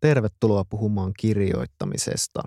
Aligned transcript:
Tervetuloa 0.00 0.64
puhumaan 0.64 1.12
kirjoittamisesta. 1.18 2.42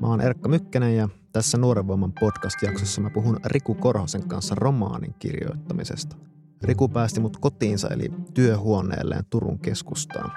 Mä 0.00 0.06
oon 0.06 0.20
Erkka 0.20 0.48
Mykkänen 0.48 0.96
ja 0.96 1.08
tässä 1.32 1.58
Nuoren 1.58 1.86
Voiman 1.86 2.12
podcast-jaksossa 2.20 3.00
mä 3.00 3.10
puhun 3.10 3.40
Riku 3.44 3.74
Korhosen 3.74 4.28
kanssa 4.28 4.54
romaanin 4.54 5.14
kirjoittamisesta. 5.18 6.16
Riku 6.62 6.88
päästi 6.88 7.20
mut 7.20 7.36
kotiinsa 7.36 7.88
eli 7.88 8.12
työhuoneelleen 8.34 9.24
Turun 9.30 9.58
keskustaan. 9.58 10.32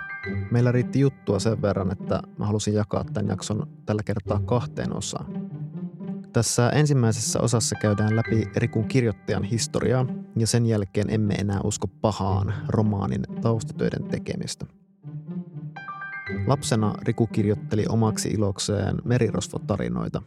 Meillä 0.52 0.72
riitti 0.72 1.00
juttua 1.00 1.40
sen 1.40 1.62
verran, 1.62 1.92
että 1.92 2.22
mä 2.40 2.46
halusin 2.46 2.74
jakaa 2.74 3.04
tämän 3.14 3.30
jakson 3.30 3.68
tällä 3.86 4.04
kertaa 4.04 4.40
kahteen 4.40 4.98
osaan. 4.98 5.50
Tässä 6.34 6.70
ensimmäisessä 6.70 7.40
osassa 7.40 7.76
käydään 7.82 8.16
läpi 8.16 8.48
Rikun 8.56 8.88
kirjoittajan 8.88 9.44
historiaa 9.44 10.06
ja 10.36 10.48
sen 10.48 10.66
jälkeen 10.66 11.10
emme 11.10 11.34
enää 11.34 11.60
usko 11.64 11.88
pahaan 11.88 12.54
romaanin 12.68 13.24
taustatöiden 13.42 14.04
tekemistä. 14.04 14.66
Lapsena 16.48 16.94
Riku 17.02 17.28
kirjoitteli 17.28 17.86
omaksi 17.90 18.30
ilokseen 18.30 18.96
merirosvotarinoita. 19.04 20.22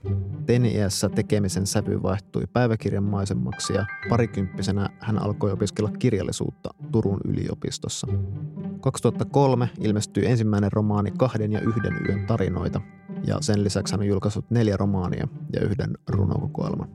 Teini-iässä 0.47 1.09
tekemisen 1.09 1.67
sävy 1.67 2.03
vaihtui 2.03 2.43
päiväkirjan 2.53 3.05
maisemmaksi 3.05 3.73
ja 3.73 3.87
parikymppisenä 4.09 4.89
hän 5.01 5.19
alkoi 5.19 5.53
opiskella 5.53 5.91
kirjallisuutta 5.99 6.75
Turun 6.93 7.21
yliopistossa. 7.25 8.07
2003 8.81 9.69
ilmestyi 9.81 10.27
ensimmäinen 10.27 10.73
romaani 10.73 11.11
Kahden 11.11 11.53
ja 11.53 11.61
yhden 11.61 12.01
yön 12.09 12.27
tarinoita, 12.27 12.81
ja 13.27 13.37
sen 13.41 13.65
lisäksi 13.65 13.95
hän 13.95 14.01
on 14.01 14.07
julkaissut 14.07 14.51
neljä 14.51 14.77
romaania 14.77 15.29
ja 15.53 15.61
yhden 15.61 15.99
runokokoelman. 16.09 16.89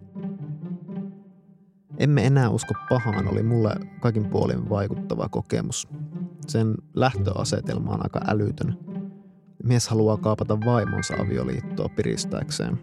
Emme 1.98 2.26
enää 2.26 2.50
usko 2.50 2.74
pahaan 2.90 3.28
oli 3.28 3.44
mulle 3.44 3.76
kaikin 4.00 4.26
puolin 4.26 4.70
vaikuttava 4.70 5.30
kokemus. 5.30 5.88
Sen 6.48 6.76
lähtöasetelma 6.94 7.92
on 7.92 8.04
aika 8.04 8.22
älytön. 8.28 8.91
Mies 9.64 9.88
haluaa 9.88 10.18
kaapata 10.18 10.58
vaimonsa 10.66 11.14
avioliittoa 11.20 11.90
piristääkseen. 11.90 12.80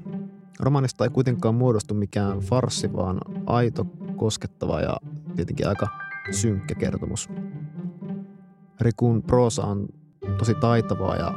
Romanista 0.60 1.04
ei 1.04 1.10
kuitenkaan 1.10 1.54
muodostu 1.54 1.94
mikään 1.94 2.38
farssi, 2.38 2.92
vaan 2.92 3.20
aito, 3.46 3.86
koskettava 4.16 4.80
ja 4.80 4.96
tietenkin 5.36 5.68
aika 5.68 5.88
synkkä 6.30 6.74
kertomus. 6.74 7.28
Rikun 8.80 9.22
proosa 9.22 9.62
on 9.62 9.88
tosi 10.38 10.54
taitavaa 10.54 11.16
ja 11.16 11.34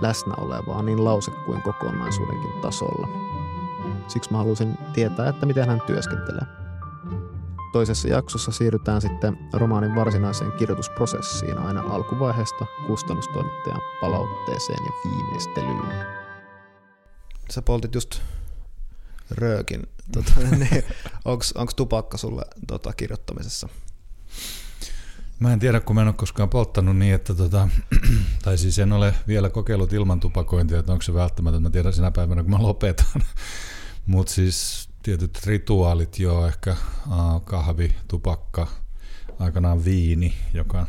läsnä 0.00 0.34
olevaa 0.34 0.82
niin 0.82 1.04
lause 1.04 1.30
kuin 1.46 1.62
kokonaisuudenkin 1.62 2.60
tasolla. 2.62 3.08
Siksi 4.08 4.32
mä 4.32 4.38
halusin 4.38 4.78
tietää, 4.92 5.28
että 5.28 5.46
miten 5.46 5.68
hän 5.68 5.80
työskentelee. 5.86 6.61
Toisessa 7.72 8.08
jaksossa 8.08 8.52
siirrytään 8.52 9.00
sitten 9.00 9.38
romaanin 9.52 9.94
varsinaiseen 9.94 10.52
kirjoitusprosessiin 10.52 11.58
aina 11.58 11.80
alkuvaiheesta 11.80 12.66
kustannustoimittajan 12.86 13.80
palautteeseen 14.00 14.84
ja 14.84 15.10
viimeistelyyn. 15.10 16.06
Sä 17.50 17.62
poltit 17.62 17.94
just 17.94 18.20
röökin. 19.30 19.86
Tota, 20.12 20.32
niin, 20.56 20.84
onko 21.24 21.72
tupakka 21.76 22.18
sulle 22.18 22.42
tota, 22.66 22.92
kirjoittamisessa? 22.92 23.68
Mä 25.38 25.52
en 25.52 25.58
tiedä, 25.58 25.80
kun 25.80 25.94
mä 25.96 26.02
en 26.02 26.08
ole 26.08 26.14
koskaan 26.14 26.48
polttanut 26.48 26.96
niin, 26.96 27.14
että 27.14 27.34
tota, 27.34 27.68
tai 28.44 28.58
siis 28.58 28.78
en 28.78 28.92
ole 28.92 29.14
vielä 29.26 29.50
kokeillut 29.50 29.92
ilman 29.92 30.20
tupakointia, 30.20 30.78
että 30.78 30.92
onko 30.92 31.02
se 31.02 31.14
välttämätöntä. 31.14 31.68
Mä 31.68 31.72
tiedän 31.72 31.92
sinä 31.92 32.10
päivänä, 32.10 32.42
kun 32.42 32.50
mä 32.50 32.62
lopetan. 32.62 33.22
Mutta 34.06 34.32
siis 34.32 34.88
tietyt 35.02 35.40
rituaalit, 35.46 36.18
joo, 36.18 36.46
ehkä 36.46 36.76
kahvi, 37.44 37.94
tupakka, 38.08 38.66
aikanaan 39.38 39.84
viini, 39.84 40.34
joka 40.54 40.86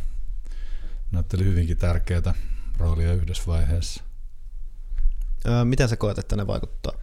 näytteli 1.11 1.44
hyvinkin 1.44 1.78
tärkeää 1.78 2.33
roolia 2.78 3.14
yhdessä 3.14 3.44
vaiheessa. 3.47 4.03
Öö, 5.45 5.66
miten 5.66 5.89
sä 5.89 5.97
koet, 5.97 6.17
että 6.17 6.36
ne 6.36 6.47
vaikuttaa? 6.47 6.94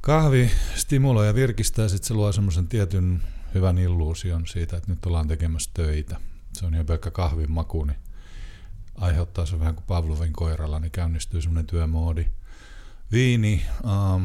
Kahvi 0.00 0.50
stimuloi 0.74 1.26
ja 1.26 1.34
virkistää, 1.34 1.88
sitten 1.88 2.08
se 2.08 2.14
luo 2.14 2.32
semmoisen 2.32 2.68
tietyn 2.68 3.22
hyvän 3.54 3.78
illuusion 3.78 4.46
siitä, 4.46 4.76
että 4.76 4.90
nyt 4.90 5.06
ollaan 5.06 5.28
tekemässä 5.28 5.70
töitä. 5.74 6.16
Se 6.52 6.66
on 6.66 6.74
jo 6.74 6.84
pelkkä 6.84 7.10
kahvin 7.10 7.50
maku, 7.50 7.84
niin 7.84 7.98
aiheuttaa 8.94 9.46
se 9.46 9.60
vähän 9.60 9.74
kuin 9.74 9.86
Pavlovin 9.86 10.32
koiralla, 10.32 10.78
niin 10.78 10.90
käynnistyy 10.90 11.42
semmoinen 11.42 11.66
työmoodi. 11.66 12.26
Viini, 13.12 13.62
ähm, 13.84 14.24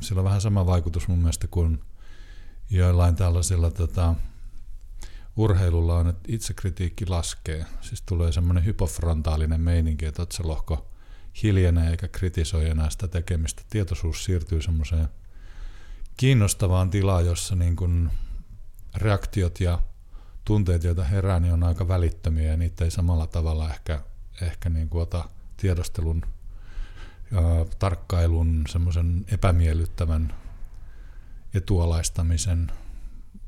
sillä 0.00 0.20
on 0.20 0.24
vähän 0.24 0.40
sama 0.40 0.66
vaikutus 0.66 1.08
mun 1.08 1.18
mielestä 1.18 1.46
kuin 1.46 1.80
joillain 2.70 3.16
tällaisilla 3.16 3.70
tota, 3.70 4.14
urheilulla 5.36 5.96
on, 5.96 6.08
että 6.08 6.22
itsekritiikki 6.28 7.06
laskee. 7.06 7.66
Siis 7.80 8.02
tulee 8.02 8.32
semmoinen 8.32 8.64
hypofrontaalinen 8.64 9.60
meininki, 9.60 10.06
että 10.06 10.22
otsalohko 10.22 10.90
hiljenee 11.42 11.90
eikä 11.90 12.08
kritisoi 12.08 12.68
enää 12.68 12.90
sitä 12.90 13.08
tekemistä. 13.08 13.62
Tietoisuus 13.70 14.24
siirtyy 14.24 14.62
semmoiseen 14.62 15.08
kiinnostavaan 16.16 16.90
tilaan, 16.90 17.26
jossa 17.26 17.54
niin 17.54 17.76
kuin 17.76 18.10
reaktiot 18.96 19.60
ja 19.60 19.82
tunteet, 20.44 20.84
joita 20.84 21.04
herää, 21.04 21.40
niin 21.40 21.52
on 21.52 21.64
aika 21.64 21.88
välittömiä 21.88 22.50
ja 22.50 22.56
niitä 22.56 22.84
ei 22.84 22.90
samalla 22.90 23.26
tavalla 23.26 23.70
ehkä, 23.70 24.02
ehkä 24.42 24.68
niin 24.68 24.88
kuin 24.88 25.02
ota 25.02 25.28
tiedostelun 25.56 26.22
ja 27.30 27.66
tarkkailun, 27.78 28.64
semmoisen 28.68 29.24
epämiellyttävän 29.32 30.34
etualaistamisen 31.54 32.72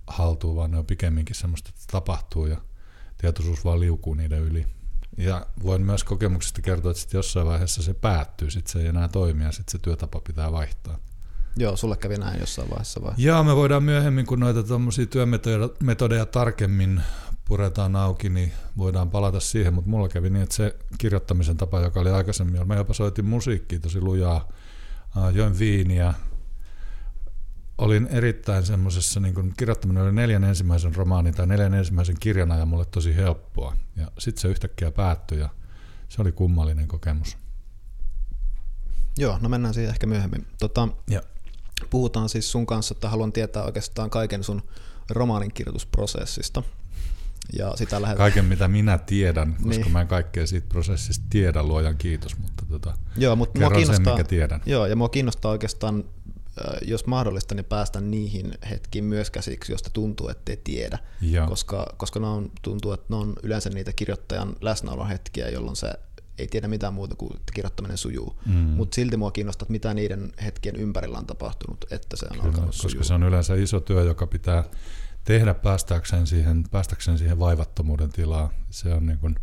haltuun, 0.06 0.56
vaan 0.56 0.70
ne 0.70 0.78
on 0.78 0.86
pikemminkin 0.86 1.36
semmoista, 1.36 1.68
että 1.68 1.92
tapahtuu 1.92 2.46
ja 2.46 2.56
tietoisuus 3.18 3.64
vaan 3.64 3.80
liukuu 3.80 4.14
niiden 4.14 4.42
yli. 4.42 4.66
Ja 5.16 5.46
voin 5.62 5.82
myös 5.82 6.04
kokemuksesta 6.04 6.62
kertoa, 6.62 6.90
että 6.90 7.00
sitten 7.00 7.18
jossain 7.18 7.46
vaiheessa 7.46 7.82
se 7.82 7.94
päättyy, 7.94 8.50
sitten 8.50 8.72
se 8.72 8.80
ei 8.80 8.86
enää 8.86 9.08
toimi 9.08 9.44
ja 9.44 9.52
sitten 9.52 9.72
se 9.72 9.78
työtapa 9.78 10.20
pitää 10.20 10.52
vaihtaa. 10.52 10.98
Joo, 11.56 11.76
sulle 11.76 11.96
kävi 11.96 12.16
näin 12.16 12.40
jossain 12.40 12.70
vaiheessa 12.70 13.02
vai? 13.02 13.12
Joo, 13.16 13.44
me 13.44 13.56
voidaan 13.56 13.82
myöhemmin, 13.82 14.26
kun 14.26 14.40
noita 14.40 14.62
tuommoisia 14.62 15.06
työmetodeja 15.06 16.26
tarkemmin 16.26 17.02
puretaan 17.44 17.96
auki, 17.96 18.28
niin 18.28 18.52
voidaan 18.76 19.10
palata 19.10 19.40
siihen, 19.40 19.74
mutta 19.74 19.90
mulla 19.90 20.08
kävi 20.08 20.30
niin, 20.30 20.42
että 20.42 20.54
se 20.54 20.76
kirjoittamisen 20.98 21.56
tapa, 21.56 21.80
joka 21.80 22.00
oli 22.00 22.10
aikaisemmin, 22.10 22.68
mä 22.68 22.76
jopa 22.76 22.94
soitin 22.94 23.24
musiikkia 23.24 23.80
tosi 23.80 24.00
lujaa, 24.00 24.48
join 25.32 25.58
viiniä, 25.58 26.14
olin 27.78 28.06
erittäin 28.06 28.66
semmoisessa, 28.66 29.20
niin 29.20 29.34
kun 29.34 29.54
kirjoittaminen 29.56 30.02
oli 30.02 30.12
neljän 30.12 30.44
ensimmäisen 30.44 30.94
romaanin 30.94 31.34
tai 31.34 31.46
neljän 31.46 31.74
ensimmäisen 31.74 32.16
kirjan 32.20 32.52
ajan 32.52 32.68
mulle 32.68 32.84
tosi 32.84 33.16
helppoa. 33.16 33.76
Ja 33.96 34.08
sitten 34.18 34.42
se 34.42 34.48
yhtäkkiä 34.48 34.90
päättyi 34.90 35.38
ja 35.38 35.48
se 36.08 36.22
oli 36.22 36.32
kummallinen 36.32 36.88
kokemus. 36.88 37.36
Joo, 39.18 39.38
no 39.40 39.48
mennään 39.48 39.74
siihen 39.74 39.90
ehkä 39.90 40.06
myöhemmin. 40.06 40.46
Tota, 40.58 40.88
ja. 41.10 41.22
Puhutaan 41.90 42.28
siis 42.28 42.52
sun 42.52 42.66
kanssa, 42.66 42.94
että 42.94 43.08
haluan 43.08 43.32
tietää 43.32 43.64
oikeastaan 43.64 44.10
kaiken 44.10 44.44
sun 44.44 44.62
romaanin 45.10 45.52
kirjoitusprosessista. 45.52 46.62
Ja 47.58 47.72
sitä 47.76 48.02
lähdet... 48.02 48.18
Kaiken 48.18 48.44
mitä 48.44 48.68
minä 48.68 48.98
tiedän, 48.98 49.56
koska 49.62 49.82
niin. 49.82 49.92
mä 49.92 50.00
en 50.00 50.08
kaikkea 50.08 50.46
siitä 50.46 50.66
prosessista 50.68 51.26
tiedä, 51.30 51.62
luojan 51.62 51.96
kiitos, 51.96 52.38
mutta 52.38 52.64
tota, 52.68 52.94
joo, 53.16 53.36
mutta 53.36 53.60
mua 53.60 53.70
kiinnostaa, 53.70 54.04
sen, 54.04 54.14
mikä 54.14 54.24
tiedän. 54.24 54.60
Joo, 54.66 54.86
ja 54.86 54.96
mua 54.96 55.08
kiinnostaa 55.08 55.50
oikeastaan, 55.50 56.04
jos 56.82 57.06
mahdollista, 57.06 57.54
niin 57.54 57.64
päästä 57.64 58.00
niihin 58.00 58.52
hetkiin 58.70 59.04
myös 59.04 59.30
käsiksi, 59.30 59.72
josta 59.72 59.90
tuntuu, 59.90 60.28
ettei 60.28 60.56
tiedä, 60.64 60.98
joo. 61.20 61.46
koska, 61.46 61.94
koska 61.96 62.20
ne 62.20 62.26
on, 62.26 62.50
tuntuu, 62.62 62.92
että 62.92 63.06
ne 63.08 63.16
on 63.16 63.32
yleensä 63.42 63.70
niitä 63.70 63.92
kirjoittajan 63.92 64.56
läsnäolon 64.60 65.08
hetkiä, 65.08 65.48
jolloin 65.48 65.76
se 65.76 65.92
ei 66.38 66.46
tiedä 66.46 66.68
mitään 66.68 66.94
muuta 66.94 67.14
kuin 67.14 67.36
että 67.36 67.52
kirjoittaminen 67.54 67.98
sujuu. 67.98 68.40
Mm. 68.46 68.54
Mutta 68.54 68.94
silti 68.94 69.16
mua 69.16 69.30
kiinnostaa, 69.30 69.64
että 69.64 69.72
mitä 69.72 69.94
niiden 69.94 70.32
hetkien 70.44 70.76
ympärillä 70.76 71.18
on 71.18 71.26
tapahtunut, 71.26 71.84
että 71.90 72.16
se 72.16 72.26
on 72.26 72.32
Kyllä, 72.32 72.44
alkanut 72.44 72.66
Koska 72.66 72.88
sujuu. 72.88 73.04
se 73.04 73.14
on 73.14 73.22
yleensä 73.22 73.54
iso 73.54 73.80
työ, 73.80 74.02
joka 74.02 74.26
pitää 74.26 74.64
tehdä 75.24 75.54
päästäkseen 75.54 76.26
siihen, 76.26 76.64
päästäkseen 76.70 77.18
siihen 77.18 77.38
vaivattomuuden 77.38 78.12
tilaan. 78.12 78.48
Se 78.70 78.94
on, 78.94 79.06
niin 79.06 79.18
kun, 79.18 79.36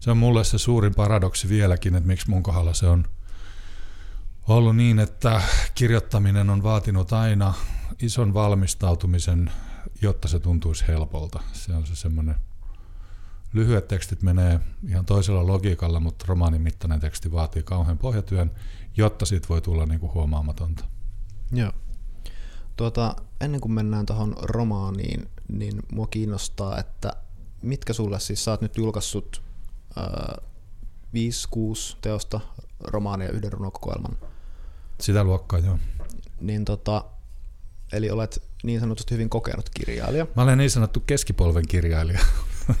se 0.00 0.10
on 0.10 0.16
mulle 0.16 0.44
se 0.44 0.58
suurin 0.58 0.94
paradoksi 0.94 1.48
vieläkin, 1.48 1.94
että 1.94 2.06
miksi 2.06 2.30
mun 2.30 2.42
kohdalla 2.42 2.74
se 2.74 2.86
on 2.86 3.04
ollut 4.48 4.76
niin, 4.76 4.98
että 4.98 5.42
kirjoittaminen 5.74 6.50
on 6.50 6.62
vaatinut 6.62 7.12
aina 7.12 7.54
ison 8.00 8.34
valmistautumisen, 8.34 9.50
jotta 10.02 10.28
se 10.28 10.38
tuntuisi 10.38 10.84
helpolta. 10.88 11.40
Se 11.52 11.72
on 11.72 11.86
se 11.86 11.96
semmoinen 11.96 12.34
lyhyet 13.52 13.88
tekstit 13.88 14.22
menee 14.22 14.60
ihan 14.88 15.06
toisella 15.06 15.46
logiikalla, 15.46 16.00
mutta 16.00 16.24
romaanin 16.28 16.62
mittainen 16.62 17.00
teksti 17.00 17.32
vaatii 17.32 17.62
kauhean 17.62 17.98
pohjatyön, 17.98 18.50
jotta 18.96 19.26
siitä 19.26 19.48
voi 19.48 19.60
tulla 19.60 19.86
niin 19.86 20.00
kuin 20.00 20.14
huomaamatonta. 20.14 20.84
Joo. 21.52 21.72
Tuota, 22.78 23.14
ennen 23.40 23.60
kuin 23.60 23.72
mennään 23.72 24.06
tuohon 24.06 24.36
romaaniin, 24.42 25.28
niin 25.48 25.82
mua 25.92 26.06
kiinnostaa, 26.06 26.78
että 26.78 27.12
mitkä 27.62 27.92
sulle 27.92 28.20
siis, 28.20 28.44
sä 28.44 28.50
oot 28.50 28.60
nyt 28.60 28.76
julkaissut 28.76 29.42
äh, 29.98 30.44
5-6 31.54 31.96
teosta 32.00 32.40
romaania 32.80 33.30
yhden 33.30 33.52
runokokoelman. 33.52 34.18
Sitä 35.00 35.24
luokkaa, 35.24 35.58
joo. 35.58 35.78
Niin 36.40 36.64
tota, 36.64 37.04
eli 37.92 38.10
olet 38.10 38.42
niin 38.62 38.80
sanotusti 38.80 39.14
hyvin 39.14 39.30
kokenut 39.30 39.70
kirjailija. 39.70 40.26
Mä 40.36 40.42
olen 40.42 40.58
niin 40.58 40.70
sanottu 40.70 41.00
keskipolven 41.00 41.68
kirjailija. 41.68 42.20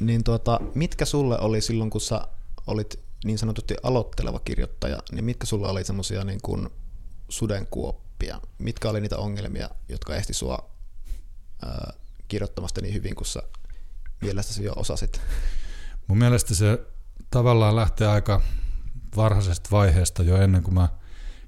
Niin 0.00 0.24
tuota, 0.24 0.60
mitkä 0.74 1.04
sulle 1.04 1.38
oli 1.38 1.60
silloin, 1.60 1.90
kun 1.90 2.00
sä 2.00 2.26
olit 2.66 2.98
niin 3.24 3.38
sanotusti 3.38 3.74
aloitteleva 3.82 4.38
kirjoittaja, 4.38 4.98
niin 5.12 5.24
mitkä 5.24 5.46
sulla 5.46 5.68
oli 5.68 5.84
semmoisia 5.84 6.24
niin 6.24 6.40
kuin 6.42 6.68
sudenkuoppia? 8.20 8.40
Mitkä 8.58 8.90
oli 8.90 9.00
niitä 9.00 9.18
ongelmia, 9.18 9.70
jotka 9.88 10.16
esti 10.16 10.34
sua 10.34 10.70
ää, 11.64 11.92
kirjoittamasta 12.28 12.80
niin 12.80 12.94
hyvin 12.94 13.14
kuin 13.14 13.26
sä 13.26 13.42
mielestäsi 14.20 14.64
jo 14.64 14.72
osasit? 14.76 15.20
Mun 16.06 16.18
mielestä 16.18 16.54
se 16.54 16.78
tavallaan 17.30 17.76
lähtee 17.76 18.06
aika 18.06 18.40
varhaisesta 19.16 19.70
vaiheesta 19.70 20.22
jo 20.22 20.36
ennen 20.36 20.62
kuin 20.62 20.74
mä 20.74 20.88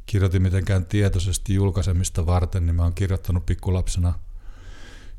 kirjoitin 0.07 0.43
mitenkään 0.43 0.87
tietoisesti 0.87 1.55
julkaisemista 1.55 2.27
varten, 2.27 2.67
niin 2.67 2.75
mä 2.75 2.83
oon 2.83 2.95
kirjoittanut 2.95 3.47
pikkulapsena 3.47 4.19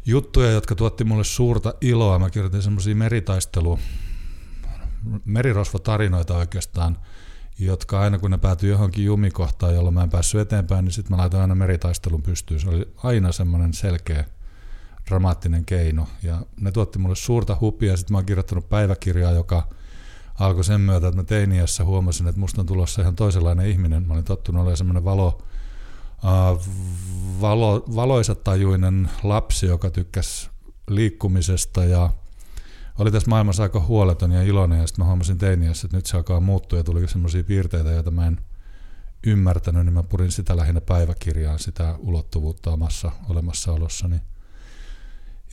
juttuja, 0.06 0.52
jotka 0.52 0.76
tuotti 0.76 1.04
mulle 1.04 1.24
suurta 1.24 1.74
iloa. 1.82 2.20
Mä 2.20 2.30
kirjoitin 2.30 2.62
semmoisia 2.62 2.96
meritaistelu, 2.96 3.80
merirosvotarinoita 5.26 6.38
oikeastaan, 6.38 6.98
jotka 7.60 8.00
aina 8.00 8.20
kun 8.20 8.32
ne 8.32 8.38
päätyi 8.38 8.70
johonkin 8.70 9.06
jumikohtaan, 9.06 9.76
jolloin 9.76 9.94
mä 9.94 10.04
en 10.04 10.10
päässyt 10.10 10.42
eteenpäin, 10.42 10.86
niin 10.86 10.94
sitten 10.94 11.12
mä 11.12 11.22
laitoin 11.22 11.42
aina 11.42 11.56
meritaistelun 11.56 12.22
pystyyn. 12.22 12.60
Se 12.60 12.70
oli 12.70 12.94
aina 13.04 13.32
semmoinen 13.32 13.74
selkeä 13.74 14.26
dramaattinen 15.10 15.66
keino. 15.66 16.08
Ja 16.24 16.42
ne 16.62 16.72
tuotti 16.72 17.00
mulle 17.00 17.16
suurta 17.16 17.58
hupia. 17.62 17.98
Sitten 17.98 18.14
mä 18.14 18.18
oon 18.18 18.26
kirjoittanut 18.26 18.70
päiväkirjaa, 18.70 19.32
joka 19.32 19.68
alkoi 20.40 20.64
sen 20.64 20.82
myötä, 20.82 21.08
että 21.08 21.22
mä 21.22 21.24
teiniässä 21.24 21.84
huomasin, 21.84 22.28
että 22.28 22.40
musta 22.40 22.62
on 22.62 22.68
tulossa 22.68 23.02
ihan 23.02 23.16
toisenlainen 23.16 23.68
ihminen. 23.68 24.08
Mä 24.08 24.14
olin 24.14 24.24
tottunut 24.26 24.60
olemaan 24.60 24.78
semmoinen 24.78 25.04
valo, 25.04 25.42
uh, 26.24 26.68
valo, 27.42 27.84
valoisatajuinen 27.96 29.10
lapsi, 29.24 29.66
joka 29.66 29.90
tykkäsi 29.90 30.50
liikkumisesta 30.90 31.86
ja 31.86 32.10
oli 32.98 33.12
tässä 33.12 33.30
maailmassa 33.30 33.64
aika 33.64 33.80
huoleton 33.80 34.32
ja 34.32 34.44
iloinen 34.44 34.80
ja 34.80 34.88
sitten 34.88 35.06
mä 35.06 35.08
huomasin 35.08 35.38
teiniässä, 35.38 35.88
että 35.88 35.98
nyt 35.98 36.06
se 36.06 36.18
alkaa 36.18 36.40
muuttua 36.40 36.80
ja 36.80 36.84
tuli 36.84 37.08
semmoisia 37.08 37.44
piirteitä, 37.44 37.92
joita 37.92 38.12
mä 38.12 38.28
en 38.28 38.40
ymmärtänyt, 39.26 39.86
niin 39.86 39.94
mä 39.94 40.04
purin 40.04 40.32
sitä 40.32 40.58
lähinnä 40.58 40.82
päiväkirjaan, 40.82 41.60
sitä 41.60 41.96
ulottuvuutta 42.00 42.72
omassa 42.72 43.12
olemassaolossani. 43.30 44.22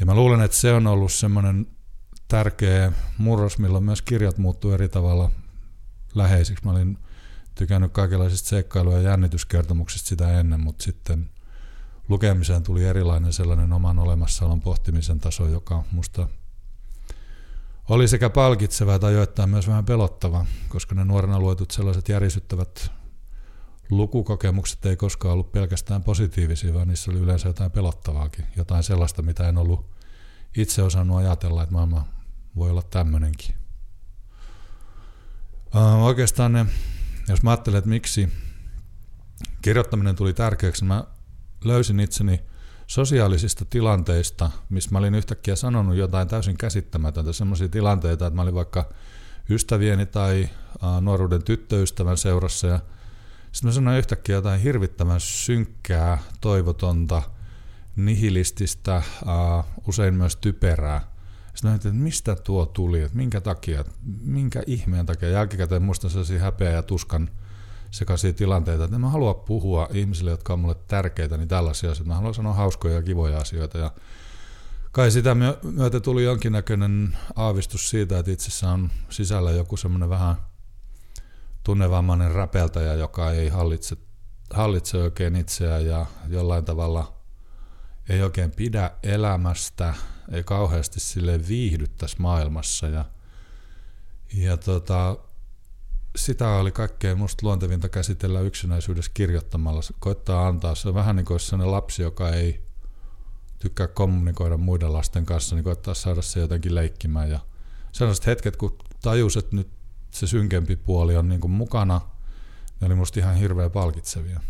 Ja 0.01 0.07
mä 0.07 0.15
luulen, 0.15 0.41
että 0.41 0.57
se 0.57 0.73
on 0.73 0.87
ollut 0.87 1.13
semmoinen 1.13 1.67
tärkeä 2.29 2.93
murros, 3.19 3.59
milloin 3.59 3.85
myös 3.85 4.03
kirjat 4.03 4.39
muuttuu 4.39 4.73
eri 4.73 4.89
tavalla 4.89 5.31
läheisiksi. 6.15 6.65
Mä 6.65 6.71
olin 6.71 6.99
tykännyt 7.55 7.93
kaikenlaisista 7.93 8.49
seikkailu- 8.49 8.93
ja 8.93 9.01
jännityskertomuksista 9.01 10.09
sitä 10.09 10.41
ennen, 10.41 10.61
mutta 10.61 10.85
sitten 10.85 11.31
lukemiseen 12.09 12.63
tuli 12.63 12.85
erilainen 12.85 13.33
sellainen 13.33 13.73
oman 13.73 13.99
olemassaolon 13.99 14.61
pohtimisen 14.61 15.21
taso, 15.21 15.49
joka 15.49 15.85
musta 15.93 16.29
oli 17.91 18.09
sekä 18.09 18.31
palkitseva 18.31 18.99
tai 18.99 19.13
joittain 19.13 19.51
myös 19.51 19.69
vähän 19.69 19.85
pelottava, 19.85 20.47
koska 20.69 20.95
ne 20.95 21.05
nuorena 21.05 21.41
luetut 21.41 21.71
sellaiset 21.71 22.09
järisyttävät 22.09 22.91
lukukokemukset 23.91 24.87
ei 24.87 24.97
koskaan 24.97 25.33
ollut 25.33 25.53
pelkästään 25.53 26.03
positiivisia, 26.03 26.75
vaan 26.75 26.89
niissä 26.89 27.11
oli 27.11 27.19
yleensä 27.19 27.49
jotain 27.49 27.71
pelottavaakin, 27.71 28.47
jotain 28.57 28.83
sellaista, 28.83 29.23
mitä 29.23 29.49
en 29.49 29.59
ollut 29.59 29.91
itse 30.57 30.83
osannut 30.83 31.19
ajatella, 31.19 31.63
että 31.63 31.73
maailma 31.73 32.09
voi 32.57 32.71
olla 32.71 32.83
tämmöinenkin. 32.83 33.55
Oikeastaan 36.03 36.53
ne, 36.53 36.67
jos 37.29 37.43
mä 37.43 37.51
ajattelen, 37.51 37.79
että 37.79 37.91
miksi 37.91 38.29
kirjoittaminen 39.63 40.17
tuli 40.17 40.33
tärkeäksi, 40.33 40.85
mä 40.85 41.05
löysin 41.65 42.01
itseni 42.01 42.41
sosiaalisista 42.91 43.65
tilanteista, 43.65 44.51
missä 44.69 44.91
mä 44.93 44.99
olin 44.99 45.15
yhtäkkiä 45.15 45.57
sanonut 45.57 45.97
jotain 45.97 46.29
täysin 46.29 46.57
käsittämätöntä, 46.57 47.33
sellaisia 47.33 47.69
tilanteita, 47.69 48.27
että 48.27 48.37
mä 48.37 48.43
olin 48.43 48.55
vaikka 48.55 48.89
ystävieni 49.51 50.07
tai 50.07 50.49
nuoruuden 51.01 51.43
tyttöystävän 51.43 52.17
seurassa 52.17 52.67
ja 52.67 52.81
sitten 53.53 53.69
mä 53.69 53.73
sanoin 53.73 53.99
yhtäkkiä 53.99 54.35
jotain 54.35 54.61
hirvittävän 54.61 55.21
synkkää, 55.21 56.19
toivotonta, 56.41 57.23
nihilististä, 57.97 59.03
usein 59.89 60.15
myös 60.15 60.37
typerää. 60.37 61.13
Sitten 61.55 61.71
mä 61.71 61.75
että 61.75 61.93
mistä 61.93 62.37
tuo 62.37 62.67
tuli, 62.67 63.03
että 63.03 63.17
minkä 63.17 63.41
takia, 63.41 63.85
minkä 64.25 64.63
ihmeen 64.67 65.07
takia. 65.07 65.29
Jälkikäteen 65.29 65.83
muistan 65.83 66.11
sellaisia 66.11 66.41
häpeä 66.41 66.71
ja 66.71 66.83
tuskan 66.83 67.31
sekaisia 67.91 68.33
tilanteita, 68.33 68.85
että 68.85 68.97
en 68.97 69.01
mä 69.01 69.09
halua 69.09 69.35
puhua 69.35 69.89
ihmisille, 69.93 70.31
jotka 70.31 70.53
on 70.53 70.59
mulle 70.59 70.77
tärkeitä, 70.89 71.37
niin 71.37 71.49
tällaisia 71.49 71.91
asioita. 71.91 72.09
Mä 72.09 72.15
haluan 72.15 72.35
sanoa 72.35 72.53
hauskoja 72.53 72.95
ja 72.95 73.03
kivoja 73.03 73.39
asioita. 73.39 73.79
Ja 73.79 73.91
kai 74.93 75.11
sitä 75.11 75.37
myötä 75.63 76.01
tuli 76.01 76.25
jonkinnäköinen 76.25 77.19
aavistus 77.37 77.91
siitä, 77.91 78.19
että 78.19 78.31
itsessä 78.31 78.71
on 78.71 78.91
sisällä 79.11 79.51
joku 79.51 79.77
semmoinen 79.77 80.09
vähän 80.09 80.37
tunnevammainen 81.65 82.33
räpeltäjä, 82.33 82.95
joka 82.95 83.31
ei 83.31 83.49
hallitse, 83.49 83.97
hallitse 84.55 84.99
oikein 84.99 85.37
itseään 85.37 85.87
ja 85.87 86.07
jollain 86.29 86.65
tavalla 86.65 87.21
ei 88.09 88.23
oikein 88.23 88.51
pidä 88.51 88.91
elämästä, 89.03 89.95
ei 90.33 90.45
kauheasti 90.45 91.01
sille 91.01 91.49
viihdy 91.49 91.87
tässä 91.87 92.17
maailmassa. 92.21 92.87
Ja, 92.89 93.05
ja 94.35 94.57
tota, 94.57 95.17
sitä 96.17 96.49
oli 96.49 96.73
kaikkein 96.73 97.19
musta 97.19 97.47
luontevinta 97.47 97.89
käsitellä 97.89 98.41
yksinäisyydessä 98.41 99.11
kirjoittamalla. 99.15 99.81
Koittaa 100.01 100.49
antaa, 100.49 100.75
se 100.75 100.95
vähän 100.95 101.17
niin 101.17 101.27
kuin 101.27 101.41
sellainen 101.41 101.73
lapsi, 101.73 102.03
joka 102.03 102.29
ei 102.29 102.65
tykkää 103.59 103.87
kommunikoida 103.87 104.57
muiden 104.57 104.93
lasten 104.93 105.27
kanssa, 105.27 105.57
niin 105.57 105.65
koittaa 105.65 105.95
saada 105.95 106.23
se 106.23 106.41
jotenkin 106.41 106.75
leikkimään. 106.75 107.31
Ja 107.31 107.41
sellaiset 107.93 108.27
hetket, 108.27 108.57
kun 108.57 108.79
tajus, 109.03 109.37
että 109.37 109.57
nyt 109.57 109.69
se 110.11 110.27
synkempi 110.27 110.77
puoli 110.77 111.17
on 111.17 111.29
niin 111.29 111.41
kuin 111.41 111.51
mukana, 111.51 112.01
ne 112.81 112.87
oli 112.87 112.95
musta 112.95 113.21
ihan 113.21 113.37
hirveän 113.37 113.71
palkitsevia. 113.71 114.41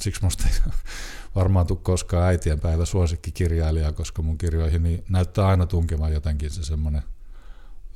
Siksi 0.00 0.22
musta 0.22 0.44
ei 0.48 0.72
varmaan 1.34 1.66
tule 1.66 1.78
koskaan 1.82 2.24
äitienpäivä 2.24 2.84
suosikkikirjailija, 2.84 3.92
koska 3.92 4.22
mun 4.22 4.38
kirjoihin 4.38 4.82
niin 4.82 5.04
näyttää 5.08 5.46
aina 5.46 5.66
tunkevan 5.66 6.12
jotenkin 6.12 6.50
se 6.50 6.62
semmoinen 6.62 7.02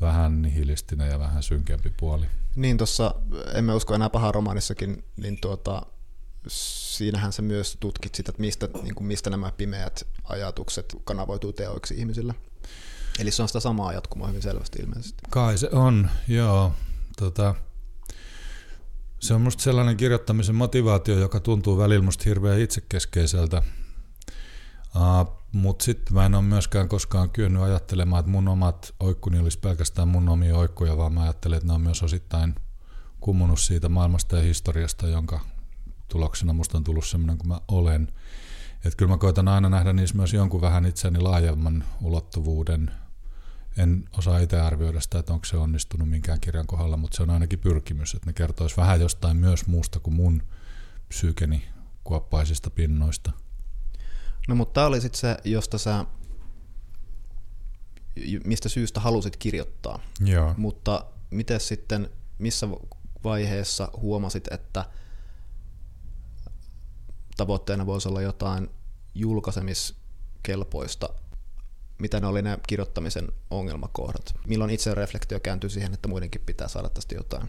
vähän 0.02 0.42
nihilistinen 0.42 1.10
ja 1.10 1.18
vähän 1.18 1.42
synkempi 1.42 1.92
puoli. 1.96 2.26
Niin 2.56 2.76
tuossa 2.78 3.14
Emme 3.54 3.74
usko 3.74 3.94
enää 3.94 4.10
paha 4.10 4.32
romaanissakin, 4.32 5.04
niin 5.16 5.38
tuota, 5.40 5.82
siinähän 6.48 7.32
sä 7.32 7.42
myös 7.42 7.76
tutkit 7.80 8.14
sitä, 8.14 8.30
että 8.30 8.40
mistä, 8.40 8.68
niin 8.82 8.94
kuin 8.94 9.06
mistä 9.06 9.30
nämä 9.30 9.52
pimeät 9.56 10.06
ajatukset 10.24 10.96
kanavoituu 11.04 11.52
teoiksi 11.52 11.94
ihmisillä. 11.94 12.34
Eli 13.18 13.30
se 13.30 13.42
on 13.42 13.48
sitä 13.48 13.60
samaa 13.60 13.92
jatkumoa 13.92 14.28
hyvin 14.28 14.42
selvästi 14.42 14.82
ilmeisesti. 14.82 15.22
Kai 15.30 15.58
se 15.58 15.68
on, 15.72 16.10
joo. 16.28 16.72
Tota, 17.16 17.54
se 19.20 19.34
on 19.34 19.40
musta 19.40 19.62
sellainen 19.62 19.96
kirjoittamisen 19.96 20.54
motivaatio, 20.54 21.18
joka 21.18 21.40
tuntuu 21.40 21.78
välillä 21.78 22.04
musta 22.04 22.24
hirveän 22.24 22.60
itsekeskeiseltä. 22.60 23.62
Uh, 24.96 25.42
Mutta 25.52 25.84
sitten 25.84 26.14
mä 26.14 26.26
en 26.26 26.34
ole 26.34 26.42
myöskään 26.42 26.88
koskaan 26.88 27.30
kyennyt 27.30 27.62
ajattelemaan, 27.62 28.20
että 28.20 28.32
mun 28.32 28.48
omat 28.48 28.94
oikkuni 29.00 29.38
olisi 29.38 29.58
pelkästään 29.58 30.08
mun 30.08 30.28
omia 30.28 30.56
oikkuja, 30.56 30.96
vaan 30.96 31.12
mä 31.12 31.22
ajattelen, 31.22 31.56
että 31.56 31.66
ne 31.66 31.72
on 31.72 31.80
myös 31.80 32.02
osittain 32.02 32.54
kummunut 33.20 33.60
siitä 33.60 33.88
maailmasta 33.88 34.36
ja 34.36 34.42
historiasta, 34.42 35.08
jonka 35.08 35.40
tuloksena 36.08 36.52
musta 36.52 36.78
on 36.78 36.84
tullut 36.84 37.06
semmoinen 37.06 37.38
kuin 37.38 37.48
mä 37.48 37.60
olen. 37.68 38.08
Että 38.84 38.96
kyllä 38.96 39.10
mä 39.10 39.18
koitan 39.18 39.48
aina 39.48 39.68
nähdä 39.68 39.92
niissä 39.92 40.16
myös 40.16 40.32
jonkun 40.32 40.60
vähän 40.60 40.86
itseäni 40.86 41.20
laajemman 41.20 41.84
ulottuvuuden– 42.00 42.90
en 43.76 44.04
osaa 44.18 44.38
itse 44.38 44.60
arvioida 44.60 45.00
sitä, 45.00 45.18
että 45.18 45.32
onko 45.32 45.44
se 45.44 45.56
onnistunut 45.56 46.10
minkään 46.10 46.40
kirjan 46.40 46.66
kohdalla, 46.66 46.96
mutta 46.96 47.16
se 47.16 47.22
on 47.22 47.30
ainakin 47.30 47.58
pyrkimys, 47.58 48.14
että 48.14 48.26
ne 48.26 48.32
kertoisi 48.32 48.76
vähän 48.76 49.00
jostain 49.00 49.36
myös 49.36 49.66
muusta 49.66 50.00
kuin 50.00 50.14
mun 50.14 50.42
psyykeni 51.08 51.68
kuoppaisista 52.04 52.70
pinnoista. 52.70 53.32
No 54.48 54.54
mutta 54.54 54.72
tämä 54.72 54.86
oli 54.86 55.00
sitten 55.00 55.20
se, 55.20 55.36
josta 55.44 55.78
sä, 55.78 56.04
mistä 58.44 58.68
syystä 58.68 59.00
halusit 59.00 59.36
kirjoittaa. 59.36 59.98
Joo. 60.24 60.54
Mutta 60.56 61.04
miten 61.30 61.60
sitten, 61.60 62.10
missä 62.38 62.68
vaiheessa 63.24 63.88
huomasit, 63.96 64.52
että 64.52 64.84
tavoitteena 67.36 67.86
voisi 67.86 68.08
olla 68.08 68.22
jotain 68.22 68.70
julkaisemiskelpoista 69.14 71.08
mitä 72.02 72.20
ne 72.20 72.26
oli 72.26 72.42
ne 72.42 72.58
kirjoittamisen 72.66 73.28
ongelmakohdat? 73.50 74.34
Milloin 74.46 74.70
itse 74.70 74.94
reflektio 74.94 75.40
kääntyi 75.40 75.70
siihen, 75.70 75.94
että 75.94 76.08
muidenkin 76.08 76.42
pitää 76.46 76.68
saada 76.68 76.88
tästä 76.88 77.14
jotain? 77.14 77.48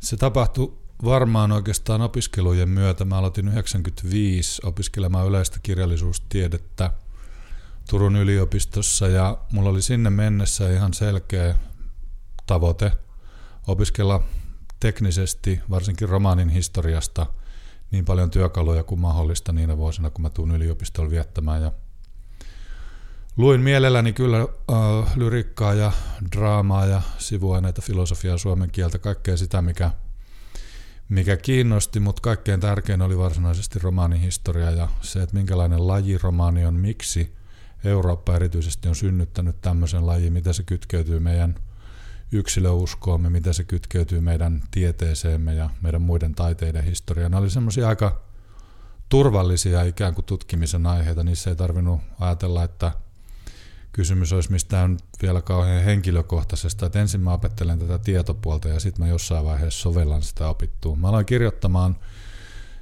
Se 0.00 0.16
tapahtui 0.16 0.78
varmaan 1.04 1.52
oikeastaan 1.52 2.00
opiskelujen 2.00 2.68
myötä. 2.68 3.04
Mä 3.04 3.18
aloitin 3.18 3.48
95 3.48 4.62
opiskelemaan 4.64 5.28
yleistä 5.28 5.58
kirjallisuustiedettä 5.62 6.90
Turun 7.90 8.16
yliopistossa 8.16 9.08
ja 9.08 9.38
mulla 9.52 9.70
oli 9.70 9.82
sinne 9.82 10.10
mennessä 10.10 10.72
ihan 10.72 10.94
selkeä 10.94 11.54
tavoite 12.46 12.92
opiskella 13.66 14.22
teknisesti, 14.80 15.60
varsinkin 15.70 16.08
romaanin 16.08 16.48
historiasta, 16.48 17.26
niin 17.90 18.04
paljon 18.04 18.30
työkaluja 18.30 18.82
kuin 18.82 19.00
mahdollista 19.00 19.52
niinä 19.52 19.76
vuosina, 19.76 20.10
kun 20.10 20.22
mä 20.22 20.30
tuun 20.30 20.50
yliopistolla 20.50 21.10
viettämään. 21.10 21.62
Ja 21.62 21.72
luin 23.36 23.60
mielelläni 23.60 24.12
kyllä 24.12 24.38
äh, 24.40 25.16
lyrikkaa 25.16 25.74
ja 25.74 25.92
draamaa 26.36 26.86
ja 26.86 27.02
sivuaineita, 27.18 27.82
filosofiaa, 27.82 28.38
suomen 28.38 28.70
kieltä, 28.70 28.98
kaikkea 28.98 29.36
sitä, 29.36 29.62
mikä, 29.62 29.90
mikä 31.12 31.36
kiinnosti, 31.36 32.00
mutta 32.00 32.22
kaikkein 32.22 32.60
tärkein 32.60 33.02
oli 33.02 33.18
varsinaisesti 33.18 33.78
romaanihistoria 33.78 34.70
ja 34.70 34.88
se, 35.00 35.22
että 35.22 35.36
minkälainen 35.36 35.86
laji 35.86 36.18
romaani 36.18 36.66
on, 36.66 36.74
miksi 36.74 37.34
Eurooppa 37.84 38.36
erityisesti 38.36 38.88
on 38.88 38.96
synnyttänyt 38.96 39.60
tämmöisen 39.60 40.06
lajin, 40.06 40.32
mitä 40.32 40.52
se 40.52 40.62
kytkeytyy 40.62 41.20
meidän 41.20 41.54
yksilöuskoomme, 42.32 43.30
mitä 43.30 43.52
se 43.52 43.64
kytkeytyy 43.64 44.20
meidän 44.20 44.62
tieteeseemme 44.70 45.54
ja 45.54 45.70
meidän 45.82 46.02
muiden 46.02 46.34
taiteiden 46.34 46.84
historiaan. 46.84 47.30
Ne 47.30 47.38
oli 47.38 47.50
semmoisia 47.50 47.88
aika 47.88 48.22
turvallisia 49.08 49.82
ikään 49.82 50.14
kuin 50.14 50.24
tutkimisen 50.24 50.86
aiheita. 50.86 51.24
Niissä 51.24 51.50
ei 51.50 51.56
tarvinnut 51.56 52.00
ajatella, 52.20 52.64
että 52.64 52.92
kysymys 53.92 54.32
olisi 54.32 54.52
mistään 54.52 54.98
vielä 55.22 55.42
kauhean 55.42 55.84
henkilökohtaisesta, 55.84 56.86
että 56.86 57.00
ensin 57.00 57.20
mä 57.20 57.32
opettelen 57.32 57.78
tätä 57.78 57.98
tietopuolta 57.98 58.68
ja 58.68 58.80
sitten 58.80 59.04
mä 59.04 59.10
jossain 59.10 59.44
vaiheessa 59.44 59.80
sovellan 59.80 60.22
sitä 60.22 60.48
opittua. 60.48 60.96
Mä 60.96 61.08
aloin 61.08 61.26
kirjoittamaan 61.26 61.96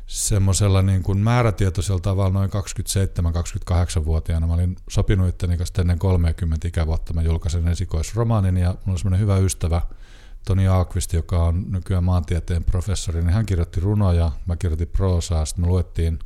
semmoisella 0.07 0.83
niin 0.83 1.03
kuin 1.03 1.19
määrätietoisella 1.19 2.01
tavalla 2.01 2.31
noin 2.31 2.51
27-28-vuotiaana. 2.51 4.47
Mä 4.47 4.55
olin 4.55 4.77
sopinut 4.91 5.29
itteni 5.29 5.57
kanssa 5.57 5.81
ennen 5.81 5.99
30 5.99 6.69
ikävuotta. 6.69 7.15
Mä 7.15 7.23
julkaisen 7.23 7.69
esikoisromaanin 7.69 8.57
ja 8.57 8.69
mulla 8.69 8.81
on 8.87 8.99
semmoinen 8.99 9.21
hyvä 9.21 9.37
ystävä, 9.39 9.83
Toni 10.45 10.69
Aakvist, 10.69 11.13
joka 11.13 11.45
on 11.45 11.65
nykyään 11.69 12.05
maantieteen 12.05 12.65
professori, 12.65 13.21
niin 13.23 13.33
hän 13.35 13.47
kirjoitti 13.47 13.81
runoja, 13.81 14.33
mä 14.47 14.57
kirjoitin 14.57 14.89
proosaa, 14.89 15.45
sitten 15.45 15.65
me 15.65 15.69
luettiin 15.69 16.19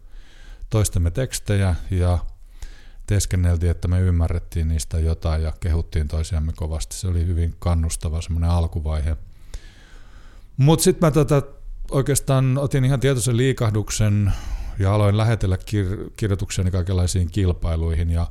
toistemme 0.70 1.10
tekstejä 1.10 1.74
ja 1.90 2.18
teeskenneltiin, 3.06 3.70
että 3.70 3.88
me 3.88 4.00
ymmärrettiin 4.00 4.68
niistä 4.68 4.98
jotain 4.98 5.42
ja 5.42 5.52
kehuttiin 5.60 6.08
toisiamme 6.08 6.52
kovasti. 6.56 6.96
Se 6.96 7.08
oli 7.08 7.26
hyvin 7.26 7.54
kannustava 7.58 8.20
semmoinen 8.20 8.50
alkuvaihe. 8.50 9.16
Mutta 10.56 10.82
sitten 10.82 11.06
mä 11.06 11.10
tota, 11.10 11.42
oikeastaan 11.90 12.58
otin 12.58 12.84
ihan 12.84 13.00
tietoisen 13.00 13.36
liikahduksen 13.36 14.32
ja 14.78 14.94
aloin 14.94 15.16
lähetellä 15.16 15.56
kir- 15.56 16.10
kirjoituksiani 16.16 16.70
kaikenlaisiin 16.70 17.30
kilpailuihin. 17.30 18.10
Ja 18.10 18.26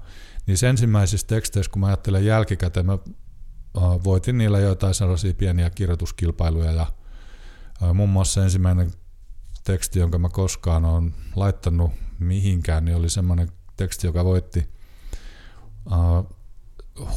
niissä 0.47 0.69
ensimmäisissä 0.69 1.27
teksteissä, 1.27 1.71
kun 1.71 1.79
mä 1.79 1.87
ajattelen 1.87 2.25
jälkikäteen, 2.25 2.85
mä 2.85 2.97
voitin 4.03 4.37
niillä 4.37 4.59
jotain 4.59 4.93
sellaisia 4.93 5.33
pieniä 5.33 5.69
kirjoituskilpailuja 5.69 6.71
ja 6.71 6.87
muun 7.93 8.09
muassa 8.09 8.43
ensimmäinen 8.43 8.91
teksti, 9.63 9.99
jonka 9.99 10.17
mä 10.17 10.29
koskaan 10.29 10.85
olen 10.85 11.15
laittanut 11.35 11.91
mihinkään, 12.19 12.85
niin 12.85 12.97
oli 12.97 13.09
semmoinen 13.09 13.51
teksti, 13.83 14.07
joka 14.07 14.25
voitti 14.25 14.69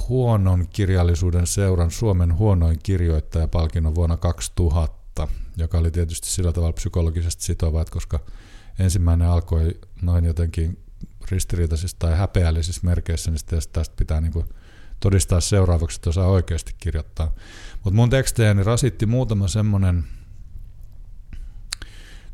huonon 0.09 0.69
kirjallisuuden 0.69 1.47
seuran 1.47 1.91
Suomen 1.91 2.35
huonoin 2.35 2.79
kirjoittajapalkinnon 2.83 3.95
vuonna 3.95 4.17
2000, 4.17 5.29
joka 5.57 5.79
oli 5.79 5.91
tietysti 5.91 6.29
sillä 6.29 6.53
tavalla 6.53 6.73
psykologisesti 6.73 7.45
sitova, 7.45 7.81
että 7.81 7.93
koska 7.93 8.21
ensimmäinen 8.79 9.29
alkoi 9.29 9.81
noin 10.03 10.25
jotenkin 10.25 10.79
ristiriitaisissa 11.31 11.97
tai 11.99 12.17
häpeällisissä 12.17 12.81
merkeissä, 12.85 13.31
niin 13.31 13.41
tästä 13.73 13.97
pitää 13.97 14.21
niin 14.21 14.33
kuin 14.33 14.47
todistaa 15.01 15.41
seuraavaksi, 15.41 15.99
että 15.99 16.11
osaa 16.11 16.27
oikeasti 16.27 16.75
kirjoittaa. 16.79 17.35
Mutta 17.75 17.97
mun 17.97 18.11
tekstejäni 18.11 18.63
rasitti 18.63 19.07
muutama 19.07 19.49
semmoinen 19.49 20.05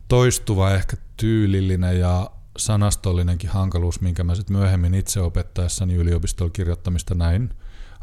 toistuva, 0.09 0.71
ehkä 0.71 0.97
tyylillinen 1.17 1.99
ja 1.99 2.31
sanastollinenkin 2.57 3.51
hankaluus, 3.51 4.01
minkä 4.01 4.25
mä 4.25 4.35
sitten 4.35 4.57
myöhemmin 4.57 4.95
itse 4.95 5.21
opettaessani 5.21 5.95
yliopistolla 5.95 6.51
kirjoittamista 6.51 7.15
näin 7.15 7.51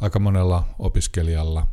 aika 0.01 0.19
monella 0.19 0.63
opiskelijalla. 0.79 1.67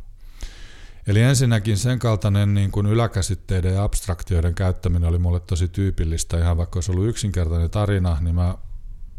Eli 1.07 1.21
ensinnäkin 1.21 1.77
sen 1.77 1.99
kaltainen 1.99 2.53
niin 2.53 2.71
kuin 2.71 2.85
yläkäsitteiden 2.85 3.73
ja 3.73 3.83
abstraktioiden 3.83 4.55
käyttäminen 4.55 5.09
oli 5.09 5.19
mulle 5.19 5.39
tosi 5.39 5.67
tyypillistä. 5.67 6.37
Ihan 6.37 6.57
vaikka 6.57 6.77
olisi 6.77 6.91
ollut 6.91 7.07
yksinkertainen 7.07 7.69
tarina, 7.69 8.17
niin 8.21 8.35
mä 8.35 8.55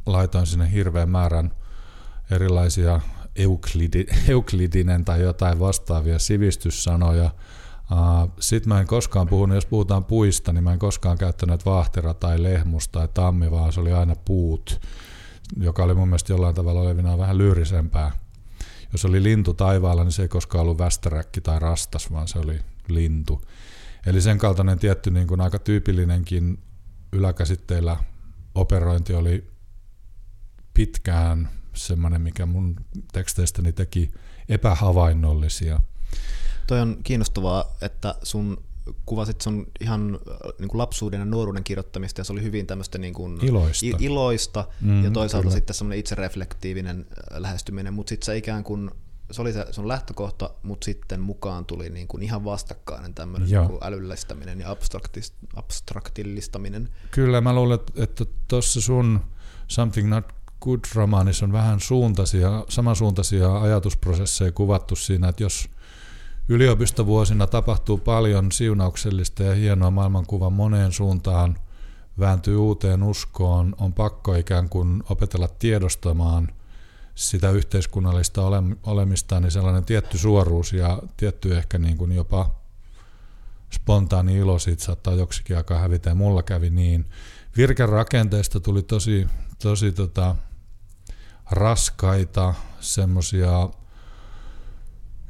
laitoin 0.06 0.46
sinne 0.46 0.72
hirveän 0.72 1.10
määrän 1.10 1.54
erilaisia 2.30 3.00
euklidi, 3.36 4.06
euklidinen 4.28 5.04
tai 5.04 5.22
jotain 5.22 5.60
vastaavia 5.60 6.18
sivistyssanoja. 6.18 7.30
Sitten 8.40 8.68
mä 8.68 8.80
en 8.80 8.86
koskaan 8.86 9.28
puhunut, 9.28 9.54
jos 9.54 9.66
puhutaan 9.66 10.04
puista, 10.04 10.52
niin 10.52 10.64
mä 10.64 10.72
en 10.72 10.78
koskaan 10.78 11.18
käyttänyt 11.18 11.66
vaahtera 11.66 12.14
tai 12.14 12.42
lehmus 12.42 12.88
tai 12.88 13.08
tammi, 13.14 13.50
vaan 13.50 13.72
se 13.72 13.80
oli 13.80 13.92
aina 13.92 14.14
puut, 14.24 14.80
joka 15.56 15.84
oli 15.84 15.94
mun 15.94 16.08
mielestä 16.08 16.32
jollain 16.32 16.54
tavalla 16.54 16.80
olevinaan 16.80 17.18
vähän 17.18 17.38
lyyrisempää. 17.38 18.10
Jos 18.92 19.04
oli 19.04 19.22
lintu 19.22 19.54
taivaalla, 19.54 20.04
niin 20.04 20.12
se 20.12 20.22
ei 20.22 20.28
koskaan 20.28 20.62
ollut 20.62 20.78
västäräkki 20.78 21.40
tai 21.40 21.58
rastas, 21.58 22.12
vaan 22.12 22.28
se 22.28 22.38
oli 22.38 22.60
lintu. 22.88 23.42
Eli 24.06 24.20
sen 24.20 24.38
kaltainen 24.38 24.78
tietty 24.78 25.10
niin 25.10 25.26
kuin 25.26 25.40
aika 25.40 25.58
tyypillinenkin 25.58 26.58
yläkäsitteillä 27.12 27.96
operointi 28.54 29.14
oli 29.14 29.50
pitkään 30.74 31.48
semmoinen, 31.74 32.20
mikä 32.20 32.46
mun 32.46 32.76
teksteistäni 33.12 33.72
teki 33.72 34.10
epähavainnollisia. 34.48 35.80
Toi 36.68 36.80
on 36.80 36.96
kiinnostavaa, 37.04 37.76
että 37.82 38.14
sun 38.22 38.62
kuvasit 39.06 39.40
sun 39.40 39.66
ihan 39.80 40.14
äh, 40.14 40.36
niin 40.58 40.68
kuin 40.68 40.78
lapsuuden 40.78 41.18
ja 41.18 41.24
nuoruuden 41.24 41.64
kirjoittamista 41.64 42.20
ja 42.20 42.24
se 42.24 42.32
oli 42.32 42.42
hyvin 42.42 42.66
tämmöistä 42.66 42.98
niin 42.98 43.14
kuin 43.14 43.44
iloista, 43.44 43.86
iloista 43.98 44.64
mm, 44.80 45.04
ja 45.04 45.10
toisaalta 45.10 45.44
kyllä. 45.44 45.56
sitten 45.56 45.74
semmoinen 45.74 45.98
itsereflektiivinen 45.98 47.06
äh, 47.10 47.40
lähestyminen, 47.40 47.94
mutta 47.94 48.08
sitten 48.08 48.26
se 48.26 48.36
ikään 48.36 48.64
kuin 48.64 48.90
se 49.30 49.42
oli 49.42 49.52
se 49.52 49.66
sun 49.70 49.88
lähtökohta, 49.88 50.50
mutta 50.62 50.84
sitten 50.84 51.20
mukaan 51.20 51.64
tuli 51.64 51.90
niin 51.90 52.08
kuin 52.08 52.22
ihan 52.22 52.44
vastakkainen 52.44 53.14
tämmöinen 53.14 53.48
niin 53.48 53.66
kuin 53.66 53.78
älyllistäminen 53.82 54.60
ja 54.60 54.76
abstraktillistaminen. 55.56 56.88
Kyllä, 57.10 57.40
mä 57.40 57.54
luulen, 57.54 57.78
että 57.96 58.24
tuossa 58.48 58.80
sun 58.80 59.20
Something 59.68 60.08
Not 60.08 60.24
Good-romaanissa 60.64 61.44
on 61.44 61.52
vähän 61.52 61.80
suuntaisia, 61.80 62.64
samansuuntaisia 62.68 63.60
ajatusprosesseja 63.60 64.52
kuvattu 64.52 64.96
siinä, 64.96 65.28
että 65.28 65.42
jos 65.42 65.70
yliopistovuosina 66.48 67.46
tapahtuu 67.46 67.98
paljon 67.98 68.52
siunauksellista 68.52 69.42
ja 69.42 69.54
hienoa 69.54 69.90
maailmankuvan 69.90 70.52
moneen 70.52 70.92
suuntaan, 70.92 71.58
vääntyy 72.18 72.56
uuteen 72.56 73.02
uskoon, 73.02 73.74
on 73.78 73.92
pakko 73.92 74.34
ikään 74.34 74.68
kuin 74.68 75.02
opetella 75.10 75.48
tiedostamaan 75.48 76.48
sitä 77.14 77.50
yhteiskunnallista 77.50 78.42
olemista, 78.82 79.40
niin 79.40 79.50
sellainen 79.50 79.84
tietty 79.84 80.18
suoruus 80.18 80.72
ja 80.72 81.02
tietty 81.16 81.56
ehkä 81.56 81.78
niin 81.78 81.96
kuin 81.96 82.12
jopa 82.12 82.54
spontaani 83.70 84.36
ilo 84.36 84.58
siitä 84.58 84.84
saattaa 84.84 85.14
joksikin 85.14 85.56
aikaa 85.56 85.78
hävitä, 85.78 86.10
ja 86.10 86.14
mulla 86.14 86.42
kävi 86.42 86.70
niin. 86.70 87.06
Virkerakenteesta 87.56 88.60
tuli 88.60 88.82
tosi, 88.82 89.26
tosi 89.62 89.92
tota, 89.92 90.36
raskaita 91.50 92.54
semmoisia 92.80 93.68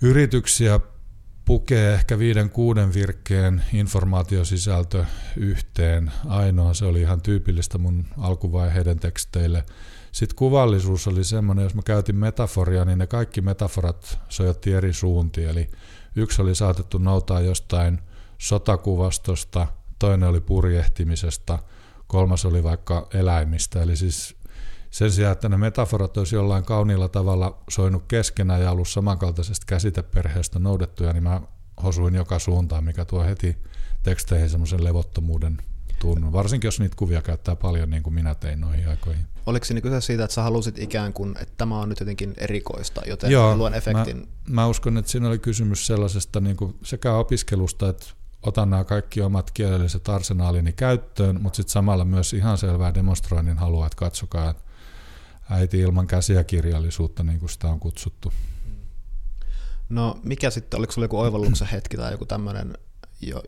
yrityksiä 0.03 0.81
pukee 1.49 1.95
ehkä 1.95 2.19
viiden 2.19 2.51
kuuden 2.51 2.95
virkkeen 2.95 3.63
informaatiosisältö 3.73 5.05
yhteen. 5.37 6.13
Ainoa 6.27 6.75
se 6.75 6.85
oli 6.85 7.01
ihan 7.01 7.21
tyypillistä 7.21 7.79
mun 7.79 8.05
alkuvaiheiden 8.19 8.99
teksteille. 8.99 9.65
Sitten 10.13 10.37
kuvallisuus 10.37 11.09
oli 11.09 11.25
semmoinen, 11.25 11.63
jos 11.63 11.75
mä 11.75 11.83
käytin 11.83 12.17
metaforia, 12.17 12.85
niin 12.85 12.99
ne 12.99 13.07
kaikki 13.07 13.41
metaforat 13.41 14.19
sojotti 14.29 14.73
eri 14.73 14.93
suuntiin. 14.93 15.49
Eli 15.49 15.71
yksi 16.17 16.43
oli 16.43 16.55
saatettu 16.55 16.99
noutaa 16.99 17.41
jostain 17.41 17.99
sotakuvastosta, 18.39 19.67
toinen 19.99 20.29
oli 20.29 20.41
purjehtimisesta, 20.41 21.59
kolmas 22.07 22.45
oli 22.45 22.63
vaikka 22.63 23.09
eläimistä. 23.15 23.83
Eli 23.83 23.97
siis 23.97 24.37
sen 24.91 25.13
sijaan, 25.13 25.33
että 25.33 25.49
ne 25.49 25.57
metaforat 25.57 26.17
olisi 26.17 26.37
jollain 26.37 26.65
kauniilla 26.65 27.09
tavalla 27.09 27.63
soinut 27.71 28.05
keskenään 28.09 28.63
ja 28.63 28.71
ollut 28.71 28.89
samankaltaisesta 28.89 29.67
käsiteperheestä 29.67 30.59
noudettuja, 30.59 31.13
niin 31.13 31.23
mä 31.23 31.41
hosuin 31.83 32.15
joka 32.15 32.39
suuntaan, 32.39 32.85
mikä 32.85 33.05
tuo 33.05 33.25
heti 33.25 33.57
teksteihin 34.03 34.51
semmoisen 34.51 34.85
levottomuuden 34.85 35.59
tunnon. 36.01 36.33
Varsinkin 36.33 36.69
jos 36.69 36.81
niitä 36.81 36.97
kuvia 36.97 37.23
käyttää 37.23 37.57
paljon, 37.57 37.91
niin 37.91 38.03
kuin 38.03 38.15
minä 38.15 38.35
tein 38.35 38.61
noihin 38.61 38.89
aikoihin. 38.89 39.25
Oliko 39.47 39.65
siinä 39.65 39.81
kyse 39.81 40.01
siitä, 40.01 40.25
että 40.25 40.35
sä 40.35 40.43
halusit 40.43 40.79
ikään 40.79 41.13
kuin, 41.13 41.37
että 41.41 41.55
tämä 41.57 41.81
on 41.81 41.89
nyt 41.89 42.01
jotenkin 42.01 42.35
erikoista, 42.37 43.03
joten 43.07 43.31
Joo, 43.31 43.57
luon 43.57 43.75
efektin? 43.75 44.17
Mä, 44.17 44.25
mä 44.49 44.67
uskon, 44.67 44.99
että 44.99 45.11
siinä 45.11 45.29
oli 45.29 45.39
kysymys 45.39 45.87
sellaisesta 45.87 46.41
niin 46.41 46.57
kuin 46.57 46.77
sekä 46.83 47.15
opiskelusta, 47.15 47.89
että 47.89 48.07
otan 48.43 48.71
nämä 48.71 48.85
kaikki 48.85 49.23
omat 49.23 49.51
kielelliset 49.51 50.09
arsenaalini 50.09 50.73
käyttöön, 50.73 51.43
mutta 51.43 51.57
sitten 51.57 51.73
samalla 51.73 52.05
myös 52.05 52.33
ihan 52.33 52.59
selvää 52.59 52.95
demonstroinnin 52.95 53.59
halua, 53.59 53.87
että 53.87 53.97
katsokaa, 53.97 54.51
että 54.51 54.63
äiti 55.51 55.81
ilman 55.81 56.07
käsiä 56.07 56.45
kirjallisuutta, 56.45 57.23
niin 57.23 57.41
kuin 57.41 57.51
sitä 57.51 57.69
on 57.69 57.81
kutsuttu. 57.81 58.33
No 59.89 60.21
mikä 60.23 60.51
sitten, 60.51 60.79
oliko 60.79 60.93
sinulla 60.93 61.05
joku 61.05 61.19
oivalluksen 61.19 61.69
hetki 61.73 61.97
tai 61.97 62.13
joku 62.13 62.27
tämmöinen, 62.27 62.75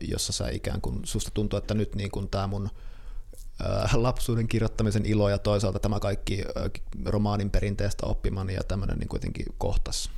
jossa 0.01 0.33
sä 0.33 0.49
ikään 0.49 0.81
kuin, 0.81 0.99
susta 1.03 1.31
tuntuu, 1.33 1.57
että 1.57 1.73
nyt 1.73 1.95
niin 1.95 2.11
kuin 2.11 2.29
tämä 2.29 2.47
mun 2.47 2.69
lapsuuden 3.93 4.47
kirjoittamisen 4.47 5.05
ilo 5.05 5.29
ja 5.29 5.37
toisaalta 5.37 5.79
tämä 5.79 5.99
kaikki 5.99 6.43
romaanin 7.05 7.49
perinteestä 7.49 8.05
oppimani 8.05 8.53
ja 8.53 8.63
tämmöinen 8.63 8.97
niin 8.97 9.09
kuitenkin 9.09 9.45
kohtas. 9.57 10.09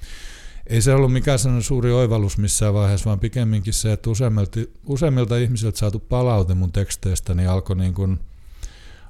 Ei 0.67 0.81
se 0.81 0.93
ollut 0.93 1.13
mikään 1.13 1.39
sellainen 1.39 1.63
suuri 1.63 1.91
oivallus 1.91 2.37
missään 2.37 2.73
vaiheessa, 2.73 3.05
vaan 3.05 3.19
pikemminkin 3.19 3.73
se, 3.73 3.93
että 3.93 4.09
useimmilta, 4.09 4.59
useimmilta 4.85 5.37
ihmisiltä 5.37 5.77
saatu 5.77 5.99
palaute 5.99 6.53
mun 6.53 6.71
teksteistä 6.71 7.33
niin 7.33 7.49
alkoi 7.49 7.75
niin 7.75 7.93
kuin 7.93 8.19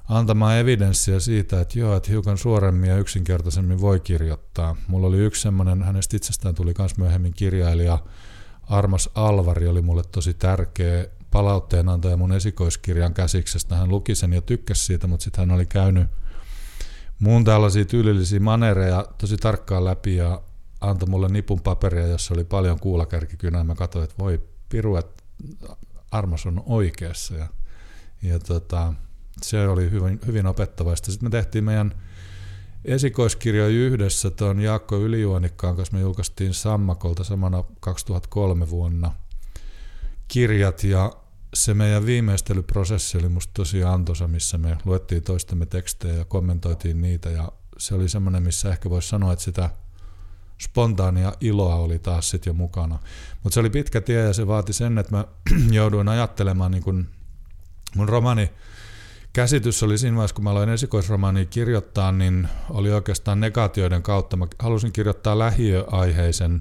antamaan 0.08 0.58
evidenssiä 0.58 1.20
siitä, 1.20 1.60
että 1.60 1.78
joo, 1.78 1.96
että 1.96 2.10
hiukan 2.10 2.38
suoremmin 2.38 2.90
ja 2.90 2.98
yksinkertaisemmin 2.98 3.80
voi 3.80 4.00
kirjoittaa. 4.00 4.76
Mulla 4.88 5.06
oli 5.06 5.18
yksi 5.18 5.42
semmoinen, 5.42 5.82
hänestä 5.82 6.16
itsestään 6.16 6.54
tuli 6.54 6.74
myös 6.78 6.96
myöhemmin 6.98 7.34
kirjailija, 7.34 7.98
Armas 8.68 9.10
Alvari 9.14 9.68
oli 9.68 9.82
mulle 9.82 10.02
tosi 10.12 10.34
tärkeä 10.34 11.06
palautteenantaja 11.30 12.16
mun 12.16 12.32
esikoiskirjan 12.32 13.14
käsiksestä. 13.14 13.76
Hän 13.76 13.88
luki 13.88 14.14
sen 14.14 14.32
ja 14.32 14.42
tykkäsi 14.42 14.84
siitä, 14.84 15.06
mutta 15.06 15.24
sitten 15.24 15.48
hän 15.48 15.56
oli 15.56 15.66
käynyt 15.66 16.06
muun 17.18 17.44
tällaisia 17.44 17.84
tyylillisiä 17.84 18.40
manereja 18.40 19.06
tosi 19.18 19.36
tarkkaan 19.36 19.84
läpi 19.84 20.16
ja 20.16 20.42
antoi 20.80 21.08
mulle 21.08 21.28
nipun 21.28 21.60
paperia, 21.60 22.06
jossa 22.06 22.34
oli 22.34 22.44
paljon 22.44 22.80
kuulakärkikynää. 22.80 23.64
Mä 23.64 23.74
katsoin, 23.74 24.04
että 24.04 24.16
voi 24.18 24.40
piru, 24.68 24.96
että 24.96 25.22
Armas 26.10 26.46
on 26.46 26.62
oikeassa. 26.66 27.34
Ja, 27.34 27.46
ja 28.22 28.38
tota, 28.38 28.94
se 29.42 29.68
oli 29.68 29.90
hyvin, 29.90 30.20
hyvin 30.26 30.46
opettavaista. 30.46 31.10
Sitten 31.10 31.26
me 31.26 31.30
tehtiin 31.30 31.64
meidän 31.64 31.94
esikoiskirjoja 32.84 33.68
yhdessä 33.68 34.30
tuon 34.30 34.60
Jaakko 34.60 34.96
Ylijuonikkaan 34.96 35.76
kanssa. 35.76 35.96
Me 35.96 36.00
julkaistiin 36.00 36.54
Sammakolta 36.54 37.24
samana 37.24 37.64
2003 37.80 38.70
vuonna 38.70 39.12
kirjat 40.28 40.84
ja 40.84 41.12
se 41.54 41.74
meidän 41.74 42.06
viimeistelyprosessi 42.06 43.18
oli 43.18 43.28
musta 43.28 43.50
tosi 43.54 43.84
antoisa, 43.84 44.28
missä 44.28 44.58
me 44.58 44.78
luettiin 44.84 45.22
toistemme 45.22 45.66
tekstejä 45.66 46.14
ja 46.14 46.24
kommentoitiin 46.24 47.02
niitä 47.02 47.30
ja 47.30 47.52
se 47.78 47.94
oli 47.94 48.08
semmoinen, 48.08 48.42
missä 48.42 48.70
ehkä 48.70 48.90
voisi 48.90 49.08
sanoa, 49.08 49.32
että 49.32 49.44
sitä 49.44 49.70
spontaania 50.60 51.32
iloa 51.40 51.74
oli 51.74 51.98
taas 51.98 52.30
sitten 52.30 52.50
jo 52.50 52.54
mukana. 52.54 52.98
Mutta 53.42 53.54
se 53.54 53.60
oli 53.60 53.70
pitkä 53.70 54.00
tie 54.00 54.20
ja 54.20 54.32
se 54.32 54.46
vaati 54.46 54.72
sen, 54.72 54.98
että 54.98 55.16
mä 55.16 55.24
jouduin 55.78 56.08
ajattelemaan 56.08 56.70
niin 56.70 56.82
kun 56.82 57.08
mun 57.96 58.08
romani 58.08 58.50
käsitys 59.34 59.82
oli 59.82 59.98
siinä 59.98 60.16
vaiheessa, 60.16 60.34
kun 60.34 60.44
mä 60.44 60.50
aloin 60.50 60.68
esikoisromaania 60.68 61.44
kirjoittaa, 61.44 62.12
niin 62.12 62.48
oli 62.70 62.92
oikeastaan 62.92 63.40
negaatioiden 63.40 64.02
kautta. 64.02 64.36
Mä 64.36 64.46
halusin 64.58 64.92
kirjoittaa 64.92 65.38
lähiöaiheisen 65.38 66.60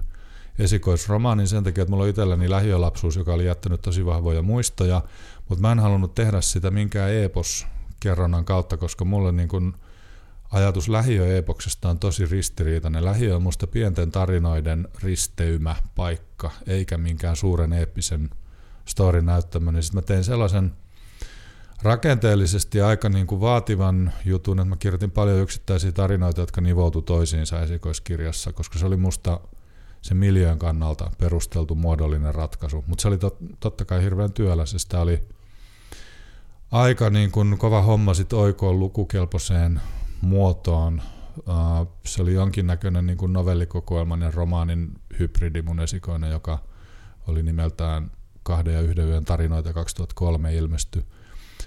esikoisromaanin 0.59 1.47
sen 1.47 1.63
takia, 1.63 1.81
että 1.81 1.89
mulla 1.89 2.03
on 2.03 2.09
itselläni 2.09 2.49
lähiölapsuus, 2.49 3.15
joka 3.15 3.33
oli 3.33 3.45
jättänyt 3.45 3.81
tosi 3.81 4.05
vahvoja 4.05 4.41
muistoja, 4.41 5.01
mutta 5.49 5.61
mä 5.61 5.71
en 5.71 5.79
halunnut 5.79 6.15
tehdä 6.15 6.41
sitä 6.41 6.71
minkään 6.71 7.13
epos-kerronnan 7.13 8.45
kautta, 8.45 8.77
koska 8.77 9.05
mulle 9.05 9.31
niin 9.31 9.49
kun 9.49 9.77
ajatus 10.51 10.89
lähiöepoksesta 10.89 11.89
on 11.89 11.99
tosi 11.99 12.25
ristiriitainen. 12.25 13.05
Lähiö 13.05 13.35
on 13.35 13.43
musta 13.43 13.67
pienten 13.67 14.11
tarinoiden 14.11 14.87
risteymä 15.03 15.75
paikka, 15.95 16.51
eikä 16.67 16.97
minkään 16.97 17.35
suuren 17.35 17.73
eeppisen 17.73 18.29
storin 18.85 19.25
näyttäminen. 19.25 19.83
Sitten 19.83 19.97
mä 19.97 20.01
tein 20.01 20.23
sellaisen 20.23 20.71
rakenteellisesti 21.83 22.81
aika 22.81 23.09
niin 23.09 23.27
kuin 23.27 23.41
vaativan 23.41 24.13
jutun, 24.25 24.59
että 24.59 24.69
mä 24.69 24.75
kirjoitin 24.75 25.11
paljon 25.11 25.39
yksittäisiä 25.39 25.91
tarinoita, 25.91 26.41
jotka 26.41 26.61
nivoutu 26.61 27.01
toisiinsa 27.01 27.61
esikoiskirjassa, 27.61 28.53
koska 28.53 28.79
se 28.79 28.85
oli 28.85 28.97
musta 28.97 29.39
se 30.01 30.13
miljöön 30.13 30.59
kannalta 30.59 31.11
perusteltu 31.17 31.75
muodollinen 31.75 32.35
ratkaisu. 32.35 32.83
Mutta 32.87 33.01
se 33.01 33.07
oli 33.07 33.17
tot, 33.17 33.37
totta 33.59 33.85
kai 33.85 34.03
hirveän 34.03 34.33
työläs, 34.33 34.73
sitä 34.77 35.01
oli 35.01 35.27
aika 36.71 37.09
niin 37.09 37.31
kuin 37.31 37.57
kova 37.57 37.81
homma 37.81 38.13
sit 38.13 38.33
oikoon 38.33 38.79
lukukelpoiseen 38.79 39.81
muotoon. 40.21 41.01
se 42.05 42.21
oli 42.21 42.33
jonkinnäköinen 42.33 43.07
niin 43.07 43.17
kuin 43.17 43.33
ja 44.21 44.31
romaanin 44.31 44.93
hybridi 45.19 45.61
mun 45.61 45.79
esikoinen, 45.79 46.31
joka 46.31 46.59
oli 47.27 47.43
nimeltään 47.43 48.11
kahden 48.43 48.73
ja 48.73 48.81
yhden 48.81 49.07
yön 49.07 49.25
tarinoita 49.25 49.73
2003 49.73 50.55
ilmesty. 50.55 51.05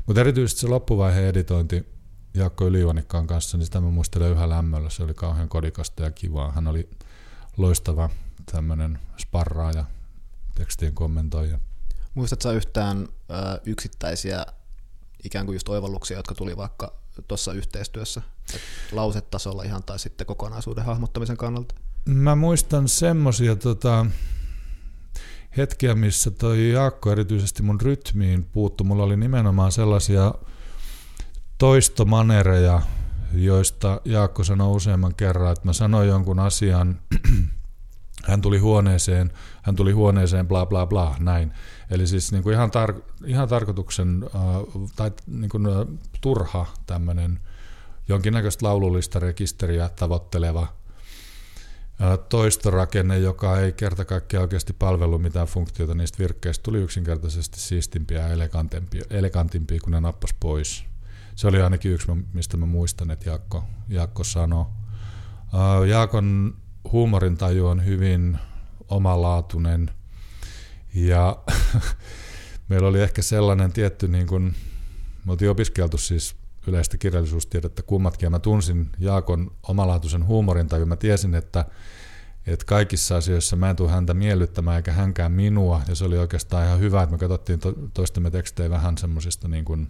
Mutta 0.06 0.20
erityisesti 0.20 0.60
se 0.60 0.66
loppuvaiheen 0.66 1.28
editointi 1.28 1.86
Jaakko 2.34 2.66
Ylijuonikkaan 2.66 3.26
kanssa, 3.26 3.56
niin 3.56 3.64
sitä 3.64 3.80
mä 3.80 3.90
muistelen 3.90 4.30
yhä 4.30 4.48
lämmöllä. 4.48 4.90
Se 4.90 5.02
oli 5.02 5.14
kauhean 5.14 5.48
kodikasta 5.48 6.02
ja 6.02 6.10
kivaa. 6.10 6.52
Hän 6.52 6.66
oli 6.66 6.90
loistava 7.56 8.10
tämmöinen 8.52 8.98
sparraaja, 9.18 9.84
tekstien 10.54 10.94
kommentoija. 10.94 11.58
Muistatko 12.14 12.52
yhtään 12.52 13.08
ö, 13.30 13.60
yksittäisiä 13.66 14.46
ikään 15.24 15.46
kuin 15.46 15.56
just 15.56 15.68
oivalluksia, 15.68 16.16
jotka 16.16 16.34
tuli 16.34 16.56
vaikka 16.56 16.92
tuossa 17.28 17.52
yhteistyössä, 17.52 18.22
lausetasolla 18.92 19.62
ihan 19.62 19.82
tai 19.82 19.98
sitten 19.98 20.26
kokonaisuuden 20.26 20.84
hahmottamisen 20.84 21.36
kannalta? 21.36 21.74
Mä 22.04 22.34
muistan 22.34 22.88
semmosia 22.88 23.56
tota, 23.56 24.06
hetkiä, 25.56 25.94
missä 25.94 26.30
toi 26.30 26.70
Jaakko 26.70 27.12
erityisesti 27.12 27.62
mun 27.62 27.80
rytmiin 27.80 28.44
puuttu. 28.44 28.84
Mulla 28.84 29.04
oli 29.04 29.16
nimenomaan 29.16 29.72
sellaisia 29.72 30.34
toistomanereja, 31.58 32.82
joista 33.34 34.00
Jaakko 34.04 34.44
sanoi 34.44 34.76
useamman 34.76 35.14
kerran, 35.14 35.52
että 35.52 35.66
mä 35.66 35.72
sanoin 35.72 36.08
jonkun 36.08 36.38
asian, 36.38 36.98
hän 38.28 38.40
tuli 38.40 38.58
huoneeseen, 38.58 39.32
hän 39.62 39.76
tuli 39.76 39.92
huoneeseen, 39.92 40.48
bla 40.48 40.66
bla 40.66 40.86
bla, 40.86 41.16
näin. 41.18 41.52
Eli 41.90 42.06
siis 42.06 42.32
niin 42.32 42.42
kuin 42.42 42.54
ihan, 42.54 42.70
tar- 42.70 43.02
ihan 43.26 43.48
tarkoituksen 43.48 44.24
uh, 44.24 44.90
tai 44.96 45.10
niin 45.26 45.50
kuin, 45.50 45.66
uh, 45.66 45.86
turha 46.20 46.66
tämmöinen 46.86 47.40
jonkinnäköistä 48.08 48.66
laulullista 48.66 49.18
rekisteriä 49.18 49.88
tavoitteleva 49.88 50.68
toistorakenne, 52.28 53.18
joka 53.18 53.60
ei 53.60 53.72
kerta 53.72 54.04
kaikkiaan 54.04 54.42
oikeasti 54.42 54.72
palvelu 54.72 55.18
mitään 55.18 55.46
funktiota 55.46 55.94
niistä 55.94 56.18
virkkeistä, 56.18 56.62
tuli 56.62 56.78
yksinkertaisesti 56.78 57.60
siistimpiä 57.60 58.18
ja 58.18 58.28
elegantimpia, 58.28 59.04
elegantimpia, 59.10 59.80
kun 59.80 59.92
ne 59.92 60.00
nappas 60.00 60.34
pois. 60.40 60.84
Se 61.34 61.46
oli 61.46 61.62
ainakin 61.62 61.92
yksi, 61.92 62.12
mistä 62.32 62.56
mä 62.56 62.66
muistan, 62.66 63.10
että 63.10 63.30
Jaakko, 63.30 63.64
Jaakko 63.88 64.24
sanoi. 64.24 64.64
Jaakon 65.88 66.56
huumorintaju 66.92 67.66
on 67.66 67.84
hyvin 67.84 68.38
omalaatuinen 68.88 69.90
ja 70.94 71.36
meillä 72.68 72.88
oli 72.88 73.02
ehkä 73.02 73.22
sellainen 73.22 73.72
tietty, 73.72 74.08
niin 74.08 74.26
kuin, 74.26 74.54
me 75.24 75.32
oltiin 75.32 75.50
opiskeltu 75.50 75.98
siis 75.98 76.36
yleistä 76.66 76.98
kirjallisuustiedettä 76.98 77.82
kummatkin, 77.82 78.26
ja 78.26 78.30
mä 78.30 78.38
tunsin 78.38 78.90
Jaakon 78.98 79.50
omalaatuisen 79.68 80.26
huumorin, 80.26 80.68
tai 80.68 80.84
mä 80.84 80.96
tiesin, 80.96 81.34
että, 81.34 81.64
että 82.46 82.66
kaikissa 82.66 83.16
asioissa 83.16 83.56
mä 83.56 83.70
en 83.70 83.76
tule 83.76 83.90
häntä 83.90 84.14
miellyttämään, 84.14 84.76
eikä 84.76 84.92
hänkään 84.92 85.32
minua, 85.32 85.82
ja 85.88 85.94
se 85.94 86.04
oli 86.04 86.18
oikeastaan 86.18 86.66
ihan 86.66 86.80
hyvä, 86.80 87.02
että 87.02 87.12
me 87.12 87.18
katsottiin 87.18 87.58
to, 87.58 87.74
toistemme 87.94 88.30
tekstejä 88.30 88.70
vähän 88.70 88.98
semmoisista 88.98 89.48
niin 89.48 89.64
kuin, 89.64 89.88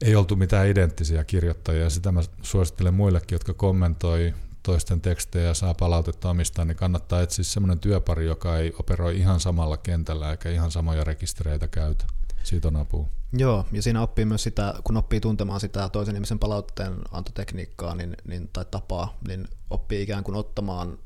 ei 0.00 0.16
oltu 0.16 0.36
mitään 0.36 0.68
identtisiä 0.68 1.24
kirjoittajia, 1.24 1.90
sitä 1.90 2.12
mä 2.12 2.20
suosittelen 2.42 2.94
muillekin, 2.94 3.34
jotka 3.34 3.54
kommentoi 3.54 4.34
toisten 4.62 5.00
tekstejä 5.00 5.46
ja 5.46 5.54
saa 5.54 5.74
palautetta 5.74 6.30
omistaan, 6.30 6.68
niin 6.68 6.76
kannattaa 6.76 7.22
etsiä 7.22 7.44
semmoinen 7.44 7.78
työpari, 7.78 8.26
joka 8.26 8.58
ei 8.58 8.72
operoi 8.78 9.16
ihan 9.16 9.40
samalla 9.40 9.76
kentällä 9.76 10.30
eikä 10.30 10.50
ihan 10.50 10.70
samoja 10.70 11.04
rekistereitä 11.04 11.68
käytä. 11.68 12.04
Siitä 12.46 12.68
on 12.68 12.76
apua. 12.76 13.08
Joo, 13.32 13.66
ja 13.72 13.82
siinä 13.82 14.02
oppii 14.02 14.24
myös 14.24 14.42
sitä, 14.42 14.74
kun 14.84 14.96
oppii 14.96 15.20
tuntemaan 15.20 15.60
sitä 15.60 15.88
toisen 15.88 16.14
ihmisen 16.14 16.38
palautteen 16.38 16.96
antotekniikkaa 17.10 17.94
niin, 17.94 18.16
niin, 18.28 18.50
tai 18.52 18.64
tapaa, 18.70 19.16
niin 19.28 19.48
oppii 19.70 20.02
ikään 20.02 20.24
kuin 20.24 20.36
ottamaan, 20.36 20.98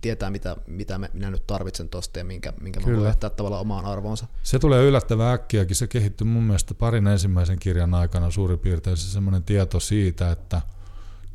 tietää 0.00 0.30
mitä, 0.30 0.56
mitä 0.66 0.98
minä 0.98 1.30
nyt 1.30 1.46
tarvitsen 1.46 1.88
tuosta 1.88 2.18
ja 2.18 2.24
minkä, 2.24 2.52
minkä 2.60 2.80
Kyllä. 2.80 2.92
mä 2.92 3.00
voin 3.00 3.08
jättää 3.08 3.30
tavallaan 3.30 3.60
omaan 3.60 3.84
arvoonsa. 3.84 4.26
Se 4.42 4.58
tulee 4.58 4.84
yllättävän 4.84 5.34
äkkiäkin, 5.34 5.76
se 5.76 5.86
kehittyy 5.86 6.26
mun 6.26 6.42
mielestä 6.42 6.74
parin 6.74 7.06
ensimmäisen 7.06 7.58
kirjan 7.58 7.94
aikana 7.94 8.30
suurin 8.30 8.58
piirtein 8.58 8.96
se 8.96 9.10
semmoinen 9.10 9.42
tieto 9.42 9.80
siitä, 9.80 10.30
että 10.30 10.60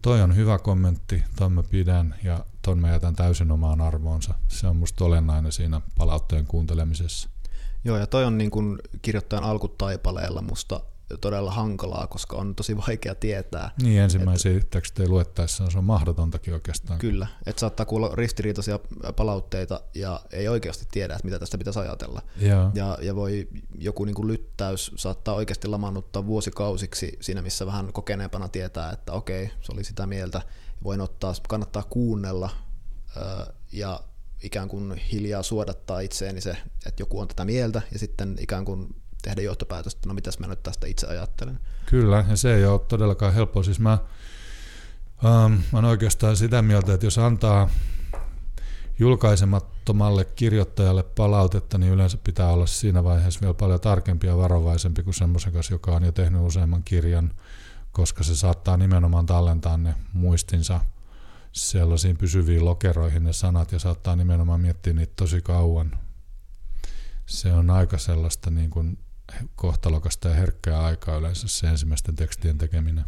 toi 0.02 0.22
on 0.22 0.36
hyvä 0.36 0.60
kommentti, 0.60 1.24
ton 1.36 1.52
mä 1.52 1.64
pidän 1.64 2.16
ja 2.24 2.46
ton 2.62 2.80
mä 2.80 2.90
jätän 2.90 3.16
täysin 3.16 3.52
omaan 3.52 3.82
arvoonsa. 3.82 4.34
Se 4.48 4.68
on 4.68 4.76
musta 4.76 5.06
olennainen 5.06 5.52
siinä 5.52 5.82
palautteen 5.98 6.48
kuuntelemisessa. 6.48 7.30
Joo, 7.84 7.98
ja 7.98 8.08
toi 8.08 8.26
on 8.26 8.38
niin 8.38 8.52
kuin 8.52 8.80
kirjoittajan 9.02 9.44
alkutaipaleella 9.44 10.42
musta 10.42 10.82
todella 11.22 11.52
hankalaa, 11.52 12.08
koska 12.08 12.36
on 12.36 12.56
tosi 12.56 12.78
vaikea 12.78 13.16
tietää. 13.16 13.72
Niin, 13.82 14.02
ensimmäisiä 14.02 14.58
että, 14.58 14.68
tekstejä 14.70 15.10
luettaessa 15.10 15.70
se 15.70 15.78
on 15.78 15.84
mahdotontakin 15.84 16.54
oikeastaan. 16.54 17.00
Kyllä, 17.00 17.28
että 17.46 17.60
saattaa 17.60 17.86
kuulla 17.86 18.16
ristiriitaisia 18.16 18.80
palautteita 19.16 19.82
ja 19.94 20.22
ei 20.32 20.48
oikeasti 20.48 20.86
tiedä, 20.92 21.14
että 21.14 21.26
mitä 21.26 21.40
tästä 21.40 21.58
pitäisi 21.58 21.80
ajatella. 21.80 22.22
Ja, 22.38 22.72
ja, 22.74 22.98
ja 23.02 23.16
voi 23.16 23.48
joku 23.78 24.06
niin 24.06 24.16
kuin 24.16 24.28
lyttäys 24.28 24.92
saattaa 24.96 25.36
oikeasti 25.36 25.68
lamannuttaa 25.68 26.26
vuosikausiksi 26.26 27.18
siinä, 27.22 27.42
missä 27.42 27.66
vähän 27.66 27.94
kokeneempana 27.94 28.50
tietää, 28.50 28.92
että 28.92 29.14
okei, 29.14 29.50
se 29.62 29.72
oli 29.72 29.84
sitä 29.84 30.08
mieltä, 30.08 30.42
voin 30.84 31.02
ottaa, 31.02 31.34
kannattaa 31.50 31.84
kuunnella 31.84 32.50
ja 33.72 34.00
ikään 34.44 34.68
kuin 34.68 34.96
hiljaa 34.96 35.44
suodattaa 35.44 36.00
itseeni 36.00 36.42
se, 36.42 36.58
että 36.86 37.02
joku 37.02 37.20
on 37.20 37.28
tätä 37.28 37.46
mieltä 37.46 37.82
ja 37.94 38.00
sitten 38.00 38.36
ikään 38.40 38.66
kuin 38.66 38.96
tehdä 39.22 39.42
johtopäätöstä, 39.42 39.98
että 39.98 40.10
no 40.10 40.14
mitäs 40.14 40.40
mä 40.40 40.48
nyt 40.48 40.64
tästä 40.64 40.88
itse 40.88 41.08
ajattelen. 41.08 41.60
Kyllä, 41.86 42.26
ja 42.30 42.36
se 42.36 42.56
ei 42.56 42.66
ole 42.66 42.80
todellakaan 42.80 43.34
helppoa. 43.34 43.64
Siis 43.64 43.80
mä, 43.80 43.98
ähm, 45.26 45.54
mä 45.72 45.80
olen 45.80 45.86
oikeastaan 45.86 46.38
sitä 46.38 46.62
mieltä, 46.62 46.94
että 46.94 47.06
jos 47.06 47.18
antaa 47.18 47.70
julkaisemattomalle 49.00 50.26
kirjoittajalle 50.26 51.04
palautetta, 51.04 51.78
niin 51.78 51.94
yleensä 51.94 52.18
pitää 52.24 52.52
olla 52.52 52.66
siinä 52.66 53.04
vaiheessa 53.04 53.42
vielä 53.42 53.54
paljon 53.54 53.80
tarkempi 53.80 54.28
ja 54.28 54.38
varovaisempi 54.38 55.04
kuin 55.04 55.14
semmoisen 55.14 55.54
kanssa, 55.54 55.74
joka 55.74 55.92
on 55.92 56.04
jo 56.04 56.12
tehnyt 56.12 56.42
useamman 56.42 56.84
kirjan, 56.84 57.34
koska 57.92 58.24
se 58.24 58.36
saattaa 58.36 58.78
nimenomaan 58.78 59.26
tallentaa 59.26 59.78
ne 59.78 59.96
muistinsa 60.14 60.82
sellaisiin 61.58 62.18
pysyviin 62.18 62.66
lokeroihin 62.66 63.24
ne 63.24 63.34
sanat 63.34 63.72
ja 63.72 63.80
saattaa 63.80 64.16
nimenomaan 64.16 64.62
miettiä 64.62 64.94
niitä 64.94 65.14
tosi 65.16 65.42
kauan. 65.42 66.00
Se 67.26 67.54
on 67.54 67.70
aika 67.70 67.98
sellaista 67.98 68.50
niin 68.50 68.70
kuin 68.70 68.98
kohtalokasta 69.56 70.28
ja 70.28 70.36
herkkää 70.36 70.86
aikaa 70.86 71.18
yleensä 71.18 71.48
se 71.48 71.68
ensimmäisten 71.68 72.16
tekstien 72.16 72.58
tekeminen. 72.58 73.06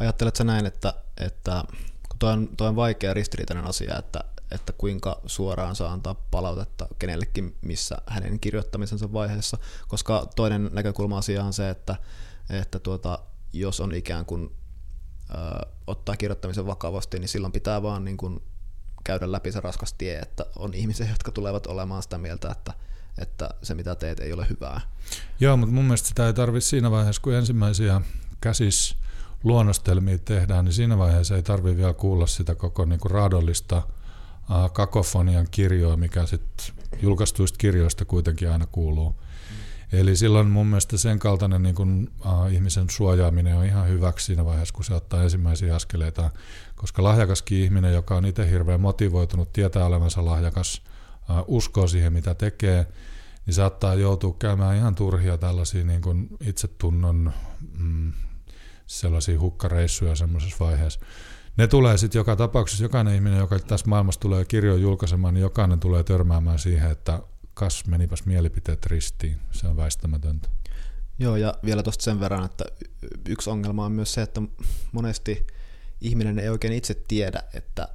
Ajatteletko 0.00 0.44
näin, 0.44 0.66
että, 0.66 0.94
että 1.16 1.64
kun 2.08 2.18
toi 2.18 2.32
on, 2.32 2.48
toi 2.56 2.68
on 2.68 2.76
vaikea 2.76 3.14
ristiriitainen 3.14 3.66
asia, 3.66 3.98
että, 3.98 4.24
että 4.50 4.72
kuinka 4.72 5.20
suoraan 5.26 5.76
saa 5.76 5.92
antaa 5.92 6.14
palautetta 6.14 6.88
kenellekin 6.98 7.56
missä 7.60 7.98
hänen 8.06 8.40
kirjoittamisensa 8.40 9.12
vaiheessa, 9.12 9.58
koska 9.88 10.26
toinen 10.36 10.70
näkökulma 10.72 11.18
asiaan 11.18 11.46
on 11.46 11.52
se, 11.52 11.70
että, 11.70 11.96
että 12.50 12.78
tuota, 12.78 13.18
jos 13.52 13.80
on 13.80 13.94
ikään 13.94 14.24
kuin 14.24 14.59
ottaa 15.86 16.16
kirjoittamisen 16.16 16.66
vakavasti, 16.66 17.18
niin 17.18 17.28
silloin 17.28 17.52
pitää 17.52 17.82
vaan 17.82 18.04
niin 18.04 18.16
kuin 18.16 18.42
käydä 19.04 19.32
läpi 19.32 19.52
se 19.52 19.60
raskas 19.60 19.92
tie, 19.92 20.18
että 20.18 20.46
on 20.56 20.74
ihmisiä, 20.74 21.08
jotka 21.08 21.30
tulevat 21.32 21.66
olemaan 21.66 22.02
sitä 22.02 22.18
mieltä, 22.18 22.50
että, 22.50 22.74
että 23.18 23.50
se 23.62 23.74
mitä 23.74 23.94
teet 23.94 24.20
ei 24.20 24.32
ole 24.32 24.46
hyvää. 24.50 24.80
Joo, 25.40 25.56
mutta 25.56 25.74
mun 25.74 25.84
mielestä 25.84 26.08
sitä 26.08 26.26
ei 26.26 26.32
tarvitse 26.32 26.68
siinä 26.68 26.90
vaiheessa, 26.90 27.22
kun 27.22 27.34
ensimmäisiä 27.34 28.00
käsis 28.40 28.96
luonnostelmia 29.44 30.18
tehdään, 30.18 30.64
niin 30.64 30.72
siinä 30.72 30.98
vaiheessa 30.98 31.36
ei 31.36 31.42
tarvitse 31.42 31.76
vielä 31.76 31.94
kuulla 31.94 32.26
sitä 32.26 32.54
koko 32.54 32.84
niin 32.84 33.00
kuin 33.00 33.10
raadollista 33.10 33.82
kakofonian 34.72 35.46
kirjoa, 35.50 35.96
mikä 35.96 36.26
sitten 36.26 36.76
julkaistuista 37.02 37.58
kirjoista 37.58 38.04
kuitenkin 38.04 38.50
aina 38.50 38.66
kuuluu. 38.66 39.14
Eli 39.92 40.16
silloin 40.16 40.46
mun 40.46 40.66
mielestä 40.66 40.96
sen 40.96 41.18
kaltainen 41.18 41.62
niin 41.62 41.74
kun, 41.74 42.10
uh, 42.24 42.52
ihmisen 42.52 42.90
suojaaminen 42.90 43.56
on 43.56 43.64
ihan 43.64 43.88
hyväksi 43.88 44.26
siinä 44.26 44.44
vaiheessa, 44.44 44.74
kun 44.74 44.84
se 44.84 44.94
ottaa 44.94 45.22
ensimmäisiä 45.22 45.74
askeleita, 45.74 46.30
koska 46.76 47.02
lahjakaskin 47.02 47.58
ihminen, 47.58 47.94
joka 47.94 48.16
on 48.16 48.26
itse 48.26 48.50
hirveän 48.50 48.80
motivoitunut, 48.80 49.52
tietää 49.52 49.86
olevansa 49.86 50.24
lahjakas, 50.24 50.82
uh, 51.30 51.56
uskoo 51.56 51.86
siihen, 51.86 52.12
mitä 52.12 52.34
tekee, 52.34 52.86
niin 53.46 53.54
saattaa 53.54 53.94
joutua 53.94 54.36
käymään 54.38 54.76
ihan 54.76 54.94
turhia 54.94 55.38
tällaisia 55.38 55.84
niin 55.84 56.02
kun 56.02 56.28
itsetunnon 56.40 57.32
mm, 57.78 58.12
sellaisia 58.86 59.40
hukkareissuja 59.40 60.14
semmoisessa 60.14 60.64
vaiheessa. 60.64 61.00
Ne 61.56 61.66
tulee 61.66 61.98
sitten 61.98 62.18
joka 62.18 62.36
tapauksessa, 62.36 62.84
jokainen 62.84 63.14
ihminen, 63.14 63.38
joka 63.38 63.58
tässä 63.58 63.86
maailmassa 63.88 64.20
tulee 64.20 64.44
kirjoja 64.44 64.80
julkaisemaan, 64.80 65.34
niin 65.34 65.42
jokainen 65.42 65.80
tulee 65.80 66.02
törmäämään 66.02 66.58
siihen, 66.58 66.90
että 66.90 67.22
kas 67.54 67.86
menipäs 67.86 68.24
mielipiteet 68.26 68.86
ristiin. 68.86 69.40
Se 69.50 69.66
on 69.66 69.76
väistämätöntä. 69.76 70.48
Joo, 71.18 71.36
ja 71.36 71.54
vielä 71.64 71.82
tuosta 71.82 72.04
sen 72.04 72.20
verran, 72.20 72.44
että 72.44 72.64
yksi 73.28 73.50
ongelma 73.50 73.84
on 73.84 73.92
myös 73.92 74.14
se, 74.14 74.22
että 74.22 74.42
monesti 74.92 75.46
ihminen 76.00 76.38
ei 76.38 76.48
oikein 76.48 76.72
itse 76.72 76.94
tiedä, 76.94 77.42
että 77.54 77.88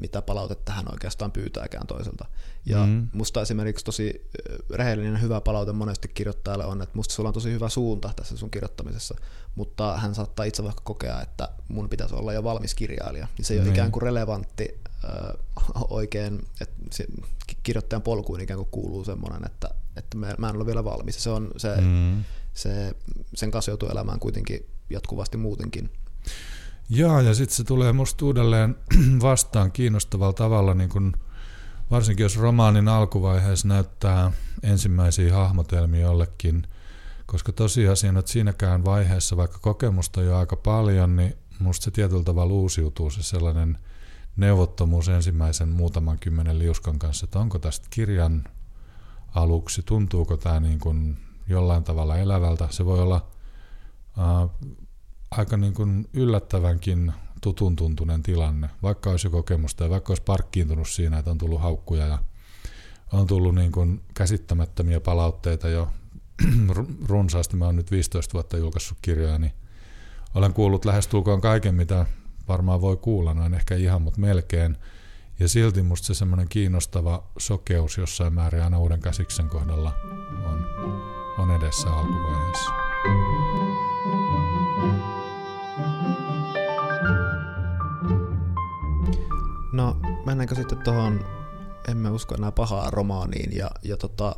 mitä 0.00 0.22
palautetta 0.22 0.72
hän 0.72 0.92
oikeastaan 0.92 1.32
pyytääkään 1.32 1.86
toiselta. 1.86 2.24
Ja 2.66 2.86
mm. 2.86 3.08
musta 3.12 3.42
esimerkiksi 3.42 3.84
tosi 3.84 4.30
rehellinen 4.74 5.22
hyvä 5.22 5.40
palaute 5.40 5.72
monesti 5.72 6.08
kirjoittajalle 6.08 6.64
on, 6.64 6.82
että 6.82 6.96
musta 6.96 7.14
sulla 7.14 7.28
on 7.28 7.34
tosi 7.34 7.52
hyvä 7.52 7.68
suunta 7.68 8.12
tässä 8.16 8.36
sun 8.36 8.50
kirjoittamisessa, 8.50 9.14
mutta 9.54 9.96
hän 9.96 10.14
saattaa 10.14 10.44
itse 10.44 10.64
vaikka 10.64 10.82
kokea, 10.84 11.22
että 11.22 11.48
mun 11.68 11.88
pitäisi 11.88 12.14
olla 12.14 12.32
jo 12.32 12.44
valmis 12.44 12.74
kirjailija. 12.74 13.28
Niin 13.38 13.44
se 13.44 13.54
ei 13.54 13.60
mm. 13.60 13.66
ole 13.66 13.72
ikään 13.72 13.92
kuin 13.92 14.02
relevantti 14.02 14.80
äh, 15.04 15.82
oikein, 15.88 16.46
että 16.60 17.04
kirjoittajan 17.68 18.02
polkuun 18.02 18.40
ikään 18.40 18.58
kuin 18.58 18.68
kuuluu 18.70 19.04
semmoinen, 19.04 19.46
että, 19.46 19.68
että 19.96 20.16
mä, 20.16 20.48
en 20.48 20.56
ole 20.56 20.66
vielä 20.66 20.84
valmis. 20.84 21.22
Se 21.24 21.30
on, 21.30 21.50
se, 21.56 21.80
mm. 21.80 22.24
se, 22.54 22.92
sen 23.34 23.50
kanssa 23.50 23.70
joutuu 23.70 23.88
elämään 23.88 24.20
kuitenkin 24.20 24.66
jatkuvasti 24.90 25.36
muutenkin. 25.36 25.90
Joo, 26.88 27.20
ja 27.20 27.34
sitten 27.34 27.56
se 27.56 27.64
tulee 27.64 27.92
musta 27.92 28.24
uudelleen 28.24 28.76
vastaan 29.22 29.72
kiinnostavalla 29.72 30.32
tavalla, 30.32 30.74
niin 30.74 30.90
kun, 30.90 31.12
varsinkin 31.90 32.24
jos 32.24 32.36
romaanin 32.36 32.88
alkuvaiheessa 32.88 33.68
näyttää 33.68 34.32
ensimmäisiä 34.62 35.34
hahmotelmia 35.34 36.00
jollekin, 36.00 36.66
koska 37.26 37.52
tosiasiassa 37.52 38.18
että 38.18 38.32
siinäkään 38.32 38.84
vaiheessa, 38.84 39.36
vaikka 39.36 39.58
kokemusta 39.58 40.20
on 40.20 40.26
jo 40.26 40.36
aika 40.36 40.56
paljon, 40.56 41.16
niin 41.16 41.34
musta 41.58 41.84
se 41.84 41.90
tietyllä 41.90 42.24
tavalla 42.24 42.54
uusiutuu 42.54 43.10
se 43.10 43.22
sellainen 43.22 43.78
neuvottomuus 44.38 45.08
ensimmäisen 45.08 45.68
muutaman 45.68 46.18
kymmenen 46.18 46.58
liuskan 46.58 46.98
kanssa, 46.98 47.24
että 47.24 47.38
onko 47.38 47.58
tästä 47.58 47.86
kirjan 47.90 48.44
aluksi, 49.34 49.82
tuntuuko 49.82 50.36
tämä 50.36 50.60
niin 50.60 50.78
kuin 50.78 51.16
jollain 51.48 51.84
tavalla 51.84 52.16
elävältä. 52.16 52.68
Se 52.70 52.84
voi 52.84 53.00
olla 53.00 53.28
äh, 54.18 54.50
aika 55.30 55.56
niin 55.56 55.74
kuin 55.74 56.08
yllättävänkin 56.12 57.12
tutun 57.40 57.76
tuntunen 57.76 58.22
tilanne, 58.22 58.70
vaikka 58.82 59.10
olisi 59.10 59.26
jo 59.26 59.30
kokemusta 59.30 59.84
ja 59.84 59.90
vaikka 59.90 60.10
olisi 60.10 60.22
parkkiintunut 60.22 60.88
siinä, 60.88 61.18
että 61.18 61.30
on 61.30 61.38
tullut 61.38 61.60
haukkuja 61.60 62.06
ja 62.06 62.18
on 63.12 63.26
tullut 63.26 63.54
niin 63.54 63.72
kuin 63.72 64.00
käsittämättömiä 64.14 65.00
palautteita 65.00 65.68
jo 65.68 65.88
runsaasti. 67.08 67.56
Mä 67.56 67.64
oon 67.64 67.76
nyt 67.76 67.90
15 67.90 68.32
vuotta 68.32 68.56
julkaissut 68.56 68.98
kirjoja, 69.02 69.38
niin 69.38 69.52
olen 70.34 70.52
kuullut 70.52 70.84
lähestulkoon 70.84 71.40
kaiken, 71.40 71.74
mitä 71.74 72.06
varmaan 72.48 72.80
voi 72.80 72.96
kuulla, 72.96 73.34
noin 73.34 73.54
ehkä 73.54 73.74
ihan, 73.74 74.02
mutta 74.02 74.20
melkein. 74.20 74.76
Ja 75.38 75.48
silti 75.48 75.82
musta 75.82 76.06
se 76.06 76.14
semmoinen 76.14 76.48
kiinnostava 76.48 77.24
sokeus 77.38 77.98
jossain 77.98 78.32
määrin 78.32 78.62
aina 78.62 78.78
uuden 78.78 79.00
käsiksen 79.00 79.48
kohdalla 79.48 79.92
on, 80.44 80.66
on 81.38 81.62
edessä 81.62 81.90
alkuvaiheessa. 81.90 82.70
No, 89.72 89.96
mennäänkö 90.26 90.54
sitten 90.54 90.78
tuohon 90.78 91.24
Emme 91.88 92.10
usko 92.10 92.34
enää 92.34 92.52
pahaa 92.52 92.90
romaaniin 92.90 93.56
ja, 93.56 93.70
ja 93.82 93.96
tota, 93.96 94.36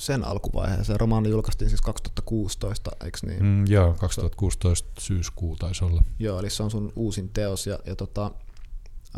sen 0.00 0.24
alkuvaiheeseen. 0.24 1.00
Romaani 1.00 1.28
julkaistiin 1.28 1.68
siis 1.68 1.80
2016, 1.80 2.90
eikö 3.04 3.18
niin? 3.26 3.42
Mm, 3.42 3.66
joo, 3.66 3.94
2016 3.94 4.88
syyskuu 5.00 5.56
taisi 5.56 5.84
olla. 5.84 6.02
Joo, 6.18 6.40
eli 6.40 6.50
se 6.50 6.62
on 6.62 6.70
sun 6.70 6.92
uusin 6.96 7.28
teos 7.28 7.66
ja, 7.66 7.78
ja 7.86 7.96
tota, 7.96 8.30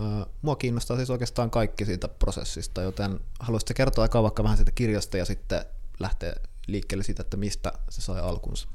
äh, 0.01 0.27
mua 0.43 0.57
kiinnostaa 0.57 0.97
siis 0.97 1.11
oikeastaan 1.11 1.51
kaikki 1.51 1.85
siitä 1.85 2.09
prosessista, 2.09 2.83
joten 2.83 3.21
haluaisitko 3.41 3.75
kertoa 3.77 4.03
aikaa 4.03 4.23
vaikka 4.23 4.43
vähän 4.43 4.57
siitä 4.57 4.73
kirjasta 4.73 5.17
ja 5.17 5.25
sitten 5.25 5.65
lähteä 6.01 6.33
liikkeelle 6.67 7.05
siitä, 7.05 7.23
että 7.23 7.37
mistä 7.37 7.73
se 7.89 8.01
sai 8.01 8.21
alkunsa? 8.21 8.69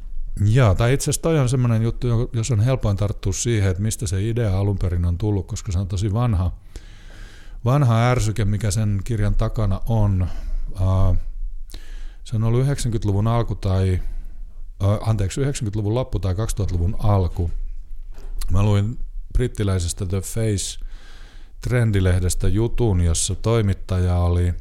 Joo, 0.45 0.75
tai 0.75 0.93
itse 0.93 1.03
asiassa 1.03 1.21
toi 1.21 1.39
on 1.39 1.49
semmoinen 1.49 1.81
juttu, 1.81 2.07
jos 2.33 2.51
on 2.51 2.59
helpoin 2.59 2.97
tarttua 2.97 3.33
siihen, 3.33 3.71
että 3.71 3.83
mistä 3.83 4.07
se 4.07 4.29
idea 4.29 4.59
alun 4.59 4.77
perin 4.77 5.05
on 5.05 5.17
tullut, 5.17 5.47
koska 5.47 5.71
se 5.71 5.79
on 5.79 5.87
tosi 5.87 6.13
vanha, 6.13 6.51
vanha 7.65 8.09
ärsyke, 8.09 8.45
mikä 8.45 8.71
sen 8.71 9.01
kirjan 9.03 9.35
takana 9.35 9.81
on. 9.85 10.27
Uh, 10.71 11.17
se 12.27 12.35
on 12.35 12.43
ollut 12.43 12.65
90-luvun 12.65 13.27
alku 13.27 13.55
tai, 13.55 13.99
uh, 14.83 15.09
anteeksi, 15.09 15.41
90-luvun 15.41 15.93
loppu 15.93 16.19
tai 16.19 16.33
2000-luvun 16.33 16.95
alku. 16.99 17.51
Mä 18.51 18.63
luin 18.63 18.99
brittiläisestä 19.33 20.05
The 20.05 20.21
Face 20.21 20.85
trendilehdestä 21.61 22.47
jutun, 22.47 23.01
jossa 23.01 23.35
toimittaja 23.35 24.17
oli 24.17 24.53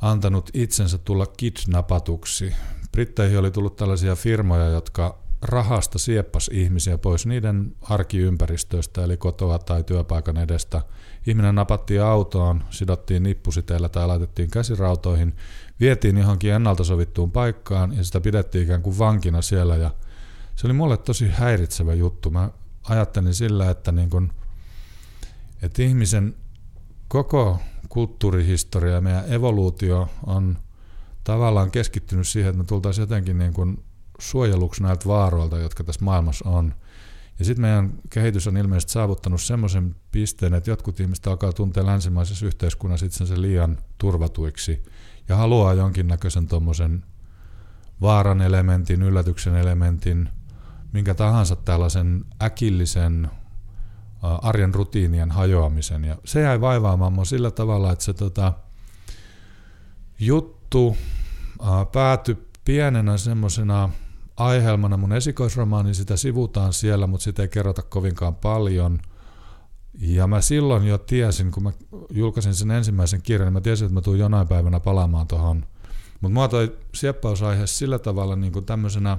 antanut 0.00 0.50
itsensä 0.54 0.98
tulla 0.98 1.26
kidnappatuksi 1.26 2.54
Britteihin 2.92 3.38
oli 3.38 3.50
tullut 3.50 3.76
tällaisia 3.76 4.16
firmoja, 4.16 4.66
jotka 4.66 5.18
rahasta 5.42 5.98
sieppas 5.98 6.50
ihmisiä 6.52 6.98
pois 6.98 7.26
niiden 7.26 7.76
arkiympäristöistä, 7.82 9.04
eli 9.04 9.16
kotoa 9.16 9.58
tai 9.58 9.84
työpaikan 9.84 10.36
edestä. 10.36 10.82
Ihminen 11.26 11.54
napattiin 11.54 12.02
autoon, 12.02 12.64
sidottiin 12.70 13.22
nippusiteillä 13.22 13.88
tai 13.88 14.06
laitettiin 14.06 14.50
käsirautoihin, 14.50 15.36
vietiin 15.80 16.18
johonkin 16.18 16.52
ennalta 16.52 16.84
sovittuun 16.84 17.30
paikkaan 17.30 17.96
ja 17.96 18.04
sitä 18.04 18.20
pidettiin 18.20 18.64
ikään 18.64 18.82
kuin 18.82 18.98
vankina 18.98 19.42
siellä. 19.42 19.76
Ja 19.76 19.90
se 20.56 20.66
oli 20.66 20.74
mulle 20.74 20.96
tosi 20.96 21.28
häiritsevä 21.28 21.94
juttu. 21.94 22.30
Mä 22.30 22.50
ajattelin 22.82 23.34
sillä, 23.34 23.70
että, 23.70 23.92
niin 23.92 24.10
kun, 24.10 24.32
että 25.62 25.82
ihmisen 25.82 26.34
koko 27.08 27.58
kulttuurihistoria 27.88 28.94
ja 28.94 29.00
meidän 29.00 29.32
evoluutio 29.32 30.08
on– 30.26 30.58
tavallaan 31.24 31.70
keskittynyt 31.70 32.28
siihen, 32.28 32.50
että 32.50 32.58
me 32.58 32.64
tultaisiin 32.64 33.02
jotenkin 33.02 33.38
niin 33.38 33.52
kuin 33.52 33.84
suojeluksi 34.20 34.82
näiltä 34.82 35.06
vaaroilta, 35.06 35.58
jotka 35.58 35.84
tässä 35.84 36.04
maailmassa 36.04 36.48
on. 36.48 36.74
Ja 37.38 37.44
sitten 37.44 37.62
meidän 37.62 37.92
kehitys 38.10 38.46
on 38.46 38.56
ilmeisesti 38.56 38.92
saavuttanut 38.92 39.42
semmoisen 39.42 39.96
pisteen, 40.12 40.54
että 40.54 40.70
jotkut 40.70 41.00
ihmiset 41.00 41.26
alkaa 41.26 41.52
tuntea 41.52 41.86
länsimaisessa 41.86 42.46
yhteiskunnassa 42.46 43.06
itsensä 43.06 43.40
liian 43.40 43.78
turvatuiksi 43.98 44.82
ja 45.28 45.36
haluaa 45.36 45.74
jonkinnäköisen 45.74 46.46
tuommoisen 46.46 47.04
vaaran 48.00 48.40
elementin, 48.42 49.02
yllätyksen 49.02 49.56
elementin, 49.56 50.28
minkä 50.92 51.14
tahansa 51.14 51.56
tällaisen 51.56 52.24
äkillisen 52.42 53.30
arjen 54.22 54.74
rutiinien 54.74 55.30
hajoamisen. 55.30 56.04
Ja 56.04 56.16
se 56.24 56.40
jäi 56.40 56.60
vaivaamaan 56.60 57.12
mua 57.12 57.24
sillä 57.24 57.50
tavalla, 57.50 57.92
että 57.92 58.04
se 58.04 58.12
tota, 58.12 58.52
juttu 60.18 60.96
päätyi 61.92 62.36
pienenä 62.64 63.16
semmoisena 63.16 63.90
aihelmana 64.40 64.96
mun 64.96 65.12
esikoisromaani, 65.12 65.94
sitä 65.94 66.16
sivutaan 66.16 66.72
siellä, 66.72 67.06
mutta 67.06 67.24
sitä 67.24 67.42
ei 67.42 67.48
kerrota 67.48 67.82
kovinkaan 67.82 68.34
paljon. 68.34 68.98
Ja 69.98 70.26
mä 70.26 70.40
silloin 70.40 70.86
jo 70.86 70.98
tiesin, 70.98 71.50
kun 71.50 71.62
mä 71.62 71.72
julkaisin 72.10 72.54
sen 72.54 72.70
ensimmäisen 72.70 73.22
kirjan, 73.22 73.46
niin 73.46 73.52
mä 73.52 73.60
tiesin, 73.60 73.86
että 73.86 73.94
mä 73.94 74.00
tuun 74.00 74.18
jonain 74.18 74.48
päivänä 74.48 74.80
palaamaan 74.80 75.26
tuohon. 75.26 75.64
Mutta 76.20 76.34
mua 76.34 76.48
toi 76.48 76.76
sieppausaihe 76.94 77.66
sillä 77.66 77.98
tavalla 77.98 78.36
niin 78.36 78.52
kuin 78.52 78.64
tämmöisenä 78.64 79.18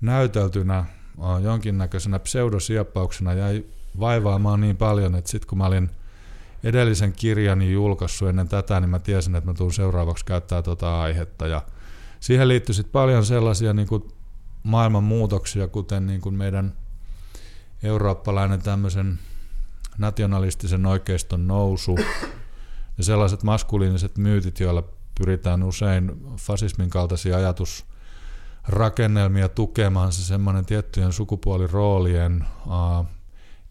näyteltynä 0.00 0.84
jonkinnäköisenä 1.42 2.18
pseudosieppauksena 2.18 3.34
jäi 3.34 3.64
vaivaamaan 4.00 4.60
niin 4.60 4.76
paljon, 4.76 5.14
että 5.14 5.30
sitten 5.30 5.48
kun 5.48 5.58
mä 5.58 5.66
olin 5.66 5.90
edellisen 6.64 7.12
kirjani 7.12 7.72
julkaissut 7.72 8.28
ennen 8.28 8.48
tätä, 8.48 8.80
niin 8.80 8.90
mä 8.90 8.98
tiesin, 8.98 9.36
että 9.36 9.50
mä 9.50 9.54
tuun 9.54 9.72
seuraavaksi 9.72 10.24
käyttää 10.24 10.62
tuota 10.62 11.02
aihetta. 11.02 11.46
Ja 11.46 11.62
siihen 12.20 12.48
liittyy 12.48 12.74
sitten 12.74 12.92
paljon 12.92 13.26
sellaisia 13.26 13.72
niin 13.72 13.88
kuin 13.88 14.02
maailman 14.62 15.04
muutoksia, 15.04 15.68
kuten 15.68 16.06
niin 16.06 16.20
kuin 16.20 16.34
meidän 16.34 16.72
eurooppalainen 17.82 18.62
tämmöisen 18.62 19.18
nationalistisen 19.98 20.86
oikeiston 20.86 21.48
nousu 21.48 21.98
ja 22.98 23.04
sellaiset 23.04 23.42
maskuliiniset 23.42 24.18
myytit, 24.18 24.60
joilla 24.60 24.84
pyritään 25.18 25.62
usein 25.62 26.12
fasismin 26.36 26.90
kaltaisia 26.90 27.36
ajatusrakennelmia 27.36 29.48
tukemaan 29.48 30.12
se 30.12 30.22
semmoinen 30.22 30.66
tiettyjen 30.66 31.12
sukupuoliroolien 31.12 32.46
uh, 32.66 33.06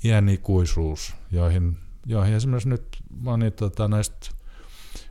iänikuisuus, 0.03 1.15
joihin, 1.31 1.77
joihin 2.05 2.33
esimerkiksi 2.33 2.69
nyt 2.69 2.97
moni 3.09 3.51
tota, 3.51 3.87
näistä 3.87 4.29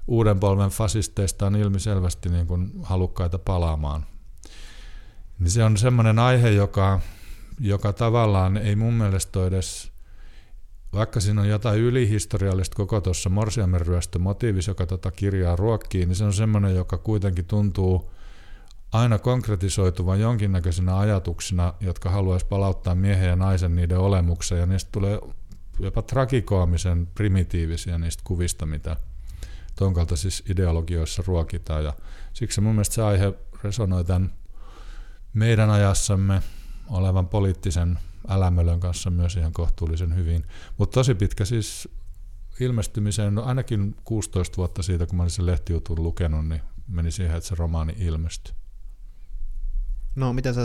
uuden 0.07 0.41
polven 0.41 0.71
fasisteista 0.71 1.47
on 1.47 1.57
ilmiselvästi 1.57 2.29
niin 2.29 2.47
kuin 2.47 2.73
halukkaita 2.83 3.39
palaamaan. 3.39 4.07
Niin 5.41 5.51
se 5.51 5.65
on 5.65 5.77
semmoinen 5.77 6.19
aihe, 6.19 6.51
joka, 6.51 7.01
joka 7.61 7.93
tavallaan 7.93 8.57
ei 8.57 8.77
mun 8.77 8.95
mielestä 8.95 9.39
ole 9.39 9.47
edes, 9.47 9.93
vaikka 10.93 11.21
siinä 11.21 11.41
on 11.41 11.49
jotain 11.49 11.81
ylihistoriallista 11.81 12.77
koko 12.77 13.01
tuossa 13.01 13.29
Morsiamen 13.29 13.81
motiivissa, 14.19 14.71
joka 14.71 14.87
tota 14.87 15.11
kirjaa 15.11 15.57
ruokkii, 15.57 16.07
niin 16.07 16.17
se 16.17 16.25
on 16.25 16.33
semmoinen, 16.33 16.75
joka 16.75 16.99
kuitenkin 16.99 17.45
tuntuu 17.45 18.11
aina 18.93 19.19
konkretisoituvan 19.19 20.21
jonkinnäköisenä 20.21 20.99
ajatuksina, 20.99 21.75
jotka 21.81 22.11
haluaisi 22.11 22.47
palauttaa 22.47 22.95
miehen 22.95 23.29
ja 23.29 23.37
naisen 23.37 23.77
niiden 23.77 23.99
olemukseen, 23.99 24.61
ja 24.61 24.67
niistä 24.67 24.89
tulee 24.93 25.21
jopa 25.79 26.03
tragikoomisen 26.03 27.07
primitiivisiä 27.07 27.99
niistä 27.99 28.23
kuvista, 28.27 28.67
mitä 28.67 28.97
ton 29.77 29.95
kaltaisissa 29.95 30.45
ideologioissa 30.49 31.23
ruokitaan. 31.27 31.85
Ja 31.85 31.93
siksi 32.33 32.61
mun 32.61 32.75
mielestä 32.75 32.95
se 32.95 33.03
aihe 33.03 33.33
resonoi 33.65 34.05
tämän 34.05 34.33
meidän 35.33 35.71
ajassamme 35.71 36.43
olevan 36.89 37.29
poliittisen 37.29 37.99
älämölön 38.29 38.81
kanssa 38.81 39.11
myös 39.11 39.37
ihan 39.37 39.53
kohtuullisen 39.53 40.17
hyvin. 40.17 40.47
Mutta 40.79 40.95
tosi 40.95 41.15
pitkä 41.15 41.45
siis 41.45 41.89
ilmestymiseen, 42.61 43.35
no 43.35 43.43
ainakin 43.43 43.97
16 44.05 44.57
vuotta 44.57 44.83
siitä, 44.83 45.07
kun 45.07 45.17
mä 45.17 45.23
olin 45.23 45.31
sen 45.31 45.47
lehtijutun 45.47 46.03
lukenut, 46.03 46.49
niin 46.49 46.61
meni 46.89 47.11
siihen, 47.11 47.37
että 47.37 47.49
se 47.49 47.55
romaani 47.55 47.95
ilmestyi. 47.99 48.55
No, 50.15 50.33
miten 50.33 50.55
sä 50.55 50.61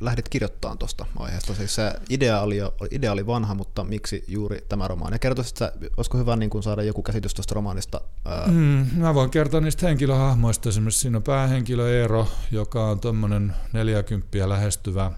lähdit 0.00 0.28
kirjoittamaan 0.28 0.78
tuosta 0.78 1.06
aiheesta? 1.16 1.54
Siis 1.54 1.74
se 1.74 1.92
idea 2.10 2.40
oli, 2.40 2.56
jo, 2.56 2.74
idea 2.90 3.12
oli 3.12 3.26
vanha, 3.26 3.54
mutta 3.54 3.84
miksi 3.84 4.24
juuri 4.28 4.64
tämä 4.68 4.88
romaani? 4.88 5.18
Kertoisit 5.18 5.62
että 5.62 5.88
olisiko 5.96 6.18
hyvä 6.18 6.36
niin 6.36 6.50
kuin 6.50 6.62
saada 6.62 6.82
joku 6.82 7.02
käsitys 7.02 7.34
tuosta 7.34 7.54
romaanista? 7.54 8.00
Mm, 8.46 8.86
mä 8.96 9.14
voin 9.14 9.30
kertoa 9.30 9.60
niistä 9.60 9.86
henkilöhahmoista. 9.86 10.68
Esimerkiksi 10.68 11.00
siinä 11.00 11.16
on 11.16 11.22
päähenkilö 11.22 12.00
Eero, 12.00 12.28
joka 12.50 12.84
on 12.90 13.00
tuommoinen 13.00 13.54
40 13.72 14.48
lähestyvä, 14.48 15.12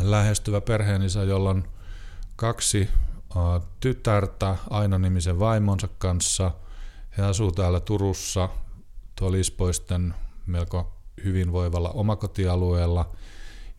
lähestyvä 0.00 0.60
perheenisä, 0.60 1.22
jolla 1.22 1.50
on 1.50 1.68
kaksi 2.36 2.88
uh, 3.36 3.66
tytärtä 3.80 4.56
Aino-nimisen 4.70 5.38
vaimonsa 5.38 5.88
kanssa. 5.98 6.50
He 7.18 7.22
asuu 7.22 7.52
täällä 7.52 7.80
Turussa, 7.80 8.48
tuo 9.18 9.32
Lispoisten 9.32 10.14
melko 10.46 10.95
hyvinvoivalla 11.24 11.90
omakotialueella. 11.90 13.12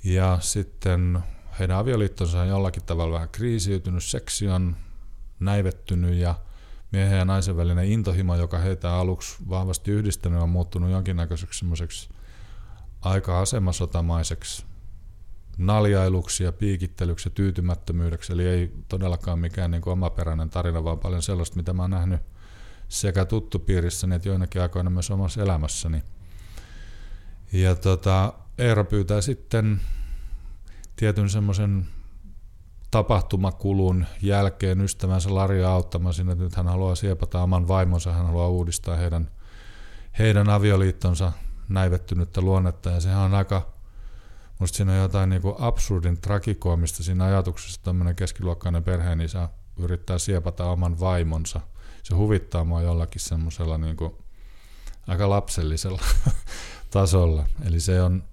Ja 0.04 0.38
sitten 0.42 1.20
heidän 1.60 1.78
avioliittonsa 1.78 2.42
on 2.42 2.48
jollakin 2.48 2.84
tavalla 2.84 3.14
vähän 3.14 3.30
kriisiytynyt, 3.30 4.04
seksi 4.04 4.48
on 4.48 4.76
näivettynyt 5.40 6.16
ja 6.16 6.36
miehen 6.92 7.18
ja 7.18 7.26
naisen 7.26 7.58
välinen 7.58 7.86
intohimo, 7.86 8.36
joka 8.36 8.58
heitä 8.58 8.94
aluksi 8.94 9.38
vahvasti 9.50 9.92
yhdistänyt, 9.92 10.42
on 10.42 10.50
muuttunut 10.50 10.92
jonkinnäköiseksi 10.92 11.60
semmoiseksi 11.60 12.10
aika 13.02 13.42
asemasotamaiseksi 13.42 14.66
naljailuksi 15.58 16.44
ja 16.44 16.52
piikittelyksi 16.52 17.28
ja 17.28 17.32
tyytymättömyydeksi. 17.32 18.34
Eli 18.34 18.48
ei 18.48 18.74
todellakaan 18.88 19.40
mikään 19.40 19.72
niin 19.72 19.82
kuin 19.82 19.92
omaperäinen 19.92 20.50
tarina, 20.50 20.84
vaan 20.84 21.00
paljon 21.00 21.22
sellaista, 21.22 21.56
mitä 21.56 21.74
mä 21.74 21.84
oon 21.84 21.92
nähnyt 21.92 22.22
sekä 22.88 23.26
tuttupiirissäni 23.26 24.16
että 24.16 24.30
joinakin 24.30 24.62
aikoina 24.62 24.90
myös 24.90 25.12
omassa 25.12 25.42
elämässäni. 25.42 26.04
Ja 27.52 27.76
tota, 27.76 28.34
Eero 28.58 28.84
pyytää 28.84 29.22
sitten 29.22 29.82
tietyn 30.96 31.30
semmoisen 31.30 31.88
tapahtumakulun 32.92 34.06
jälkeen 34.22 34.82
ystävänsä 34.82 35.36
Laria 35.36 35.72
auttamaan 35.72 36.14
sinne, 36.14 36.32
että 36.32 36.44
nyt 36.44 36.56
hän 36.56 36.68
haluaa 36.68 36.96
siepata 36.96 37.44
oman 37.44 37.68
vaimonsa, 37.68 38.14
hän 38.14 38.26
haluaa 38.26 38.48
uudistaa 38.48 38.96
heidän, 38.96 39.32
heidän 40.20 40.50
avioliittonsa 40.50 41.32
näivettynyttä 41.70 42.42
luonnetta. 42.42 42.90
Ja 42.90 43.02
sehän 43.02 43.20
on 43.20 43.34
aika, 43.34 43.74
musta 44.60 44.78
siinä 44.78 44.92
on 44.92 44.98
jotain 44.98 45.30
niin 45.30 45.42
absurdin 45.60 46.22
tragikoomista 46.22 47.04
siinä 47.04 47.26
ajatuksessa, 47.26 47.78
että 47.78 47.86
tämmöinen 47.86 48.16
keskiluokkainen 48.16 48.84
perheenisä 48.84 49.50
yrittää 49.78 50.18
siepata 50.18 50.66
oman 50.66 51.00
vaimonsa. 51.00 51.62
Se 52.04 52.16
huvittaa 52.16 52.64
mua 52.64 52.82
jollakin 52.82 53.22
semmoisella 53.22 53.78
niin 53.78 53.98
kuin 53.98 54.14
aika 55.08 55.30
lapsellisella 55.30 56.02
tasolla. 56.90 57.46
Eli 57.66 57.80
se 57.80 58.02
on 58.02 58.24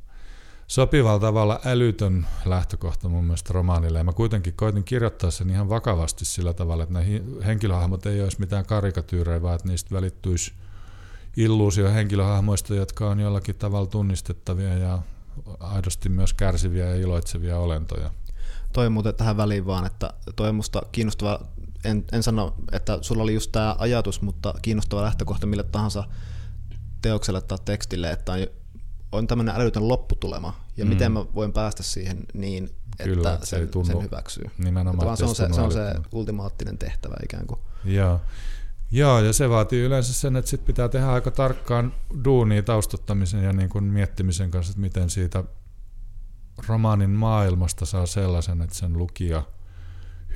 sopivalla 0.66 1.20
tavalla 1.20 1.60
älytön 1.64 2.26
lähtökohta 2.44 3.08
mun 3.08 3.24
mielestä 3.24 3.52
romaanille. 3.52 3.98
Ja 3.98 4.04
mä 4.04 4.12
kuitenkin 4.12 4.54
koitin 4.56 4.84
kirjoittaa 4.84 5.30
sen 5.30 5.50
ihan 5.50 5.68
vakavasti 5.68 6.24
sillä 6.24 6.52
tavalla, 6.52 6.82
että 6.82 6.92
nämä 6.92 7.04
henkilöhahmot 7.46 8.06
ei 8.06 8.22
olisi 8.22 8.40
mitään 8.40 8.66
karikatyyrejä, 8.66 9.42
vaan 9.42 9.54
että 9.54 9.68
niistä 9.68 9.94
välittyisi 9.94 10.52
illuusio 11.36 11.92
henkilöhahmoista, 11.92 12.74
jotka 12.74 13.10
on 13.10 13.20
jollakin 13.20 13.54
tavalla 13.54 13.86
tunnistettavia 13.86 14.78
ja 14.78 14.98
aidosti 15.60 16.08
myös 16.08 16.34
kärsiviä 16.34 16.86
ja 16.86 16.94
iloitsevia 16.94 17.58
olentoja. 17.58 18.10
Toi 18.72 18.90
muuten 18.90 19.14
tähän 19.14 19.36
väliin 19.36 19.66
vaan, 19.66 19.86
että 19.86 20.10
toi 20.36 20.52
musta 20.52 20.82
kiinnostava, 20.92 21.40
en, 21.84 22.04
en 22.12 22.22
sano, 22.22 22.54
että 22.72 22.98
sulla 23.00 23.22
oli 23.22 23.34
just 23.34 23.52
tämä 23.52 23.76
ajatus, 23.78 24.22
mutta 24.22 24.54
kiinnostava 24.62 25.02
lähtökohta 25.02 25.46
mille 25.46 25.62
tahansa 25.62 26.04
teokselle 27.04 27.40
tai 27.40 27.58
tekstille, 27.64 28.10
että 28.10 28.32
on, 28.32 28.38
on 29.12 29.26
tämmöinen 29.26 29.54
älytön 29.54 29.88
lopputulema, 29.88 30.54
ja 30.76 30.84
mm. 30.84 30.88
miten 30.88 31.12
mä 31.12 31.24
voin 31.34 31.52
päästä 31.52 31.82
siihen 31.82 32.18
niin, 32.34 32.64
että 32.64 33.04
Kyllä, 33.04 33.38
sen, 33.42 33.68
se 33.72 33.84
sen 33.86 34.02
hyväksyy. 34.02 34.44
Nimenomaan 34.58 35.16
se 35.16 35.24
on 35.24 35.34
se, 35.34 35.48
se 35.52 35.60
on 35.60 35.72
se 35.72 35.94
ultimaattinen 36.12 36.78
tehtävä 36.78 37.14
ikään 37.24 37.46
kuin. 37.46 37.60
Joo. 37.84 38.20
Joo, 38.90 39.20
ja 39.20 39.32
se 39.32 39.50
vaatii 39.50 39.82
yleensä 39.82 40.14
sen, 40.14 40.36
että 40.36 40.50
sit 40.50 40.64
pitää 40.64 40.88
tehdä 40.88 41.08
aika 41.08 41.30
tarkkaan 41.30 41.94
duunia 42.24 42.62
taustottamisen 42.62 43.44
ja 43.44 43.52
niin 43.52 43.68
kuin 43.68 43.84
miettimisen 43.84 44.50
kanssa, 44.50 44.70
että 44.70 44.80
miten 44.80 45.10
siitä 45.10 45.44
romaanin 46.68 47.10
maailmasta 47.10 47.86
saa 47.86 48.06
sellaisen, 48.06 48.62
että 48.62 48.76
sen 48.76 48.98
lukija 48.98 49.42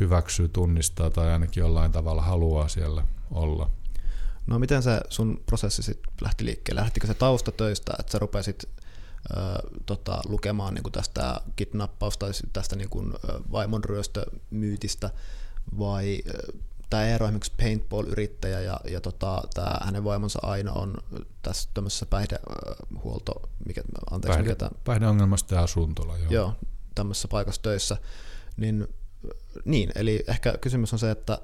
hyväksyy, 0.00 0.48
tunnistaa 0.48 1.10
tai 1.10 1.32
ainakin 1.32 1.60
jollain 1.60 1.92
tavalla 1.92 2.22
haluaa 2.22 2.68
siellä 2.68 3.02
olla. 3.30 3.70
No 4.48 4.58
miten 4.58 4.82
se 4.82 5.00
sun 5.08 5.42
prosessi 5.46 5.82
sit 5.82 6.00
lähti 6.20 6.44
liikkeelle? 6.44 6.80
Lähtikö 6.80 7.06
se 7.06 7.14
taustatöistä, 7.14 7.92
että 7.98 8.12
sä 8.12 8.18
rupesit 8.18 8.64
ö, 8.64 9.34
tota, 9.86 10.20
lukemaan 10.28 10.74
niin 10.74 10.92
tästä 10.92 11.40
kidnappausta 11.56 12.26
tai 12.26 12.32
tästä 12.52 12.76
niin 12.76 12.90
kuin, 12.90 13.12
vaimonryöstömyytistä 13.52 15.10
vai 15.78 16.22
tämä 16.90 17.04
Eero 17.06 17.26
esimerkiksi 17.26 17.52
paintball-yrittäjä 17.62 18.60
ja, 18.60 18.80
ja 18.90 19.00
tota, 19.00 19.42
tämä 19.54 19.76
hänen 19.84 20.04
vaimonsa 20.04 20.38
Aina 20.42 20.72
on 20.72 20.94
tässä 21.42 21.68
tämmöisessä 21.74 22.06
päihdehuolto, 22.06 23.50
mikä, 23.66 23.82
anteeksi, 24.10 24.36
Päihde, 24.36 24.48
mikä 24.48 24.58
tämä, 24.58 24.70
päihdeongelmasta 24.84 25.54
ja 25.54 25.62
asuntola, 25.62 26.18
joo. 26.18 26.32
joo 26.32 26.54
tämmöisessä 26.94 27.28
paikassa 27.28 27.62
töissä, 27.62 27.96
niin, 28.56 28.88
niin, 29.64 29.92
eli 29.94 30.24
ehkä 30.28 30.58
kysymys 30.60 30.92
on 30.92 30.98
se, 30.98 31.10
että 31.10 31.38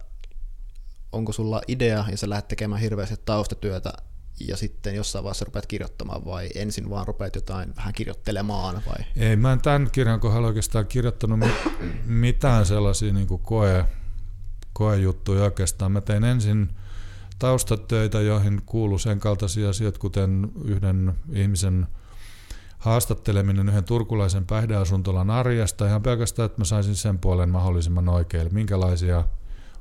onko 1.15 1.33
sulla 1.33 1.63
idea 1.69 2.05
ja 2.11 2.17
sä 2.17 2.29
lähdet 2.29 2.49
tekemään 2.49 2.81
hirveästi 2.81 3.17
taustatyötä 3.25 3.93
ja 4.49 4.57
sitten 4.57 4.95
jossain 4.95 5.25
vaiheessa 5.25 5.45
rupeat 5.45 5.67
kirjoittamaan 5.67 6.25
vai 6.25 6.49
ensin 6.55 6.91
vaan 6.91 7.07
rupeat 7.07 7.35
jotain 7.35 7.77
vähän 7.77 7.93
kirjoittelemaan 7.93 8.83
vai? 8.87 9.05
Ei, 9.17 9.37
mä 9.37 9.53
en 9.53 9.61
tämän 9.61 9.91
kirjan 9.91 10.21
kohdalla 10.21 10.49
oikeastaan 10.49 10.87
kirjoittanut 10.87 11.41
mitään 12.07 12.67
sellaisia 12.67 13.13
niin 13.13 13.27
kuin 13.27 13.43
koe, 13.43 13.85
koejuttuja 14.73 15.45
oikeastaan. 15.45 15.93
Mä 15.93 16.01
tein 16.01 16.25
ensin 16.25 16.69
taustatöitä, 17.39 18.21
joihin 18.21 18.63
kuuluu 18.67 18.99
sen 18.99 19.21
kaltaisia 19.21 19.69
asioita, 19.69 19.99
kuten 19.99 20.53
yhden 20.65 21.13
ihmisen 21.33 21.87
haastatteleminen 22.79 23.69
yhden 23.69 23.85
turkulaisen 23.85 24.47
päihdeasuntolan 24.47 25.31
arjesta 25.31 25.87
ihan 25.87 26.03
pelkästään, 26.03 26.47
että 26.47 26.61
mä 26.61 26.65
saisin 26.65 26.97
sen 26.97 27.19
puolen 27.19 27.49
mahdollisimman 27.49 28.09
oikein. 28.09 28.55
Minkälaisia 28.55 29.25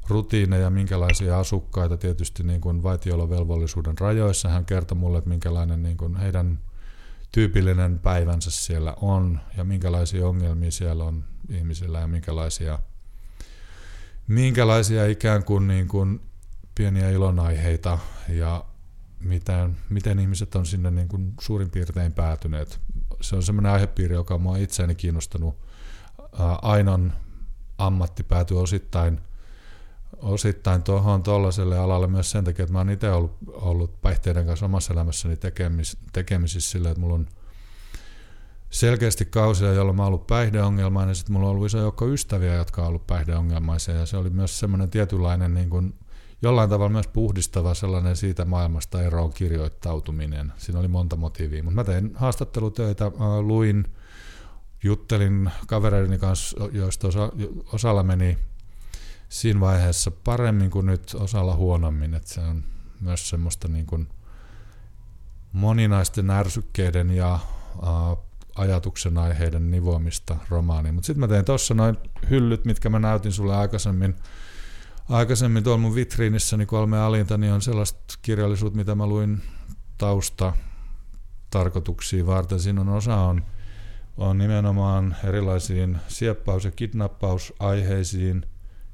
rutiineja, 0.07 0.69
minkälaisia 0.69 1.39
asukkaita 1.39 1.97
tietysti 1.97 2.43
niin 2.43 2.61
kuin 2.61 2.83
vaitiolovelvollisuuden 2.83 3.97
rajoissa. 3.97 4.49
Hän 4.49 4.65
kertoi 4.65 4.97
mulle, 4.97 5.17
että 5.17 5.29
minkälainen 5.29 5.83
niin 5.83 5.97
kuin 5.97 6.15
heidän 6.15 6.59
tyypillinen 7.31 7.99
päivänsä 7.99 8.51
siellä 8.51 8.93
on 9.01 9.39
ja 9.57 9.63
minkälaisia 9.63 10.27
ongelmia 10.27 10.71
siellä 10.71 11.03
on 11.03 11.23
ihmisillä 11.49 11.99
ja 11.99 12.07
minkälaisia, 12.07 12.79
minkälaisia 14.27 15.05
ikään 15.05 15.43
kuin, 15.43 15.67
niin 15.67 15.87
kuin 15.87 16.21
pieniä 16.75 17.09
ilonaiheita 17.09 17.99
ja 18.29 18.65
miten, 19.19 19.77
miten 19.89 20.19
ihmiset 20.19 20.55
on 20.55 20.65
sinne 20.65 20.91
niin 20.91 21.07
kuin 21.07 21.33
suurin 21.41 21.69
piirtein 21.69 22.13
päätyneet. 22.13 22.79
Se 23.21 23.35
on 23.35 23.43
semmoinen 23.43 23.71
aihepiiri, 23.71 24.15
joka 24.15 24.33
on 24.33 24.57
itseäni 24.57 24.95
kiinnostanut. 24.95 25.57
Ainon 26.61 27.13
ammatti 27.77 28.23
päätyi 28.23 28.57
osittain– 28.57 29.19
osittain 30.17 30.84
tuohon 30.84 31.23
tuollaiselle 31.23 31.78
alalle 31.78 32.08
myös 32.08 32.32
sen 32.32 32.43
takia, 32.43 32.63
että 32.63 32.73
mä 32.73 32.80
oon 32.80 32.89
itse 32.89 33.12
ollut, 33.12 33.38
ollut 33.47 34.02
päihteiden 34.02 34.45
kanssa 34.45 34.65
omassa 34.65 34.93
elämässäni 34.93 35.38
tekemis, 35.38 35.97
tekemisissä 36.13 36.71
sillä, 36.71 36.89
että 36.89 37.02
mulla 37.02 37.15
on 37.15 37.28
selkeästi 38.69 39.26
kausia, 39.26 39.73
jolloin 39.73 39.95
mä 39.95 40.04
oon 40.04 40.08
ollut 40.08 40.28
päihdeongelmainen, 40.28 41.12
ja 41.12 41.15
sitten 41.15 41.34
mulla 41.34 41.47
on 41.47 41.52
ollut 41.52 41.65
iso 41.65 41.78
joukko 41.78 42.08
ystäviä, 42.08 42.54
jotka 42.54 42.82
on 42.82 42.88
ollut 42.88 43.08
päihdeongelmaisia, 43.08 43.95
ja 43.95 44.06
se 44.06 44.17
oli 44.17 44.30
myös 44.30 44.60
semmoinen 44.60 44.89
tietynlainen 44.89 45.54
niin 45.54 45.69
kuin, 45.69 45.93
jollain 46.41 46.69
tavalla 46.69 46.89
myös 46.89 47.08
puhdistava 47.08 47.73
sellainen 47.73 48.15
siitä 48.15 48.45
maailmasta 48.45 49.02
eroon 49.02 49.34
kirjoittautuminen. 49.34 50.54
Siinä 50.58 50.80
oli 50.80 50.88
monta 50.88 51.15
motiivia, 51.15 51.63
mutta 51.63 51.76
mä 51.76 51.84
tein 51.84 52.12
haastattelutöitä, 52.15 53.12
luin, 53.41 53.86
juttelin 54.84 55.52
kavereideni 55.67 56.17
kanssa, 56.17 56.58
joista 56.71 57.08
osa, 57.08 57.32
osalla 57.73 58.04
meni 58.04 58.38
siinä 59.33 59.59
vaiheessa 59.59 60.11
paremmin 60.11 60.71
kuin 60.71 60.85
nyt 60.85 61.15
osalla 61.19 61.55
huonommin, 61.55 62.13
että 62.13 62.29
se 62.29 62.41
on 62.41 62.63
myös 62.99 63.29
semmoista 63.29 63.67
niin 63.67 63.85
kuin 63.85 64.07
moninaisten 65.51 66.29
ärsykkeiden 66.29 67.11
ja 67.11 67.33
ä, 67.33 67.39
ajatuksen 68.55 69.17
aiheiden 69.17 69.71
nivoamista 69.71 70.37
romaaniin. 70.49 70.95
Mutta 70.95 71.05
sitten 71.07 71.19
mä 71.19 71.27
tein 71.27 71.45
tuossa 71.45 71.73
noin 71.73 71.97
hyllyt, 72.29 72.65
mitkä 72.65 72.89
mä 72.89 72.99
näytin 72.99 73.31
sulle 73.31 73.55
aikaisemmin. 73.55 74.15
Aikaisemmin 75.09 75.63
tuolla 75.63 75.81
mun 75.81 75.95
vitriinissäni 75.95 76.65
kolme 76.65 76.99
alinta, 76.99 77.37
niin 77.37 77.53
on 77.53 77.61
sellaista 77.61 78.19
kirjallisuutta, 78.21 78.77
mitä 78.77 78.95
mä 78.95 79.07
luin 79.07 79.41
tausta 79.97 80.53
tarkoituksiin 81.49 82.27
varten. 82.27 82.59
Siinä 82.59 82.81
on 82.81 82.89
osa 82.89 83.15
on, 83.15 83.43
on 84.17 84.37
nimenomaan 84.37 85.15
erilaisiin 85.23 85.97
sieppaus- 86.07 86.65
ja 86.65 86.71
kidnappausaiheisiin– 86.71 88.45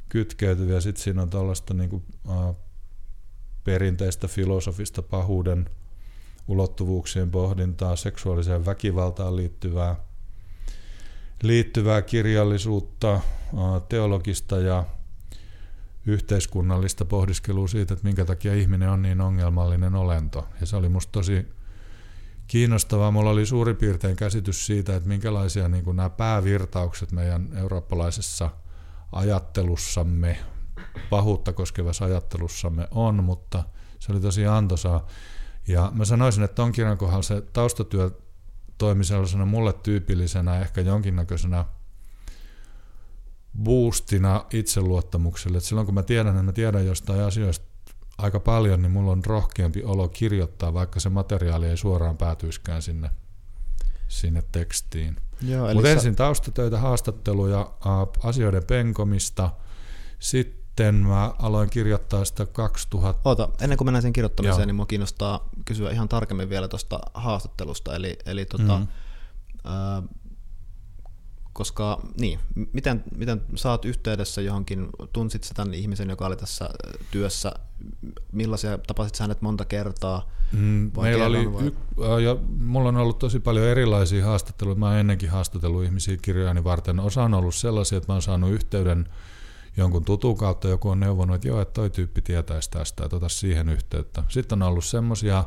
kytkeytyviä. 0.10 0.82
Sitten 0.82 1.04
siinä 1.04 1.22
on 1.22 1.30
tällaista 1.30 1.74
niin 1.74 1.90
kuin, 1.90 2.04
äh, 2.30 2.56
perinteistä 3.64 4.28
filosofista 4.28 5.02
pahuuden 5.02 5.70
ulottuvuuksien 6.48 7.32
pohdintaa, 7.32 7.96
seksuaaliseen 7.96 8.66
väkivaltaan 8.66 9.36
liittyvää, 9.36 9.96
liittyvää 11.44 12.02
kirjallisuutta, 12.02 13.14
äh, 13.14 13.22
teologista 13.90 14.60
ja 14.60 14.86
yhteiskunnallista 16.06 17.06
pohdiskelua 17.06 17.68
siitä, 17.68 17.94
että 17.94 18.06
minkä 18.06 18.26
takia 18.26 18.54
ihminen 18.54 18.90
on 18.90 19.02
niin 19.02 19.22
ongelmallinen 19.22 19.96
olento. 19.96 20.48
Ja 20.60 20.66
se 20.66 20.76
oli 20.76 20.90
musta 20.90 21.12
tosi 21.12 21.46
kiinnostavaa. 22.48 23.12
Mulla 23.12 23.30
oli 23.30 23.46
suurin 23.46 23.76
piirtein 23.76 24.16
käsitys 24.16 24.66
siitä, 24.66 24.96
että 24.96 25.10
minkälaisia 25.10 25.68
niin 25.68 25.96
nämä 25.96 26.10
päävirtaukset 26.10 27.12
meidän 27.12 27.50
eurooppalaisessa– 27.58 28.50
ajattelussamme, 29.12 30.40
pahuutta 31.10 31.54
koskevassa 31.54 32.06
ajattelussamme 32.06 32.88
on, 32.92 33.24
mutta 33.24 33.64
se 34.00 34.12
oli 34.12 34.22
tosi 34.22 34.46
antoisaa. 34.46 35.08
Ja 35.68 35.92
mä 35.96 36.06
sanoisin, 36.06 36.44
että 36.44 36.56
ton 36.56 36.72
kirjan 36.72 36.98
kohdalla 36.98 37.22
se 37.22 37.42
taustatyö 37.42 38.12
toimi 38.78 39.04
sellaisena 39.04 39.46
mulle 39.46 39.74
tyypillisenä, 39.74 40.60
ehkä 40.60 40.82
jonkinnäköisenä 40.82 41.66
boostina 43.64 44.46
itseluottamukselle. 44.54 45.58
Et 45.58 45.64
silloin 45.64 45.86
kun 45.86 45.96
mä 45.96 46.04
tiedän, 46.04 46.34
että 46.34 46.44
mä 46.44 46.52
tiedän 46.52 46.86
jostain 46.86 47.22
asioista 47.22 47.66
aika 48.18 48.40
paljon, 48.40 48.82
niin 48.82 48.92
mulla 48.92 49.12
on 49.12 49.26
rohkeampi 49.26 49.84
olo 49.84 50.08
kirjoittaa, 50.08 50.74
vaikka 50.74 51.00
se 51.00 51.10
materiaali 51.10 51.68
ei 51.68 51.78
suoraan 51.78 52.18
päätyiskään 52.18 52.82
sinne, 52.82 53.10
sinne 54.10 54.44
tekstiin. 54.52 55.16
Mutta 55.74 55.90
ensin 55.90 56.16
taustatöitä, 56.16 56.78
haastatteluja, 56.78 57.72
asioiden 58.24 58.64
penkomista. 58.64 59.50
Sitten 60.20 60.96
mä 60.96 61.34
aloin 61.40 61.70
kirjoittaa 61.70 62.26
sitä 62.26 62.46
2000. 62.46 63.22
Oota, 63.30 63.50
ennen 63.62 63.78
kuin 63.78 63.86
mennään 63.86 64.02
sen 64.02 64.14
kirjoittamiseen, 64.14 64.60
Joo. 64.60 64.66
niin 64.66 64.76
mua 64.76 64.86
kiinnostaa 64.86 65.50
kysyä 65.66 65.92
ihan 65.92 66.10
tarkemmin 66.10 66.50
vielä 66.50 66.68
tuosta 66.68 67.00
haastattelusta. 67.14 67.96
Eli, 67.96 68.18
eli 68.26 68.46
tota, 68.46 68.78
mm. 68.78 68.88
ää, 69.64 70.04
koska 71.54 72.02
niin, 72.20 72.40
miten, 72.74 73.04
miten 73.18 73.42
oot 73.66 73.86
yhteydessä 73.86 74.42
johonkin, 74.42 74.90
tunsit 75.14 75.44
sä 75.44 75.54
tämän 75.54 75.74
ihmisen, 75.74 76.10
joka 76.10 76.26
oli 76.26 76.36
tässä 76.36 76.70
työssä, 77.12 77.52
millaisia, 78.32 78.78
tapasit 78.78 79.16
sä 79.16 79.24
hänet 79.24 79.42
monta 79.42 79.66
kertaa? 79.66 80.30
Mm, 80.52 80.92
meillä 81.02 81.26
oli, 81.26 81.54
vai? 81.54 81.64
Y- 81.68 82.24
ja 82.24 82.38
mulla 82.60 82.90
on 82.90 82.98
ollut 82.98 83.20
tosi 83.20 83.40
paljon 83.40 83.68
erilaisia 83.68 84.26
haastatteluja, 84.26 84.76
mä 84.76 84.88
oon 84.88 84.98
ennenkin 84.98 85.30
haastatellut 85.30 85.84
ihmisiä 85.84 86.18
kirjojani 86.22 86.64
varten, 86.64 87.00
osa 87.00 87.24
on 87.24 87.34
ollut 87.34 87.56
sellaisia, 87.56 87.98
että 87.98 88.12
mä 88.12 88.16
oon 88.16 88.22
saanut 88.22 88.52
yhteyden 88.52 89.10
jonkun 89.78 90.06
tutun 90.06 90.38
kautta, 90.38 90.68
joku 90.68 90.90
on 90.90 91.00
neuvonut, 91.00 91.36
että 91.36 91.48
joo, 91.48 91.62
että 91.62 91.74
toi 91.74 91.90
tyyppi 91.90 92.22
tietäisi 92.22 92.72
tästä, 92.72 93.04
että 93.04 93.16
ota 93.16 93.30
siihen 93.30 93.70
yhteyttä. 93.70 94.24
Sitten 94.28 94.62
on 94.64 94.68
ollut 94.68 94.86
semmoisia 94.86 95.44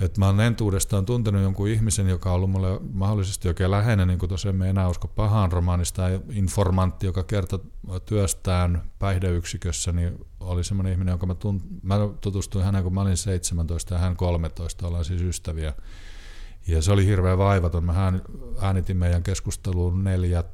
et 0.00 0.18
mä 0.18 0.26
oon 0.26 0.40
entuudestaan 0.40 1.06
tuntenut 1.06 1.42
jonkun 1.42 1.68
ihmisen, 1.68 2.08
joka 2.08 2.30
on 2.30 2.36
ollut 2.36 2.50
mulle 2.50 2.80
mahdollisesti 2.92 3.48
oikein 3.48 3.70
läheinen, 3.70 4.08
niin 4.08 4.18
kuin 4.18 4.28
tuossa 4.28 4.48
emme 4.48 4.70
enää 4.70 4.88
usko 4.88 5.08
pahaan 5.08 5.52
romaanista, 5.52 6.02
informantti, 6.30 7.06
joka 7.06 7.24
kertoi 7.24 7.60
työstään 8.06 8.82
päihdeyksikössä, 8.98 9.92
niin 9.92 10.26
oli 10.40 10.64
semmoinen 10.64 10.92
ihminen, 10.92 11.12
jonka 11.12 11.26
mä, 11.26 11.34
tunt, 11.34 11.64
mä 11.82 11.98
tutustuin 12.20 12.64
häneen, 12.64 12.84
kun 12.84 12.94
mä 12.94 13.00
olin 13.00 13.16
17 13.16 13.94
ja 13.94 14.00
hän 14.00 14.16
13, 14.16 14.86
ollaan 14.86 15.04
siis 15.04 15.22
ystäviä. 15.22 15.72
Ja 16.66 16.82
se 16.82 16.92
oli 16.92 17.06
hirveän 17.06 17.38
vaivaton. 17.38 17.84
Mä 17.84 18.12
äänitin 18.60 18.96
meidän 18.96 19.22
keskusteluun 19.22 20.04
neljä 20.04 20.44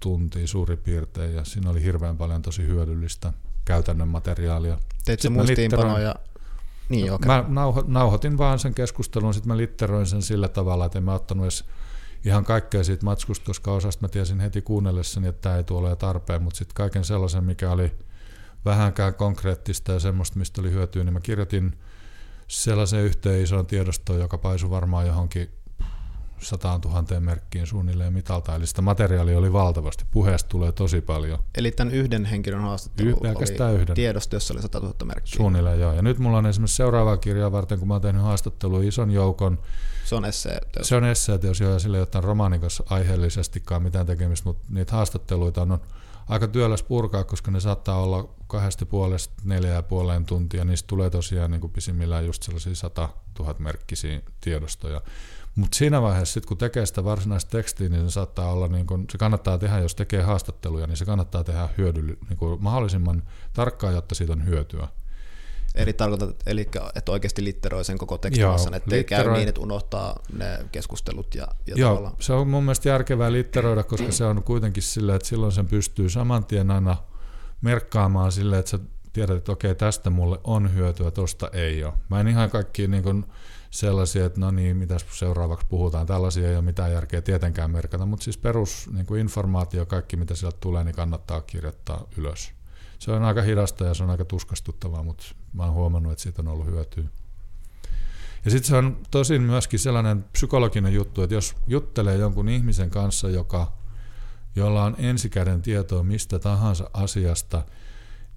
tuntia 0.00 0.46
suurin 0.46 0.78
piirtein 0.78 1.34
ja 1.34 1.44
siinä 1.44 1.70
oli 1.70 1.82
hirveän 1.82 2.16
paljon 2.16 2.42
tosi 2.42 2.66
hyödyllistä 2.66 3.32
käytännön 3.64 4.08
materiaalia. 4.08 4.78
Teit 5.04 5.20
se 5.20 5.28
muistiinpanoja 5.28 6.14
niin, 6.88 7.06
joo, 7.06 7.18
mä 7.26 7.44
nauho, 7.48 7.84
nauhoitin 7.86 8.38
vaan 8.38 8.58
sen 8.58 8.74
keskustelun, 8.74 9.34
sitten 9.34 9.48
mä 9.48 9.56
litteroin 9.56 10.06
sen 10.06 10.22
sillä 10.22 10.48
tavalla, 10.48 10.84
että 10.84 10.98
en 10.98 11.04
mä 11.04 11.14
ottanut 11.14 11.44
edes 11.44 11.64
ihan 12.24 12.44
kaikkea 12.44 12.84
siitä 12.84 13.04
matskusta, 13.04 13.46
koska 13.46 13.72
osasta 13.72 14.04
mä 14.04 14.08
tiesin 14.08 14.40
heti 14.40 14.62
kuunnellessani, 14.62 15.28
että 15.28 15.40
tämä 15.40 15.56
ei 15.56 15.64
tule 15.64 15.96
tarpeen, 15.96 16.42
mutta 16.42 16.58
sitten 16.58 16.74
kaiken 16.74 17.04
sellaisen, 17.04 17.44
mikä 17.44 17.70
oli 17.70 17.92
vähänkään 18.64 19.14
konkreettista 19.14 19.92
ja 19.92 20.00
semmoista, 20.00 20.38
mistä 20.38 20.60
oli 20.60 20.70
hyötyä, 20.70 21.04
niin 21.04 21.12
mä 21.12 21.20
kirjoitin 21.20 21.78
sellaisen 22.48 23.00
yhteen 23.00 23.42
isoon 23.42 23.66
tiedostoon, 23.66 24.20
joka 24.20 24.38
paisui 24.38 24.70
varmaan 24.70 25.06
johonkin 25.06 25.50
sataan 26.40 26.80
tuhanteen 26.80 27.22
merkkiin 27.22 27.66
suunnilleen 27.66 28.12
mitalta, 28.12 28.54
eli 28.54 28.66
sitä 28.66 28.82
materiaalia 28.82 29.38
oli 29.38 29.52
valtavasti. 29.52 30.04
Puheesta 30.10 30.48
tulee 30.48 30.72
tosi 30.72 31.00
paljon. 31.00 31.38
Eli 31.54 31.70
tämän 31.70 31.94
yhden 31.94 32.24
henkilön 32.24 32.60
haastattelu 32.60 33.08
y- 33.08 33.14
oli 33.14 33.74
yhden. 33.74 33.94
tiedosto, 33.94 34.36
jossa 34.36 34.54
oli 34.54 34.62
100 34.62 34.80
000 34.80 34.94
merkkiä. 35.04 35.36
Suunnilleen 35.36 35.80
joo. 35.80 35.92
Ja 35.92 36.02
nyt 36.02 36.18
mulla 36.18 36.38
on 36.38 36.46
esimerkiksi 36.46 36.76
seuraavaa 36.76 37.16
kirjaa 37.16 37.52
varten, 37.52 37.78
kun 37.78 37.88
mä 37.88 37.94
oon 37.94 38.02
tehnyt 38.02 38.22
haastattelua 38.22 38.82
ison 38.82 39.10
joukon. 39.10 39.58
Se 40.04 40.14
on 40.14 40.24
esseeteos. 40.24 40.88
Se 40.88 40.96
on 40.96 41.04
esseeteos, 41.04 41.60
joo, 41.60 41.72
ja 41.72 41.78
sillä 41.78 41.96
ei 41.96 42.04
ole 42.14 42.20
romaanin 42.20 42.60
kanssa 42.60 42.84
aiheellisestikaan 42.90 43.82
mitään 43.82 44.06
tekemistä, 44.06 44.48
mutta 44.48 44.62
niitä 44.70 44.92
haastatteluita 44.92 45.62
on, 45.62 45.72
on 45.72 45.80
aika 46.28 46.48
työläs 46.48 46.82
purkaa, 46.82 47.24
koska 47.24 47.50
ne 47.50 47.60
saattaa 47.60 48.02
olla 48.02 48.28
kahdesta 48.48 48.86
puolesta 48.86 49.34
neljä 49.44 49.72
ja 49.72 49.82
puoleen 49.82 50.24
tuntia. 50.24 50.64
Niistä 50.64 50.86
tulee 50.86 51.10
tosiaan 51.10 51.50
niin 51.50 51.60
kuin 51.60 51.72
pisimmillään 51.72 52.26
just 52.26 52.42
sellaisia 52.42 52.74
100 52.74 53.08
000 53.38 53.54
merkkisiä 53.58 54.20
tiedostoja. 54.40 55.02
Mutta 55.54 55.76
siinä 55.76 56.02
vaiheessa, 56.02 56.34
sit 56.34 56.46
kun 56.46 56.58
tekee 56.58 56.86
sitä 56.86 57.04
varsinaista 57.04 57.50
tekstiä, 57.50 57.88
niin 57.88 58.04
se 58.04 58.10
saattaa 58.10 58.52
olla, 58.52 58.68
niin 58.68 58.86
kun, 58.86 59.04
se 59.12 59.18
kannattaa 59.18 59.58
tehdä, 59.58 59.78
jos 59.78 59.94
tekee 59.94 60.22
haastatteluja, 60.22 60.86
niin 60.86 60.96
se 60.96 61.04
kannattaa 61.04 61.44
tehdä 61.44 61.68
hyödylli, 61.78 62.18
niin 62.28 62.36
kun 62.36 62.58
mahdollisimman 62.60 63.22
tarkkaan, 63.52 63.94
jotta 63.94 64.14
siitä 64.14 64.32
on 64.32 64.46
hyötyä. 64.46 64.88
Eli 65.74 65.92
tarkoitat, 65.92 66.36
eli, 66.46 66.68
että 66.94 67.12
oikeasti 67.12 67.44
litteroi 67.44 67.84
sen 67.84 67.98
koko 67.98 68.18
tekstimassan, 68.18 68.74
että 68.74 68.96
ei 68.96 69.04
käy 69.04 69.32
niin, 69.32 69.48
että 69.48 69.60
unohtaa 69.60 70.22
ne 70.32 70.58
keskustelut 70.72 71.34
ja, 71.34 71.48
ja 71.66 71.74
Joo, 71.76 71.90
tavallaan... 71.90 72.16
se 72.20 72.32
on 72.32 72.48
mun 72.48 72.64
mielestä 72.64 72.88
järkevää 72.88 73.32
litteroida, 73.32 73.82
koska 73.82 74.12
se 74.12 74.24
on 74.24 74.42
kuitenkin 74.42 74.82
sillä, 74.82 75.14
että 75.14 75.28
silloin 75.28 75.52
sen 75.52 75.66
pystyy 75.66 76.10
saman 76.10 76.44
tien 76.44 76.70
aina 76.70 76.96
merkkaamaan 77.60 78.32
sille, 78.32 78.58
että 78.58 78.70
sä 78.70 78.78
tiedät, 79.12 79.36
että 79.36 79.52
okei, 79.52 79.74
tästä 79.74 80.10
mulle 80.10 80.40
on 80.44 80.74
hyötyä, 80.74 81.10
tosta 81.10 81.50
ei 81.52 81.84
ole. 81.84 81.94
Mä 82.10 82.20
en 82.20 82.28
ihan 82.28 82.50
kaikki 82.50 82.88
niin 82.88 83.02
kuin 83.02 83.24
sellaisia, 83.70 84.26
että 84.26 84.40
no 84.40 84.50
niin, 84.50 84.76
mitäs 84.76 85.06
seuraavaksi 85.12 85.66
puhutaan, 85.68 86.06
tällaisia 86.06 86.48
ei 86.48 86.56
ole 86.56 86.64
mitään 86.64 86.92
järkeä 86.92 87.22
tietenkään 87.22 87.70
merkata, 87.70 88.06
mutta 88.06 88.24
siis 88.24 88.38
perus 88.38 88.90
niin 88.92 89.06
kuin 89.06 89.20
informaatio, 89.20 89.86
kaikki 89.86 90.16
mitä 90.16 90.34
sieltä 90.34 90.58
tulee, 90.60 90.84
niin 90.84 90.94
kannattaa 90.94 91.40
kirjoittaa 91.40 92.06
ylös. 92.16 92.52
Se 92.98 93.10
on 93.12 93.24
aika 93.24 93.42
hidasta 93.42 93.84
ja 93.84 93.94
se 93.94 94.02
on 94.02 94.10
aika 94.10 94.24
tuskastuttavaa, 94.24 95.02
mutta 95.02 95.24
mä 95.52 95.64
oon 95.64 95.74
huomannut, 95.74 96.12
että 96.12 96.22
siitä 96.22 96.42
on 96.42 96.48
ollut 96.48 96.66
hyötyä. 96.66 97.04
Ja 98.44 98.50
sitten 98.50 98.68
se 98.68 98.76
on 98.76 98.96
tosin 99.10 99.42
myöskin 99.42 99.78
sellainen 99.78 100.24
psykologinen 100.32 100.94
juttu, 100.94 101.22
että 101.22 101.34
jos 101.34 101.56
juttelee 101.66 102.16
jonkun 102.16 102.48
ihmisen 102.48 102.90
kanssa, 102.90 103.28
joka, 103.28 103.77
jolla 104.56 104.84
on 104.84 104.94
ensikäden 104.98 105.62
tietoa 105.62 106.02
mistä 106.02 106.38
tahansa 106.38 106.90
asiasta, 106.92 107.62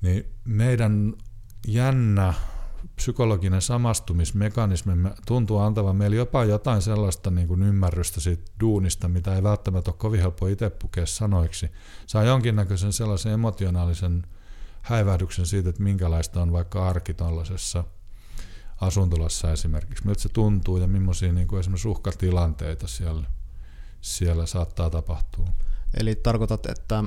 niin 0.02 0.26
meidän 0.46 1.14
jännä 1.68 2.34
psykologinen 2.96 3.62
samastumismekanismi 3.62 4.94
tuntuu 5.26 5.60
antavan 5.60 5.96
meille 5.96 6.16
jopa 6.16 6.46
jotain 6.46 6.82
sellaista 6.82 7.32
niin 7.32 7.48
kuin 7.48 7.64
ymmärrystä 7.64 8.22
siitä 8.22 8.52
duunista, 8.60 9.08
mitä 9.08 9.36
ei 9.36 9.44
välttämättä 9.44 9.92
ole 9.92 9.98
kovin 9.98 10.20
helppo 10.20 10.48
itse 10.48 10.70
pukea 10.70 11.06
sanoiksi. 11.06 11.72
Saa 12.08 12.24
jonkinnäköisen 12.24 12.94
sellaisen 12.94 13.32
emotionaalisen 13.32 14.24
häivähdyksen 14.82 15.46
siitä, 15.46 15.70
että 15.70 15.84
minkälaista 15.84 16.42
on 16.42 16.52
vaikka 16.52 16.90
arki 16.90 17.14
tuollaisessa 17.14 17.84
asuntolassa 18.82 19.52
esimerkiksi. 19.52 20.06
Miltä 20.06 20.22
se 20.22 20.30
tuntuu 20.30 20.78
ja 20.78 20.88
millaisia 20.88 21.34
niin 21.34 21.48
kuin 21.48 21.60
esimerkiksi 21.60 21.88
uhkatilanteita 21.88 22.88
siellä, 22.88 23.28
siellä 24.02 24.46
saattaa 24.46 24.90
tapahtua. 24.90 25.48
Eli 26.00 26.16
tarkoitat, 26.16 26.66
että 26.66 27.04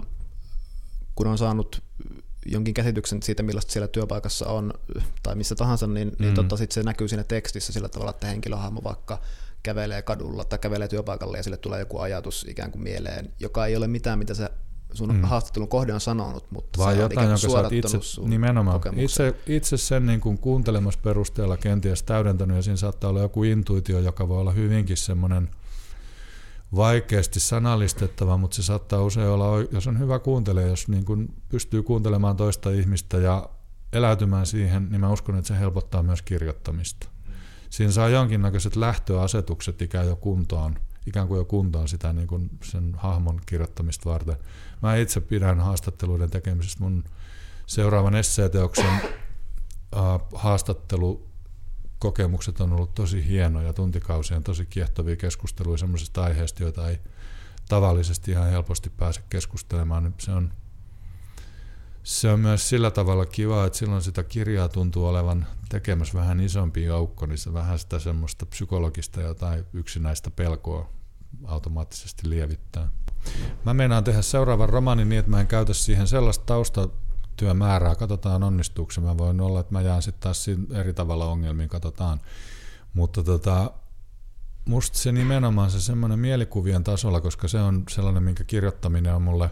kun 1.15 1.27
on 1.27 1.39
saanut 1.39 1.83
jonkin 2.47 2.75
käsityksen 2.75 3.23
siitä, 3.23 3.43
millaista 3.43 3.73
siellä 3.73 3.89
työpaikassa 3.89 4.47
on 4.47 4.75
tai 5.23 5.35
missä 5.35 5.55
tahansa, 5.55 5.87
niin, 5.87 5.95
niin 5.95 6.09
mm. 6.19 6.25
niin 6.25 6.35
tota, 6.35 6.57
sit 6.57 6.73
se 6.73 6.83
näkyy 6.83 7.09
siinä 7.09 7.25
tekstissä 7.25 7.73
sillä 7.73 7.89
tavalla, 7.89 8.11
että 8.11 8.27
henkilöhahmo 8.27 8.81
vaikka 8.85 9.21
kävelee 9.63 10.03
kadulla 10.03 10.45
tai 10.45 10.59
kävelee 10.59 10.89
työpaikalle 10.89 11.37
ja 11.37 11.43
sille 11.43 11.57
tulee 11.57 11.81
joku 11.81 11.99
ajatus 11.99 12.47
ikään 12.49 12.71
kuin 12.71 12.83
mieleen, 12.83 13.33
joka 13.41 13.67
ei 13.67 13.77
ole 13.77 13.87
mitään, 13.87 14.19
mitä 14.19 14.35
se 14.35 14.51
sun 14.93 15.15
mm. 15.15 15.23
haastattelun 15.23 15.69
kohde 15.69 15.95
on 15.95 16.01
sanonut, 16.01 16.51
mutta 16.51 16.85
se 16.85 17.01
jotain, 17.01 17.31
on 17.31 17.39
jonka 17.43 17.69
itse, 17.73 17.99
nimenomaan, 18.21 18.81
itse, 18.97 19.35
itse 19.47 19.77
sen 19.77 20.07
niin 20.07 20.21
kuin 20.21 20.39
kuuntelemassa 20.39 21.01
perusteella 21.03 21.57
kenties 21.57 22.03
täydentänyt 22.03 22.57
ja 22.57 22.63
siinä 22.63 22.77
saattaa 22.77 23.11
olla 23.11 23.21
joku 23.21 23.45
intuitio, 23.45 24.01
joka 24.01 24.29
voi 24.29 24.41
olla 24.41 24.53
hyvinkin 24.53 24.97
semmoinen– 24.97 25.51
vaikeasti 26.77 27.41
sanallistettava, 27.41 28.37
mutta 28.37 28.55
se 28.55 28.63
saattaa 28.63 29.03
usein 29.03 29.29
olla, 29.29 29.47
jos 29.71 29.87
on 29.87 29.99
hyvä 29.99 30.19
kuuntelija, 30.19 30.67
jos 30.67 30.89
niin 30.89 31.05
kuin 31.05 31.35
pystyy 31.49 31.83
kuuntelemaan 31.83 32.37
toista 32.37 32.71
ihmistä 32.71 33.17
ja 33.17 33.49
eläytymään 33.93 34.47
siihen, 34.47 34.89
niin 34.91 35.01
mä 35.01 35.13
uskon, 35.13 35.37
että 35.39 35.49
se 35.49 35.59
helpottaa 35.59 36.03
myös 36.03 36.23
kirjoittamista. 36.23 37.09
Siinä 37.71 37.93
saa 37.93 38.09
jonkinnäköiset 38.09 38.77
lähtöasetukset 38.77 39.83
ikään 39.83 40.07
jo 40.07 40.17
kuntoon, 40.17 40.75
ikään 41.07 41.29
kuin 41.29 41.39
jo 41.39 41.45
kuntoon 41.45 41.89
sitä 41.89 42.13
niin 42.13 42.27
kuin 42.27 42.51
sen 42.65 42.95
hahmon 42.97 43.41
kirjoittamista 43.47 44.11
varten. 44.11 44.37
Mä 44.83 44.97
itse 44.97 45.21
pidän 45.21 45.61
haastatteluiden 45.61 46.31
tekemisestä 46.31 46.83
mun 46.83 47.05
seuraavan 47.67 48.15
esseeteoksen 48.15 48.87
äh, 48.87 50.21
haastattelu 50.35 51.34
kokemukset 52.05 52.61
on 52.61 52.73
ollut 52.73 52.95
tosi 52.95 53.29
hienoja, 53.29 53.73
tuntikausien 53.73 54.43
tosi 54.43 54.67
kiehtovia 54.67 55.17
keskusteluja 55.17 55.79
sellaisista 55.79 56.25
aiheista, 56.25 56.63
joita 56.63 56.89
ei 56.89 56.99
tavallisesti 57.69 58.31
ihan 58.31 58.51
helposti 58.51 58.91
pääse 58.91 59.21
keskustelemaan. 59.31 60.05
Niin 60.05 60.15
se 60.19 60.33
on, 60.33 60.53
se 62.03 62.31
on 62.31 62.41
myös 62.41 62.69
sillä 62.69 62.91
tavalla 62.91 63.27
kiva, 63.27 63.65
että 63.65 63.79
silloin 63.79 64.03
sitä 64.03 64.23
kirjaa 64.23 64.69
tuntuu 64.69 65.07
olevan 65.07 65.47
tekemässä 65.69 66.19
vähän 66.19 66.41
isompi 66.41 66.85
joukko, 66.85 67.27
niin 67.27 67.39
se 67.39 67.53
vähän 67.53 67.79
sitä 67.79 67.99
semmoista 67.99 68.47
psykologista 68.47 69.21
jotain 69.21 69.65
yksinäistä 69.73 70.31
pelkoa 70.31 70.91
automaattisesti 71.45 72.31
lievittää. 72.31 72.91
Mä 73.65 73.75
meinaan 73.75 74.05
tehdä 74.05 74.23
seuraavan 74.23 74.69
romaanin 74.69 75.09
niin, 75.09 75.19
että 75.19 75.31
mä 75.31 75.41
en 75.41 75.47
käytä 75.47 75.75
siihen 75.75 76.07
sellaista 76.07 76.45
tausta 76.45 76.89
työmäärää, 77.37 77.95
katsotaan 77.95 78.43
onnistuuko. 78.43 78.93
Mä 79.01 79.19
voin 79.19 79.41
olla, 79.41 79.61
että 79.61 79.73
mä 79.73 79.81
jään 79.81 80.03
sitten 80.03 80.23
taas 80.23 80.47
eri 80.75 80.95
tavalla 80.95 81.27
ongelmiin, 81.27 81.69
katsotaan. 81.69 82.21
Mutta 82.95 83.23
tota, 83.23 83.71
musta 84.65 84.99
se 84.99 85.13
nimenomaan 85.13 85.71
se 85.71 85.81
semmoinen 85.81 86.19
mielikuvien 86.19 86.85
tasolla, 86.85 87.21
koska 87.21 87.49
se 87.49 87.59
on 87.59 87.83
sellainen, 87.89 88.23
minkä 88.23 88.45
kirjoittaminen 88.45 89.15
on 89.15 89.23
mulle 89.23 89.51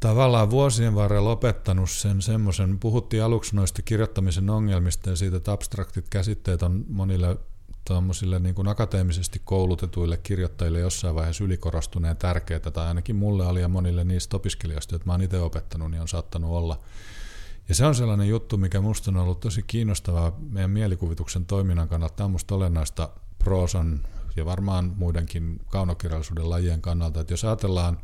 tavallaan 0.00 0.50
vuosien 0.50 0.94
varrella 0.94 1.30
opettanut 1.30 1.90
sen 1.90 2.22
semmoisen, 2.22 2.78
puhuttiin 2.78 3.22
aluksi 3.22 3.56
noista 3.56 3.82
kirjoittamisen 3.82 4.50
ongelmista 4.50 5.10
ja 5.10 5.16
siitä, 5.16 5.36
että 5.36 5.52
abstraktit 5.52 6.08
käsitteet 6.08 6.62
on 6.62 6.84
monille 6.88 7.36
tuommoisille 7.84 8.38
niin 8.38 8.54
kuin 8.54 8.68
akateemisesti 8.68 9.42
koulutetuille 9.44 10.16
kirjoittajille 10.16 10.80
jossain 10.80 11.14
vaiheessa 11.14 11.44
ylikorostuneen 11.44 12.16
tärkeää, 12.16 12.60
tai 12.60 12.86
ainakin 12.86 13.16
mulle 13.16 13.46
oli 13.46 13.60
ja 13.60 13.68
monille 13.68 14.04
niistä 14.04 14.36
opiskelijoista, 14.36 14.94
joita 14.94 15.06
mä 15.06 15.12
oon 15.12 15.22
itse 15.22 15.40
opettanut, 15.40 15.90
niin 15.90 16.00
on 16.00 16.08
saattanut 16.08 16.50
olla. 16.50 16.78
Ja 17.68 17.74
se 17.74 17.86
on 17.86 17.94
sellainen 17.94 18.28
juttu, 18.28 18.56
mikä 18.56 18.80
musta 18.80 19.10
on 19.10 19.16
ollut 19.16 19.40
tosi 19.40 19.62
kiinnostavaa 19.62 20.36
meidän 20.50 20.70
mielikuvituksen 20.70 21.46
toiminnan 21.46 21.88
kannalta. 21.88 22.14
Tämä 22.14 22.24
on 22.24 22.30
musta 22.30 22.54
olennaista 22.54 23.08
proosan 23.38 24.00
ja 24.36 24.44
varmaan 24.44 24.92
muidenkin 24.96 25.60
kaunokirjallisuuden 25.68 26.50
lajien 26.50 26.82
kannalta, 26.82 27.20
että 27.20 27.32
jos 27.32 27.44
ajatellaan 27.44 27.98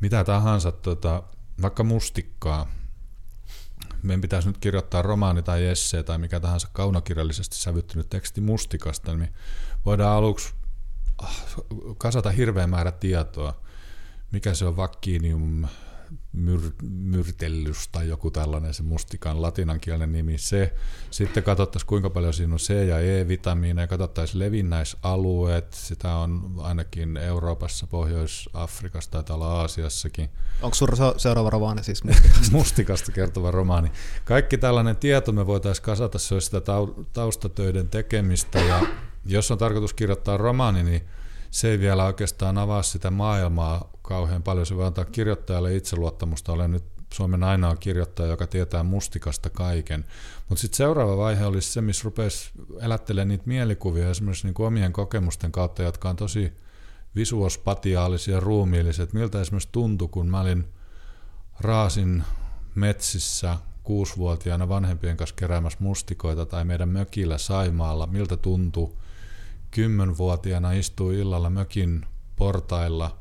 mitä 0.00 0.24
tahansa, 0.24 0.72
tota, 0.72 1.22
vaikka 1.62 1.84
mustikkaa, 1.84 2.70
meidän 4.02 4.20
pitäisi 4.20 4.48
nyt 4.48 4.58
kirjoittaa 4.58 5.02
romaani 5.02 5.42
tai 5.42 5.66
essee 5.66 6.02
tai 6.02 6.18
mikä 6.18 6.40
tahansa 6.40 6.68
kaunokirjallisesti 6.72 7.56
sävyttynyt 7.56 8.08
teksti 8.08 8.40
mustikasta, 8.40 9.14
niin 9.14 9.32
voidaan 9.86 10.16
aluksi 10.16 10.54
ah, 11.18 11.44
kasata 11.98 12.30
hirveän 12.30 12.70
määrä 12.70 12.92
tietoa, 12.92 13.60
mikä 14.32 14.54
se 14.54 14.64
on 14.64 14.76
vakkiinium 14.76 15.66
myr, 16.32 16.60
myrtellys 16.82 17.88
tai 17.88 18.08
joku 18.08 18.30
tällainen 18.30 18.74
se 18.74 18.82
mustikan 18.82 19.42
latinankielinen 19.42 20.12
nimi, 20.12 20.38
se. 20.38 20.74
Sitten 21.10 21.42
katsottaisiin 21.42 21.86
kuinka 21.86 22.10
paljon 22.10 22.34
siinä 22.34 22.52
on 22.52 22.58
C- 22.58 22.88
ja 22.88 23.00
E-vitamiineja, 23.00 23.86
katsottaisiin 23.86 24.38
levinnäisalueet, 24.38 25.72
sitä 25.72 26.14
on 26.14 26.54
ainakin 26.58 27.16
Euroopassa, 27.16 27.86
Pohjois-Afrikassa 27.86 29.10
tai 29.10 29.24
täällä 29.24 29.46
Aasiassakin. 29.46 30.30
Onko 30.62 30.74
sinulla 30.74 31.14
seuraava 31.18 31.50
romaani 31.50 31.84
siis 31.84 32.04
mustikasta? 32.04 32.52
mustikasta 32.52 33.12
kertova 33.12 33.50
romaani. 33.50 33.92
Kaikki 34.24 34.58
tällainen 34.58 34.96
tieto 34.96 35.32
me 35.32 35.46
voitaisiin 35.46 35.84
kasata, 35.84 36.18
se 36.18 36.34
olisi 36.34 36.44
sitä 36.44 36.60
taustatöiden 37.12 37.88
tekemistä 37.88 38.58
ja 38.58 38.86
jos 39.24 39.50
on 39.50 39.58
tarkoitus 39.58 39.94
kirjoittaa 39.94 40.36
romaani, 40.36 40.82
niin 40.82 41.02
se 41.50 41.70
ei 41.70 41.78
vielä 41.78 42.04
oikeastaan 42.04 42.58
avaa 42.58 42.82
sitä 42.82 43.10
maailmaa 43.10 43.90
kauhean 44.02 44.42
paljon. 44.42 44.66
Se 44.66 44.76
voi 44.76 44.86
antaa 44.86 45.04
kirjoittajalle 45.04 45.76
itseluottamusta. 45.76 46.52
Olen 46.52 46.70
nyt 46.70 46.84
Suomen 47.12 47.44
ainoa 47.44 47.76
kirjoittaja, 47.76 48.28
joka 48.28 48.46
tietää 48.46 48.82
mustikasta 48.82 49.50
kaiken. 49.50 50.04
Mutta 50.48 50.60
sitten 50.60 50.76
seuraava 50.76 51.16
vaihe 51.16 51.46
olisi 51.46 51.72
se, 51.72 51.80
missä 51.80 52.04
rupesi 52.04 52.50
elättelemään 52.80 53.28
niitä 53.28 53.44
mielikuvia 53.46 54.10
esimerkiksi 54.10 54.46
niin 54.46 54.54
kuin 54.54 54.66
omien 54.66 54.92
kokemusten 54.92 55.52
kautta, 55.52 55.82
jotka 55.82 56.10
on 56.10 56.16
tosi 56.16 56.52
visuospatiaalisia 57.16 58.34
ja 58.34 58.40
ruumiillisia. 58.40 59.04
Et 59.04 59.12
miltä 59.12 59.40
esimerkiksi 59.40 59.68
tuntui, 59.72 60.08
kun 60.08 60.28
mä 60.28 60.40
olin 60.40 60.64
raasin 61.60 62.22
metsissä 62.74 63.56
kuusivuotiaana 63.82 64.68
vanhempien 64.68 65.16
kanssa 65.16 65.36
keräämässä 65.36 65.78
mustikoita 65.82 66.46
tai 66.46 66.64
meidän 66.64 66.88
mökillä 66.88 67.38
Saimaalla, 67.38 68.06
miltä 68.06 68.36
tuntui 68.36 68.92
kymmenvuotiaana 69.70 70.72
istua 70.72 71.12
illalla 71.12 71.50
mökin 71.50 72.06
portailla 72.36 73.18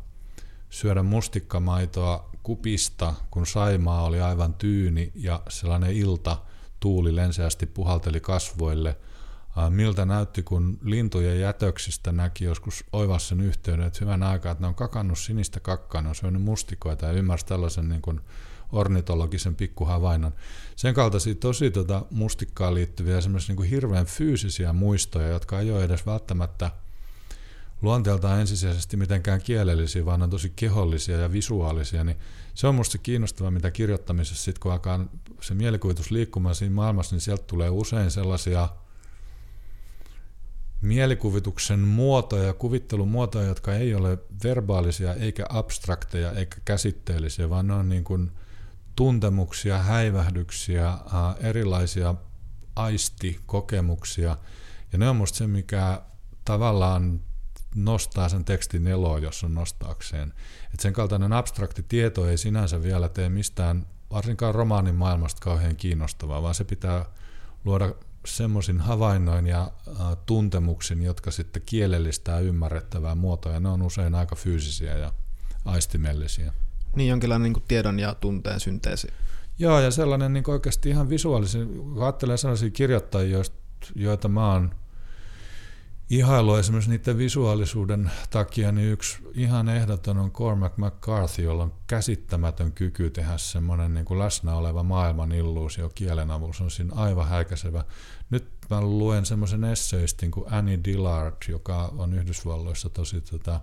syödä 0.70 1.04
mustikkamaitoa 1.04 2.30
kupista, 2.44 3.14
kun 3.32 3.48
Saimaa 3.48 4.04
oli 4.04 4.22
aivan 4.22 4.54
tyyni 4.54 5.12
ja 5.16 5.42
sellainen 5.50 5.92
ilta 5.92 6.38
tuuli 6.80 7.16
lenseästi 7.16 7.66
puhalteli 7.66 8.20
kasvoille. 8.20 8.98
Miltä 9.70 10.06
näytti, 10.06 10.44
kun 10.44 10.80
lintujen 10.84 11.40
jätöksistä 11.40 12.12
näki 12.12 12.46
joskus 12.46 12.84
oivassa 12.94 13.36
yhteyden, 13.36 13.86
että 13.86 14.00
hyvän 14.02 14.24
aikaa, 14.24 14.52
että 14.52 14.64
ne 14.64 14.68
on 14.68 14.76
kakannut 14.76 15.20
sinistä 15.20 15.60
kakkaa, 15.60 16.02
ne 16.02 16.10
on 16.10 16.16
syönyt 16.16 16.42
mustikoita 16.42 17.06
ja 17.06 17.12
ymmärsi 17.12 17.46
tällaisen 17.46 17.90
niin 17.90 18.02
kuin 18.02 18.22
ornitologisen 18.72 19.56
pikkuhavainnon. 19.56 20.34
Sen 20.76 20.94
kaltaisia 20.94 21.36
tosi 21.36 21.72
tota 21.72 22.06
mustikkaan 22.12 22.74
liittyviä 22.74 23.18
esimerkiksi 23.18 23.50
niin 23.50 23.58
kuin 23.58 23.70
hirveän 23.70 24.06
fyysisiä 24.06 24.74
muistoja, 24.74 25.28
jotka 25.28 25.60
ei 25.60 25.72
ole 25.72 25.84
edes 25.84 26.06
välttämättä 26.06 26.72
luonteeltaan 27.82 28.40
ensisijaisesti 28.40 28.98
mitenkään 28.98 29.42
kielellisiä, 29.42 30.06
vaan 30.06 30.22
on 30.22 30.30
tosi 30.30 30.54
kehollisia 30.56 31.18
ja 31.18 31.32
visuaalisia, 31.32 32.04
niin 32.04 32.18
se 32.54 32.68
on 32.68 32.76
musta 32.76 32.98
kiinnostavaa, 32.98 33.52
mitä 33.52 33.72
kirjoittamisessa 33.72 34.44
sitten 34.44 34.62
kun 34.62 34.72
alkaa 34.72 35.06
se 35.42 35.54
mielikuvitus 35.54 36.12
liikkumaan 36.12 36.56
siinä 36.56 36.76
maailmassa, 36.76 37.16
niin 37.16 37.22
sieltä 37.22 37.44
tulee 37.48 37.70
usein 37.70 38.12
sellaisia 38.12 38.70
mielikuvituksen 40.82 41.80
muotoja, 41.80 42.54
kuvittelun 42.54 43.08
muotoja, 43.08 43.48
jotka 43.48 43.76
ei 43.76 43.96
ole 43.96 44.18
verbaalisia 44.44 45.14
eikä 45.14 45.46
abstrakteja 45.50 46.32
eikä 46.32 46.58
käsitteellisiä, 46.66 47.50
vaan 47.50 47.68
ne 47.68 47.74
on 47.74 47.90
niin 47.90 48.04
kuin 48.04 48.32
tuntemuksia, 48.98 49.78
häivähdyksiä, 49.78 50.98
erilaisia 51.40 52.16
aistikokemuksia. 52.76 54.38
Ja 54.92 54.98
ne 54.98 55.10
on 55.10 55.16
musta 55.16 55.38
se, 55.38 55.48
mikä 55.48 56.02
tavallaan 56.46 57.20
nostaa 57.76 58.30
sen 58.30 58.46
tekstin 58.46 58.88
eloa, 58.88 59.20
jos 59.20 59.44
on 59.44 59.54
nostaakseen. 59.54 60.34
Et 60.74 60.80
sen 60.80 60.94
kaltainen 60.94 61.34
abstrakti 61.34 61.84
tieto 61.84 62.28
ei 62.28 62.38
sinänsä 62.38 62.84
vielä 62.84 63.10
tee 63.10 63.30
mistään, 63.30 63.86
varsinkaan 64.12 64.56
romaanin 64.56 64.96
maailmasta 64.96 65.42
kauhean 65.42 65.76
kiinnostavaa, 65.76 66.42
vaan 66.42 66.56
se 66.56 66.64
pitää 66.64 67.06
luoda 67.66 67.94
semmoisin 68.26 68.80
havainnoin 68.80 69.48
ja 69.48 69.72
tuntemuksin, 70.26 71.04
jotka 71.04 71.32
sitten 71.32 71.62
kielellistää 71.66 72.40
ymmärrettävää 72.40 73.16
muotoa, 73.16 73.54
ja 73.54 73.60
ne 73.60 73.70
on 73.70 73.82
usein 73.82 74.16
aika 74.16 74.36
fyysisiä 74.36 74.98
ja 74.98 75.14
aistimellisiä. 75.66 76.54
Niin, 76.98 77.10
jonkinlainen 77.10 77.44
niin 77.44 77.54
kuin 77.54 77.64
tiedon 77.68 78.00
ja 78.00 78.16
tunteen 78.16 78.60
synteesi. 78.60 79.08
Joo, 79.60 79.80
ja 79.80 79.92
sellainen 79.92 80.34
niin 80.34 80.50
oikeasti 80.50 80.90
ihan 80.90 81.10
visuaalisen, 81.10 81.68
kun 81.68 82.04
ajattelee 82.04 82.38
sellaisia 82.38 82.70
kirjoittajia, 82.70 83.42
joita 83.96 84.28
mä 84.28 84.54
oon 84.54 84.72
ihailu 86.10 86.56
esimerkiksi 86.56 86.90
niiden 86.90 87.18
visuaalisuuden 87.18 88.12
takia, 88.30 88.72
niin 88.72 88.92
yksi 88.92 89.18
ihan 89.34 89.70
ehdoton 89.70 90.18
on 90.18 90.32
Cormac 90.32 90.78
McCarthy, 90.78 91.44
jolla 91.44 91.64
on 91.64 91.74
käsittämätön 91.88 92.72
kyky 92.72 93.10
tehdä 93.10 93.38
semmoinen 93.38 93.94
niin 93.94 94.06
kuin 94.06 94.20
läsnä 94.20 94.56
oleva 94.56 94.84
maailman 94.84 95.32
illuusio 95.32 95.90
kielen 95.96 96.32
avulla. 96.32 96.54
Se 96.54 96.64
on 96.64 96.72
siinä 96.72 96.96
aivan 96.96 97.28
häikäisevä. 97.28 97.84
Nyt 98.30 98.50
mä 98.70 98.82
luen 98.82 99.26
semmoisen 99.26 99.64
esseistin 99.64 100.32
kuin 100.32 100.54
Annie 100.54 100.80
Dillard, 100.84 101.36
joka 101.48 101.94
on 101.98 102.14
Yhdysvalloissa 102.14 102.90
tosi 102.90 103.22
tota, 103.22 103.62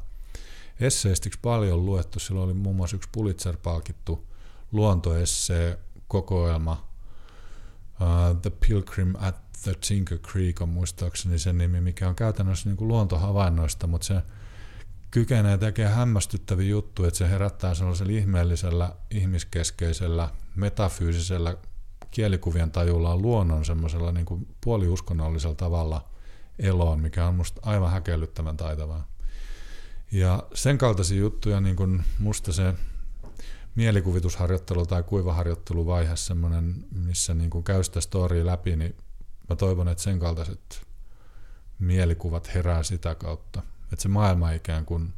esseistiksi 0.80 1.38
paljon 1.42 1.86
luettu. 1.86 2.18
Sillä 2.18 2.40
oli 2.40 2.54
muun 2.54 2.76
muassa 2.76 2.96
yksi 2.96 3.08
Pulitzer-palkittu 3.12 4.26
luontoessee 4.72 5.78
kokoelma 6.08 6.88
uh, 8.00 8.40
The 8.42 8.50
Pilgrim 8.50 9.14
at 9.18 9.44
The 9.62 9.74
Tinker 9.88 10.18
Creek 10.18 10.60
on 10.60 10.68
muistaakseni 10.68 11.38
sen 11.38 11.58
nimi, 11.58 11.80
mikä 11.80 12.08
on 12.08 12.14
käytännössä 12.14 12.68
niin 12.68 12.76
kuin 12.76 12.88
luontohavainnoista, 12.88 13.86
mutta 13.86 14.06
se 14.06 14.22
kykenee 15.10 15.58
tekemään 15.58 15.94
hämmästyttäviä 15.94 16.68
juttuja, 16.68 17.08
että 17.08 17.18
se 17.18 17.30
herättää 17.30 17.74
sellaisella 17.74 18.12
ihmeellisellä, 18.12 18.92
ihmiskeskeisellä, 19.10 20.28
metafyysisellä 20.56 21.56
kielikuvien 22.10 22.70
tajulla 22.70 23.16
luonnon 23.16 23.64
semmoisella 23.64 24.12
niin 24.12 24.26
kuin 24.26 24.48
puoliuskonnollisella 24.64 25.54
tavalla 25.54 26.08
eloon, 26.58 27.00
mikä 27.00 27.26
on 27.26 27.34
musta 27.34 27.60
aivan 27.64 27.90
häkellyttävän 27.90 28.56
taitavaa. 28.56 29.13
Ja 30.14 30.42
sen 30.54 30.78
kaltaisia 30.78 31.18
juttuja, 31.18 31.60
niin 31.60 31.76
kuin 31.76 32.04
musta 32.18 32.52
se 32.52 32.74
mielikuvitusharjoittelu 33.74 34.86
tai 34.86 35.02
kuivaharjoitteluvaihe 35.02 36.16
semmoinen, 36.16 36.84
missä 36.90 37.34
niin 37.34 37.50
kuin 37.50 37.64
käy 37.64 37.84
sitä 37.84 38.00
storya 38.00 38.46
läpi, 38.46 38.76
niin 38.76 38.96
mä 39.48 39.56
toivon, 39.56 39.88
että 39.88 40.02
sen 40.02 40.18
kaltaiset 40.18 40.86
mielikuvat 41.78 42.54
herää 42.54 42.82
sitä 42.82 43.14
kautta. 43.14 43.62
Että 43.92 44.02
se 44.02 44.08
maailma 44.08 44.50
ikään 44.50 44.84
kuin 44.84 45.14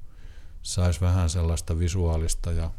saisi 0.62 1.00
vähän 1.00 1.30
sellaista 1.30 1.78
visuaalista 1.78 2.52
ja 2.52 2.70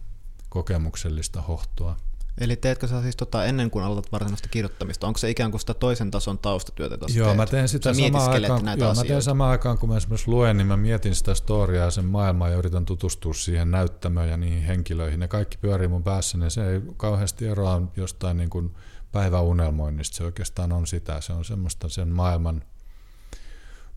kokemuksellista 0.49 1.41
hohtoa. 1.41 1.97
Eli 2.37 2.55
teetkö 2.55 2.87
sä 2.87 3.01
siis 3.01 3.15
tota, 3.15 3.45
ennen 3.45 3.71
kuin 3.71 3.85
aloitat 3.85 4.11
varsinaista 4.11 4.49
kirjoittamista, 4.49 5.07
onko 5.07 5.17
se 5.17 5.29
ikään 5.29 5.51
kuin 5.51 5.59
sitä 5.61 5.73
toisen 5.73 6.11
tason 6.11 6.39
taustatyötä, 6.39 6.97
Joo, 7.13 7.25
teet? 7.25 7.37
mä 7.37 7.45
teen 7.45 7.69
sitä 7.69 7.93
samaan 7.93 8.31
aikaan, 8.31 8.65
näitä 8.65 8.83
joo, 8.83 8.93
mä 8.93 9.03
teen 9.03 9.21
samaan 9.21 9.51
aikaan, 9.51 9.77
kun 9.77 9.89
mä 9.89 9.97
esimerkiksi 9.97 10.27
luen, 10.27 10.57
niin 10.57 10.67
mä 10.67 10.77
mietin 10.77 11.15
sitä 11.15 11.33
storiaa 11.33 11.85
ja 11.85 11.91
sen 11.91 12.05
maailmaa 12.05 12.49
ja 12.49 12.57
yritän 12.57 12.85
tutustua 12.85 13.33
siihen 13.33 13.71
näyttämöön 13.71 14.29
ja 14.29 14.37
niihin 14.37 14.63
henkilöihin. 14.63 15.19
Ne 15.19 15.27
kaikki 15.27 15.57
pyörii 15.57 15.87
mun 15.87 16.03
päässä, 16.03 16.37
niin 16.37 16.51
se 16.51 16.69
ei 16.69 16.81
kauheasti 16.97 17.47
eroa 17.47 17.81
jostain 17.95 18.37
niin 18.37 18.49
kuin 18.49 18.75
päiväunelmoinnista. 19.11 20.17
Se 20.17 20.23
oikeastaan 20.23 20.71
on 20.71 20.87
sitä. 20.87 21.21
Se 21.21 21.33
on 21.33 21.45
semmoista 21.45 21.89
sen 21.89 22.07
maailman, 22.07 22.63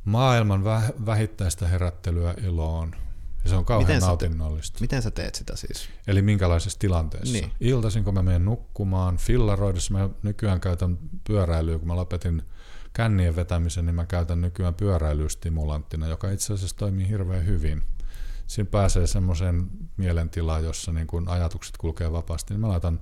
maailman 0.04 0.64
vähittäistä 1.06 1.68
herättelyä 1.68 2.34
iloon. 2.44 2.94
Ja 3.44 3.50
se 3.50 3.56
on 3.56 3.64
kauhean 3.64 3.88
miten 3.88 4.00
nautinnollista. 4.00 4.78
Te, 4.78 4.80
miten 4.80 5.02
sä 5.02 5.10
teet 5.10 5.34
sitä 5.34 5.56
siis? 5.56 5.88
Eli 6.06 6.22
minkälaisessa 6.22 6.78
tilanteessa? 6.78 7.32
Niin. 7.32 7.52
Iltaisin, 7.60 8.04
kun 8.04 8.14
mä 8.14 8.22
menen 8.22 8.44
nukkumaan, 8.44 9.16
fillaroidessa 9.16 9.94
mä 9.94 10.08
nykyään 10.22 10.60
käytän 10.60 10.98
pyöräilyä, 11.26 11.78
kun 11.78 11.88
mä 11.88 11.96
lopetin 11.96 12.42
kännien 12.92 13.36
vetämisen, 13.36 13.86
niin 13.86 13.94
mä 13.94 14.06
käytän 14.06 14.40
nykyään 14.40 14.74
pyöräilystimulanttina, 14.74 16.06
joka 16.06 16.30
itse 16.30 16.52
asiassa 16.52 16.76
toimii 16.76 17.08
hirveän 17.08 17.46
hyvin. 17.46 17.82
Siinä 18.46 18.70
pääsee 18.70 19.06
semmoiseen 19.06 19.68
mielentilaan, 19.96 20.64
jossa 20.64 20.92
niin 20.92 21.06
kun 21.06 21.28
ajatukset 21.28 21.76
kulkee 21.76 22.12
vapaasti, 22.12 22.54
niin 22.54 22.60
mä 22.60 22.68
laitan 22.68 23.00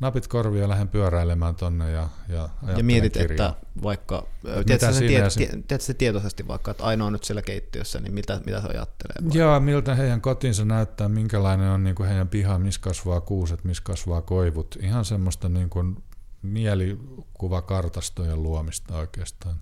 napit 0.00 0.28
korvia 0.28 0.62
ja 0.62 0.68
lähden 0.68 0.88
pyöräilemään 0.88 1.54
tonne 1.54 1.90
ja 1.90 2.08
Ja, 2.28 2.48
ja 2.76 2.84
mietit, 2.84 3.12
kirjaa. 3.12 3.48
että 3.48 3.66
vaikka, 3.82 4.26
tiedätkö 4.66 4.92
se, 4.92 5.06
tiet, 5.06 5.32
se 5.80 5.94
tietoisesti 5.94 6.48
vaikka, 6.48 6.70
että 6.70 6.84
ainoa 6.84 7.06
on 7.06 7.12
nyt 7.12 7.24
siellä 7.24 7.42
keittiössä, 7.42 8.00
niin 8.00 8.14
mitä, 8.14 8.40
mitä 8.46 8.60
se 8.60 8.68
ajattelee? 8.68 9.30
Vai? 9.30 9.38
Joo, 9.38 9.60
miltä 9.60 9.94
heidän 9.94 10.20
kotinsa 10.20 10.64
näyttää, 10.64 11.08
minkälainen 11.08 11.70
on 11.70 11.84
niin 11.84 11.96
kuin 11.96 12.08
heidän 12.08 12.28
piha, 12.28 12.58
missä 12.58 12.80
kasvaa 12.80 13.20
kuuset, 13.20 13.64
missä 13.64 13.82
kasvaa 13.82 14.22
koivut. 14.22 14.76
Ihan 14.80 15.04
semmoista 15.04 15.48
niin 15.48 15.70
kuin 15.70 16.02
mielikuvakartastojen 16.42 18.42
luomista 18.42 18.96
oikeastaan. 18.96 19.56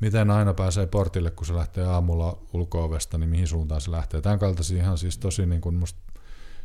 Miten 0.00 0.30
aina 0.30 0.54
pääsee 0.54 0.86
portille, 0.86 1.30
kun 1.30 1.46
se 1.46 1.54
lähtee 1.54 1.84
aamulla 1.84 2.38
ulko 2.52 2.90
niin 3.18 3.30
mihin 3.30 3.46
suuntaan 3.46 3.80
se 3.80 3.90
lähtee. 3.90 4.20
Tämän 4.20 4.38
kaltaisia 4.38 4.82
ihan 4.82 4.98
siis 4.98 5.18
tosi 5.18 5.46
niin 5.46 5.60
kuin 5.60 5.74
musta 5.74 6.00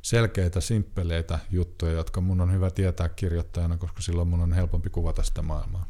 selkeitä, 0.03 0.61
simppeleitä 0.61 1.39
juttuja, 1.51 1.91
jotka 1.91 2.21
mun 2.21 2.41
on 2.41 2.53
hyvä 2.53 2.71
tietää 2.71 3.09
kirjoittajana, 3.09 3.77
koska 3.77 4.01
silloin 4.01 4.27
mun 4.27 4.39
on 4.39 4.53
helpompi 4.53 4.89
kuvata 4.89 5.23
sitä 5.23 5.41
maailmaa. 5.41 5.85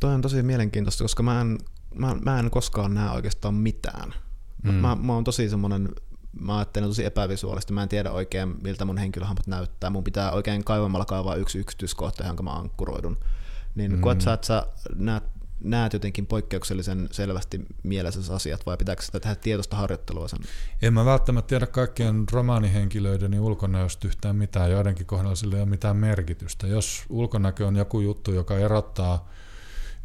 Toi 0.00 0.14
on 0.14 0.22
tosi 0.22 0.42
mielenkiintoista, 0.42 1.04
koska 1.04 1.22
mä 1.22 1.40
en, 1.40 1.58
mä, 1.94 2.16
mä 2.24 2.38
en 2.38 2.50
koskaan 2.50 2.94
näe 2.94 3.10
oikeastaan 3.10 3.54
mitään. 3.54 4.14
Mm. 4.62 4.74
Mä, 4.74 4.96
mä 5.02 5.12
oon 5.12 5.24
tosi 5.24 5.48
semmoinen, 5.48 5.88
mä 6.40 6.56
ajattelen 6.56 6.88
tosi 6.88 7.04
epävisuaalista, 7.04 7.72
mä 7.72 7.82
en 7.82 7.88
tiedä 7.88 8.10
oikein 8.10 8.54
miltä 8.62 8.84
mun 8.84 8.98
henkilöhahmot 8.98 9.46
näyttää. 9.46 9.90
Mun 9.90 10.04
pitää 10.04 10.32
oikein 10.32 10.64
kaivamalla 10.64 11.04
kaivaa 11.04 11.34
yksi 11.34 11.58
yksityiskohta, 11.58 12.26
jonka 12.26 12.42
mä 12.42 12.50
ankkuroidun. 12.50 13.18
Niin 13.74 13.92
mm. 13.92 14.00
koet 14.00 14.20
sä, 14.20 14.32
että 14.32 14.46
sä 14.46 14.66
näet 14.94 15.24
näet 15.60 15.92
jotenkin 15.92 16.26
poikkeuksellisen 16.26 17.08
selvästi 17.12 17.60
mielessä 17.82 18.34
asiat, 18.34 18.66
vai 18.66 18.76
pitääkö 18.76 19.02
sitä 19.02 19.20
tehdä 19.20 19.34
tietoista 19.36 19.76
harjoittelua 19.76 20.28
sen? 20.28 20.38
En 20.82 20.94
mä 20.94 21.04
välttämättä 21.04 21.48
tiedä 21.48 21.66
kaikkien 21.66 22.24
romaanihenkilöiden 22.32 23.40
ulkonäöstä 23.40 24.08
yhtään 24.08 24.36
mitään, 24.36 24.70
joidenkin 24.70 25.06
kohdalla 25.06 25.34
sillä 25.34 25.56
ei 25.56 25.62
ole 25.62 25.70
mitään 25.70 25.96
merkitystä. 25.96 26.66
Jos 26.66 27.04
ulkonäkö 27.08 27.66
on 27.66 27.76
joku 27.76 28.00
juttu, 28.00 28.32
joka 28.32 28.58
erottaa 28.58 29.28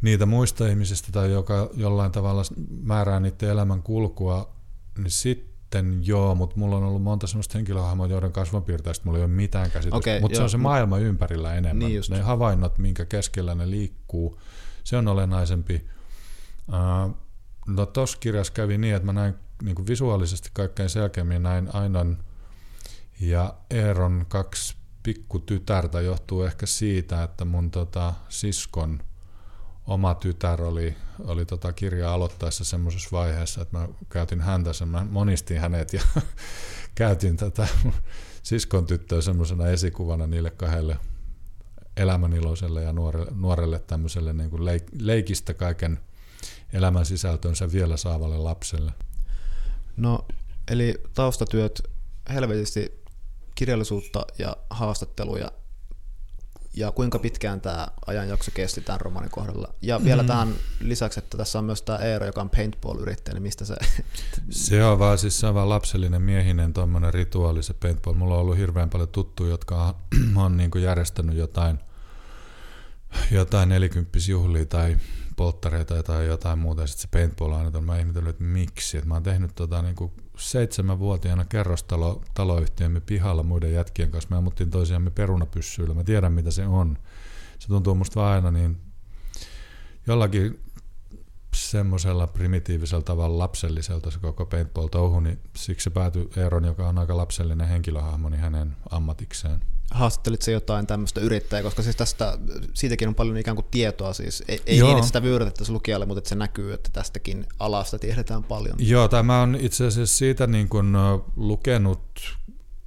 niitä 0.02 0.26
muista 0.26 0.68
ihmisistä 0.68 1.12
tai 1.12 1.32
joka 1.32 1.70
jollain 1.74 2.12
tavalla 2.12 2.42
määrää 2.82 3.20
niiden 3.20 3.48
elämän 3.48 3.82
kulkua, 3.82 4.54
niin 4.98 5.10
sitten 5.10 6.00
joo, 6.02 6.34
mutta 6.34 6.56
mulla 6.56 6.76
on 6.76 6.82
ollut 6.82 7.02
monta 7.02 7.26
sellaista 7.26 7.58
henkilöhahmoa, 7.58 8.06
joiden 8.06 8.32
kasvonpiirteistä 8.32 9.04
mulla 9.04 9.18
ei 9.18 9.24
ole 9.24 9.32
mitään 9.32 9.70
käsitystä, 9.70 9.96
okay, 9.96 10.20
mutta 10.20 10.36
se 10.36 10.42
on 10.42 10.50
se 10.50 10.56
maailma 10.56 10.98
ympärillä 10.98 11.54
enemmän. 11.54 11.88
Niin 11.88 12.02
ne 12.10 12.20
havainnot, 12.20 12.78
minkä 12.78 13.04
keskellä 13.04 13.54
ne 13.54 13.70
liikkuu, 13.70 14.38
se 14.84 14.96
on 14.96 15.08
olennaisempi. 15.08 15.86
No 17.66 17.86
tuossa 17.86 18.18
kirjassa 18.18 18.52
kävi 18.52 18.78
niin, 18.78 18.94
että 18.94 19.06
mä 19.06 19.12
näin 19.12 19.34
niin 19.62 19.74
kuin 19.74 19.86
visuaalisesti 19.86 20.50
kaikkein 20.52 20.88
selkeämmin 20.88 21.42
näin 21.42 21.74
Ainan 21.74 22.24
ja 23.20 23.54
Eeron 23.70 24.26
kaksi 24.28 24.76
pikkutytärtä 25.02 26.00
johtuu 26.00 26.42
ehkä 26.42 26.66
siitä, 26.66 27.22
että 27.22 27.44
mun 27.44 27.70
tota, 27.70 28.14
siskon 28.28 29.02
oma 29.86 30.14
tytär 30.14 30.62
oli, 30.62 30.96
oli 31.18 31.46
tota 31.46 31.72
kirjaa 31.72 32.14
aloittaessa 32.14 32.64
semmoisessa 32.64 33.08
vaiheessa, 33.12 33.62
että 33.62 33.78
mä 33.78 33.88
käytin 34.08 34.40
häntä, 34.40 34.72
sen, 34.72 34.88
mä 34.88 35.06
monistin 35.10 35.60
hänet 35.60 35.92
ja 35.92 36.02
käytin 36.94 37.36
tätä 37.36 37.68
siskon 38.42 38.86
tyttöä 38.86 39.20
semmoisena 39.20 39.66
esikuvana 39.66 40.26
niille 40.26 40.50
kahdelle 40.50 40.96
elämäniloiselle 41.96 42.82
ja 42.82 42.92
nuorelle, 42.92 43.30
nuorelle 43.34 43.78
tämmöiselle 43.78 44.32
niin 44.32 44.50
kuin 44.50 44.64
leik, 44.64 44.84
leikistä 44.98 45.54
kaiken 45.54 46.00
elämän 46.72 47.06
sisältönsä 47.06 47.72
vielä 47.72 47.96
saavalle 47.96 48.38
lapselle. 48.38 48.92
No, 49.96 50.24
eli 50.70 50.94
taustatyöt 51.14 51.82
helvetisti 52.28 53.02
kirjallisuutta 53.54 54.26
ja 54.38 54.56
haastatteluja 54.70 55.52
ja 56.76 56.92
kuinka 56.92 57.18
pitkään 57.18 57.60
tämä 57.60 57.88
ajanjakso 58.06 58.50
kesti 58.54 58.80
tämän 58.80 59.00
romaanin 59.00 59.30
kohdalla. 59.30 59.74
Ja 59.82 60.04
vielä 60.04 60.22
mm. 60.22 60.26
tähän 60.26 60.54
lisäksi, 60.80 61.18
että 61.18 61.36
tässä 61.36 61.58
on 61.58 61.64
myös 61.64 61.82
tämä 61.82 61.98
Eero, 61.98 62.26
joka 62.26 62.40
on 62.40 62.50
paintball-yrittäjä, 62.50 63.34
niin 63.34 63.42
mistä 63.42 63.64
se... 63.64 63.74
Se 64.50 64.84
on 64.84 64.98
vaan 64.98 65.18
siis 65.18 65.40
se 65.40 65.46
on 65.46 65.54
vaan 65.54 65.68
lapsellinen 65.68 66.22
miehinen 66.22 66.72
tuommoinen 66.72 67.14
rituaali 67.14 67.62
se 67.62 67.74
paintball. 67.74 68.14
Mulla 68.14 68.34
on 68.34 68.40
ollut 68.40 68.56
hirveän 68.56 68.90
paljon 68.90 69.08
tuttuja, 69.08 69.50
jotka 69.50 69.94
on 70.36 70.56
niin 70.56 70.70
kuin 70.70 70.84
järjestänyt 70.84 71.36
jotain, 71.36 71.78
jotain 73.30 73.68
nelikymppisjuhlia 73.68 74.66
tai 74.66 74.96
polttareita 75.36 76.02
tai 76.02 76.26
jotain 76.26 76.58
muuta, 76.58 76.80
ja 76.80 76.86
sitten 76.86 77.02
se 77.02 77.18
paintball 77.18 77.52
aina 77.52 77.80
mä 77.80 77.98
ihmetellyt, 77.98 78.30
että 78.30 78.44
miksi. 78.44 78.98
Et 78.98 79.04
mä 79.04 79.14
oon 79.14 79.22
tehnyt 79.22 79.54
tota, 79.54 79.82
niin 79.82 79.94
kuin 79.94 80.12
seitsemänvuotiaana 80.36 81.44
kerrostalo 81.44 82.22
taloyhtiömme 82.34 83.00
pihalla 83.00 83.42
muiden 83.42 83.72
jätkien 83.72 84.10
kanssa. 84.10 84.30
Me 84.30 84.36
ammuttiin 84.36 84.70
toisiamme 84.70 85.10
perunapyssyillä. 85.10 85.94
Mä 85.94 86.04
tiedän, 86.04 86.32
mitä 86.32 86.50
se 86.50 86.66
on. 86.66 86.98
Se 87.58 87.68
tuntuu 87.68 87.94
musta 87.94 88.32
aina 88.32 88.50
niin 88.50 88.76
jollakin 90.06 90.60
semmoisella 91.54 92.26
primitiivisella 92.26 93.02
tavalla 93.02 93.38
lapselliselta 93.38 94.10
se 94.10 94.18
koko 94.18 94.46
paintball-touhu, 94.46 95.20
niin 95.20 95.38
siksi 95.56 95.84
se 95.84 95.90
päätyi 95.90 96.30
Eeron, 96.36 96.64
joka 96.64 96.88
on 96.88 96.98
aika 96.98 97.16
lapsellinen 97.16 97.68
henkilöhahmo, 97.68 98.28
niin 98.28 98.40
hänen 98.40 98.76
ammatikseen. 98.90 99.60
Haastattelit 99.90 100.42
se 100.42 100.52
jotain 100.52 100.86
tämmöistä 100.86 101.20
yrittäjää, 101.20 101.62
koska 101.62 101.82
siis 101.82 101.96
tästä, 101.96 102.38
siitäkin 102.74 103.08
on 103.08 103.14
paljon 103.14 103.36
ikään 103.36 103.54
kuin 103.54 103.66
tietoa, 103.70 104.12
siis 104.12 104.44
ei, 104.48 104.62
ei 104.66 104.82
niin, 104.82 104.96
että 104.96 105.06
sitä 105.06 105.22
vyörytettäisiin 105.22 105.74
lukijalle, 105.74 106.06
mutta 106.06 106.18
että 106.18 106.28
se 106.28 106.34
näkyy, 106.34 106.72
että 106.72 106.90
tästäkin 106.92 107.46
alasta 107.58 107.98
tiedetään 107.98 108.44
paljon. 108.44 108.76
Joo, 108.78 109.08
tämä 109.08 109.42
on 109.42 109.56
itse 109.60 109.86
asiassa 109.86 110.16
siitä 110.16 110.46
niin 110.46 110.68
kuin 110.68 110.92
lukenut 111.36 112.20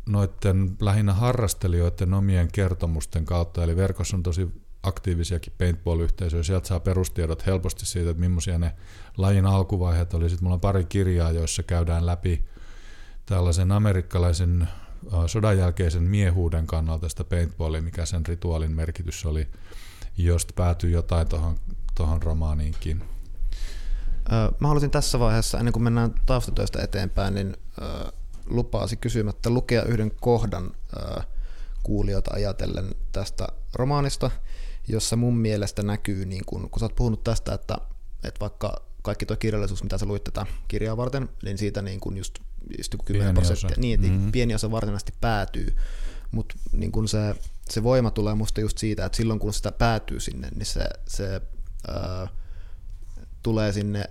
noiden 0.05 0.78
lähinnä 0.80 1.13
harrastelijoiden 1.13 2.13
omien 2.13 2.51
kertomusten 2.51 3.26
kautta, 3.26 3.63
eli 3.63 3.76
verkossa 3.76 4.18
on 4.18 4.24
tosi 4.24 4.64
aktiivisiakin 4.88 5.53
paintball-yhteisöjä, 5.57 6.43
sieltä 6.43 6.67
saa 6.67 6.79
perustiedot 6.79 7.45
helposti 7.45 7.86
siitä, 7.86 8.09
että 8.09 8.21
millaisia 8.21 8.57
ne 8.57 8.75
lajin 9.17 9.45
alkuvaiheet 9.45 10.13
oli. 10.13 10.29
Sitten 10.29 10.43
mulla 10.43 10.53
on 10.53 10.59
pari 10.59 10.86
kirjaa, 10.86 11.31
joissa 11.31 11.63
käydään 11.63 12.05
läpi 12.05 12.45
tällaisen 13.25 13.71
amerikkalaisen 13.71 14.67
sodan 15.27 15.57
jälkeisen 15.57 16.03
miehuuden 16.03 16.67
kannalta 16.67 17.09
sitä 17.09 17.23
paintballia, 17.23 17.81
mikä 17.81 18.05
sen 18.05 18.25
rituaalin 18.25 18.75
merkitys 18.75 19.25
oli, 19.25 19.47
josta 20.17 20.53
päätyi 20.55 20.91
jotain 20.91 21.27
tuohon 21.27 21.55
tohon 21.95 22.23
romaaniinkin. 22.23 23.03
Mä 24.59 24.67
haluaisin 24.67 24.91
tässä 24.91 25.19
vaiheessa, 25.19 25.59
ennen 25.59 25.73
kuin 25.73 25.83
mennään 25.83 26.15
taustatöistä 26.25 26.83
eteenpäin, 26.83 27.33
niin 27.33 27.57
lupaasi 28.45 28.97
kysymättä 28.97 29.49
lukea 29.49 29.83
yhden 29.83 30.11
kohdan 30.21 30.71
kuulijoita 31.83 32.31
ajatellen 32.33 32.95
tästä 33.11 33.47
romaanista, 33.73 34.31
jossa 34.88 35.15
mun 35.15 35.38
mielestä 35.38 35.83
näkyy, 35.83 36.25
niin 36.25 36.45
kun, 36.45 36.69
kun 36.69 36.79
sä 36.79 36.86
oot 36.86 36.95
puhunut 36.95 37.23
tästä, 37.23 37.53
että, 37.53 37.77
että 38.23 38.39
vaikka 38.39 38.86
kaikki 39.01 39.25
tuo 39.25 39.36
kirjallisuus, 39.36 39.83
mitä 39.83 39.97
sä 39.97 40.05
luit 40.05 40.23
tätä 40.23 40.45
kirjaa 40.67 40.97
varten, 40.97 41.29
niin 41.43 41.57
siitä 41.57 41.81
niin 41.81 41.99
kun 41.99 42.17
just 42.17 42.39
just 42.77 42.95
10 43.05 43.33
prosenttia, 43.33 43.77
niin, 43.77 43.99
että 43.99 44.07
mm-hmm. 44.07 44.31
pieni 44.31 44.55
osa 44.55 44.71
varsinaisesti 44.71 45.13
päätyy, 45.21 45.75
mutta 46.31 46.55
niin 46.71 46.91
kun 46.91 47.07
se, 47.07 47.36
se 47.69 47.83
voima 47.83 48.11
tulee 48.11 48.36
musta 48.36 48.61
just 48.61 48.77
siitä, 48.77 49.05
että 49.05 49.15
silloin 49.15 49.39
kun 49.39 49.53
sitä 49.53 49.71
päätyy 49.71 50.19
sinne, 50.19 50.49
niin 50.55 50.65
se, 50.65 50.86
se 51.07 51.41
ää, 51.88 52.27
tulee 53.43 53.73
sinne, 53.73 54.09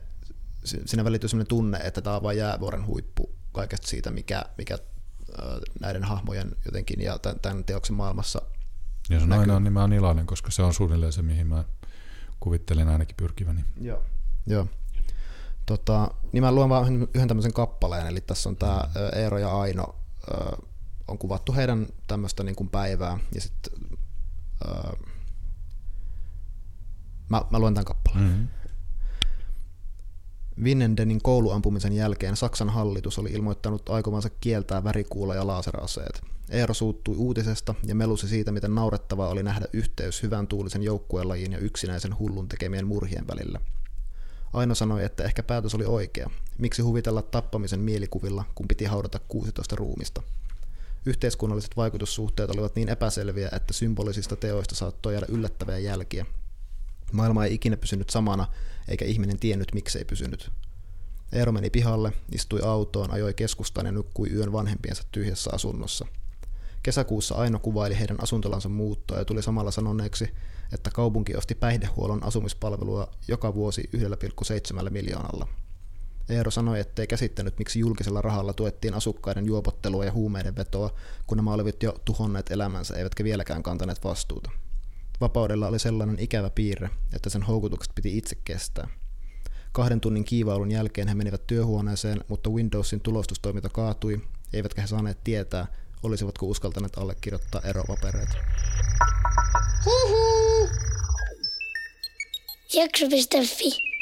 sinne 0.65 1.05
välittyy 1.05 1.29
sellainen 1.29 1.49
tunne, 1.49 1.79
että 1.79 2.01
tämä 2.03 2.17
on 2.17 2.23
vain 2.23 2.39
jäävuoren 2.39 2.87
huippu 2.87 3.35
kaikesta 3.53 3.87
siitä, 3.87 4.11
mikä, 4.11 4.45
mikä 4.59 4.79
näiden 5.81 6.05
hahmojen 6.05 6.57
jotenkin 6.65 7.01
ja 7.01 7.19
tämän, 7.19 7.41
tämän 7.41 7.65
teoksen 7.65 7.97
maailmassa 7.97 8.43
Ja 9.09 9.21
se 9.21 9.27
näkyy. 9.27 9.53
on, 9.53 9.65
niin 9.65 9.73
mä 9.73 9.81
oon 9.81 9.93
iloinen, 9.93 10.27
koska 10.27 10.51
se 10.51 10.63
on 10.63 10.75
suunnilleen 10.75 11.13
se, 11.13 11.23
mihin 11.23 11.47
mä 11.47 11.65
kuvittelen 12.41 12.89
ainakin 12.89 13.17
pyrkiväni. 13.17 13.65
Joo. 13.81 14.03
Joo. 14.47 14.67
Tota, 15.67 16.11
niin 16.33 16.43
mä 16.43 16.53
luen 16.53 16.69
vaan 16.69 17.09
yhden 17.15 17.29
tämmöisen 17.29 17.53
kappaleen, 17.53 18.07
eli 18.07 18.21
tässä 18.21 18.49
on 18.49 18.57
tämä 18.57 18.81
Eero 19.13 19.39
ja 19.39 19.61
Aino, 19.61 19.95
on 21.09 21.19
kuvattu 21.19 21.53
heidän 21.53 21.87
tämmöistä 22.07 22.43
niin 22.43 22.57
kuin 22.57 22.69
päivää, 22.69 23.19
ja 23.35 23.41
sitten 23.41 23.73
mä, 27.29 27.43
mä 27.51 27.59
luen 27.59 27.75
tämän 27.75 27.85
kappaleen. 27.85 28.25
Mm-hmm. 28.25 28.49
Vinnendenin 30.65 31.23
kouluampumisen 31.23 31.93
jälkeen 31.93 32.37
Saksan 32.37 32.71
hallitus 32.71 33.19
oli 33.19 33.31
ilmoittanut 33.31 33.89
aikovansa 33.89 34.31
kieltää 34.41 34.85
värikuula 34.85 35.35
ja 35.35 35.47
laaseraseet. 35.47 36.23
Eero 36.51 36.75
suuttui 36.75 37.17
uutisesta 37.17 37.75
ja 37.87 37.95
melusi 37.95 38.29
siitä, 38.29 38.53
miten 38.53 38.75
naurettavaa 38.75 39.29
oli 39.29 39.43
nähdä 39.43 39.67
yhteys 39.73 40.23
hyvän 40.23 40.47
tuulisen 40.47 40.83
joukkuelajin 40.83 41.53
ja 41.53 41.59
yksinäisen 41.59 42.19
hullun 42.19 42.49
tekemien 42.49 42.87
murhien 42.87 43.27
välillä– 43.27 43.61
Aino 44.55 44.75
sanoi, 44.75 45.05
että 45.05 45.25
ehkä 45.25 45.43
päätös 45.43 45.75
oli 45.75 45.85
oikea. 45.85 46.31
Miksi 46.59 46.83
huvitella 46.83 47.23
tappamisen 47.23 47.81
mielikuvilla, 47.81 48.45
kun 48.55 48.69
piti 48.69 48.85
haudata 48.85 49.21
16 49.29 49.77
ruumista? 49.77 50.23
Yhteiskunnalliset 51.07 51.77
vaikutussuhteet 51.77 52.51
olivat 52.51 52.77
niin 52.77 52.89
epäselviä, 52.89 53.49
että 53.53 53.73
symbolisista 53.73 54.37
teoista 54.37 54.75
saattoi 54.75 55.13
jäädä 55.13 55.27
yllättäviä 55.29 55.79
jälkiä. 55.79 56.27
Maailma 57.15 57.45
ei 57.45 57.55
ikinä 57.55 57.77
pysynyt 57.77 58.11
samana, 58.11 58.47
eikä 58.89 59.05
ihminen 59.05 59.39
tiennyt, 59.39 59.75
miksei 59.75 60.05
pysynyt. 60.05 60.51
Eero 61.33 61.53
meni 61.53 61.71
pihalle, 61.71 62.13
istui 62.33 62.61
autoon, 62.61 63.11
ajoi 63.11 63.35
keskustaan 63.35 63.87
ja 63.87 63.93
nukkui 63.93 64.31
yön 64.31 64.53
vanhempiensa 64.53 65.03
tyhjässä 65.13 65.51
asunnossa. 65.53 66.07
Kesäkuussa 66.83 67.35
Aino 67.35 67.59
kuvaili 67.59 67.99
heidän 67.99 68.23
asuntolansa 68.23 68.69
muuttoa 68.69 69.19
ja 69.19 69.25
tuli 69.25 69.43
samalla 69.43 69.71
sanoneeksi, 69.71 70.35
että 70.73 70.91
kaupunki 70.91 71.37
osti 71.37 71.55
päihdehuollon 71.55 72.25
asumispalvelua 72.25 73.09
joka 73.29 73.55
vuosi 73.55 73.91
1,7 73.97 74.91
miljoonalla. 74.91 75.49
Eero 76.29 76.51
sanoi, 76.51 76.81
ettei 76.81 77.07
käsittänyt, 77.07 77.59
miksi 77.59 77.79
julkisella 77.79 78.23
rahalla 78.23 78.53
tuettiin 78.53 78.95
asukkaiden 78.95 79.47
juopottelua 79.47 80.05
ja 80.05 80.13
huumeiden 80.13 80.57
vetoa, 80.57 80.91
kun 81.27 81.37
nämä 81.37 81.53
olivat 81.53 81.83
jo 81.83 81.95
tuhonneet 82.05 82.51
elämänsä 82.51 82.97
eivätkä 82.97 83.25
vieläkään 83.25 83.63
kantaneet 83.63 84.05
vastuuta. 84.05 84.51
Vapaudella 85.25 85.69
oli 85.69 85.79
sellainen 85.79 86.19
ikävä 86.19 86.51
piirre, 86.51 86.91
että 87.15 87.31
sen 87.31 87.43
houkutukset 87.43 87.95
piti 87.95 88.19
itse 88.19 88.37
kestää. 88.45 88.89
Kahden 89.73 90.01
tunnin 90.01 90.25
kiivailun 90.25 90.71
jälkeen 90.71 91.09
he 91.09 91.15
menivät 91.15 91.47
työhuoneeseen, 91.47 92.25
mutta 92.29 92.51
Windowsin 92.51 93.01
tulostustoiminta 93.01 93.69
kaatui, 93.69 94.21
eivätkä 94.53 94.83
he 94.83 94.87
saaneet 94.87 95.25
tietää, 95.25 95.67
olisivatko 96.03 96.47
uskaltaneet 96.47 96.99
allekirjoittaa 96.99 97.61
eropapereita. 97.61 98.37
Hihi! 99.87 100.71
Jakso.fi 102.75 103.94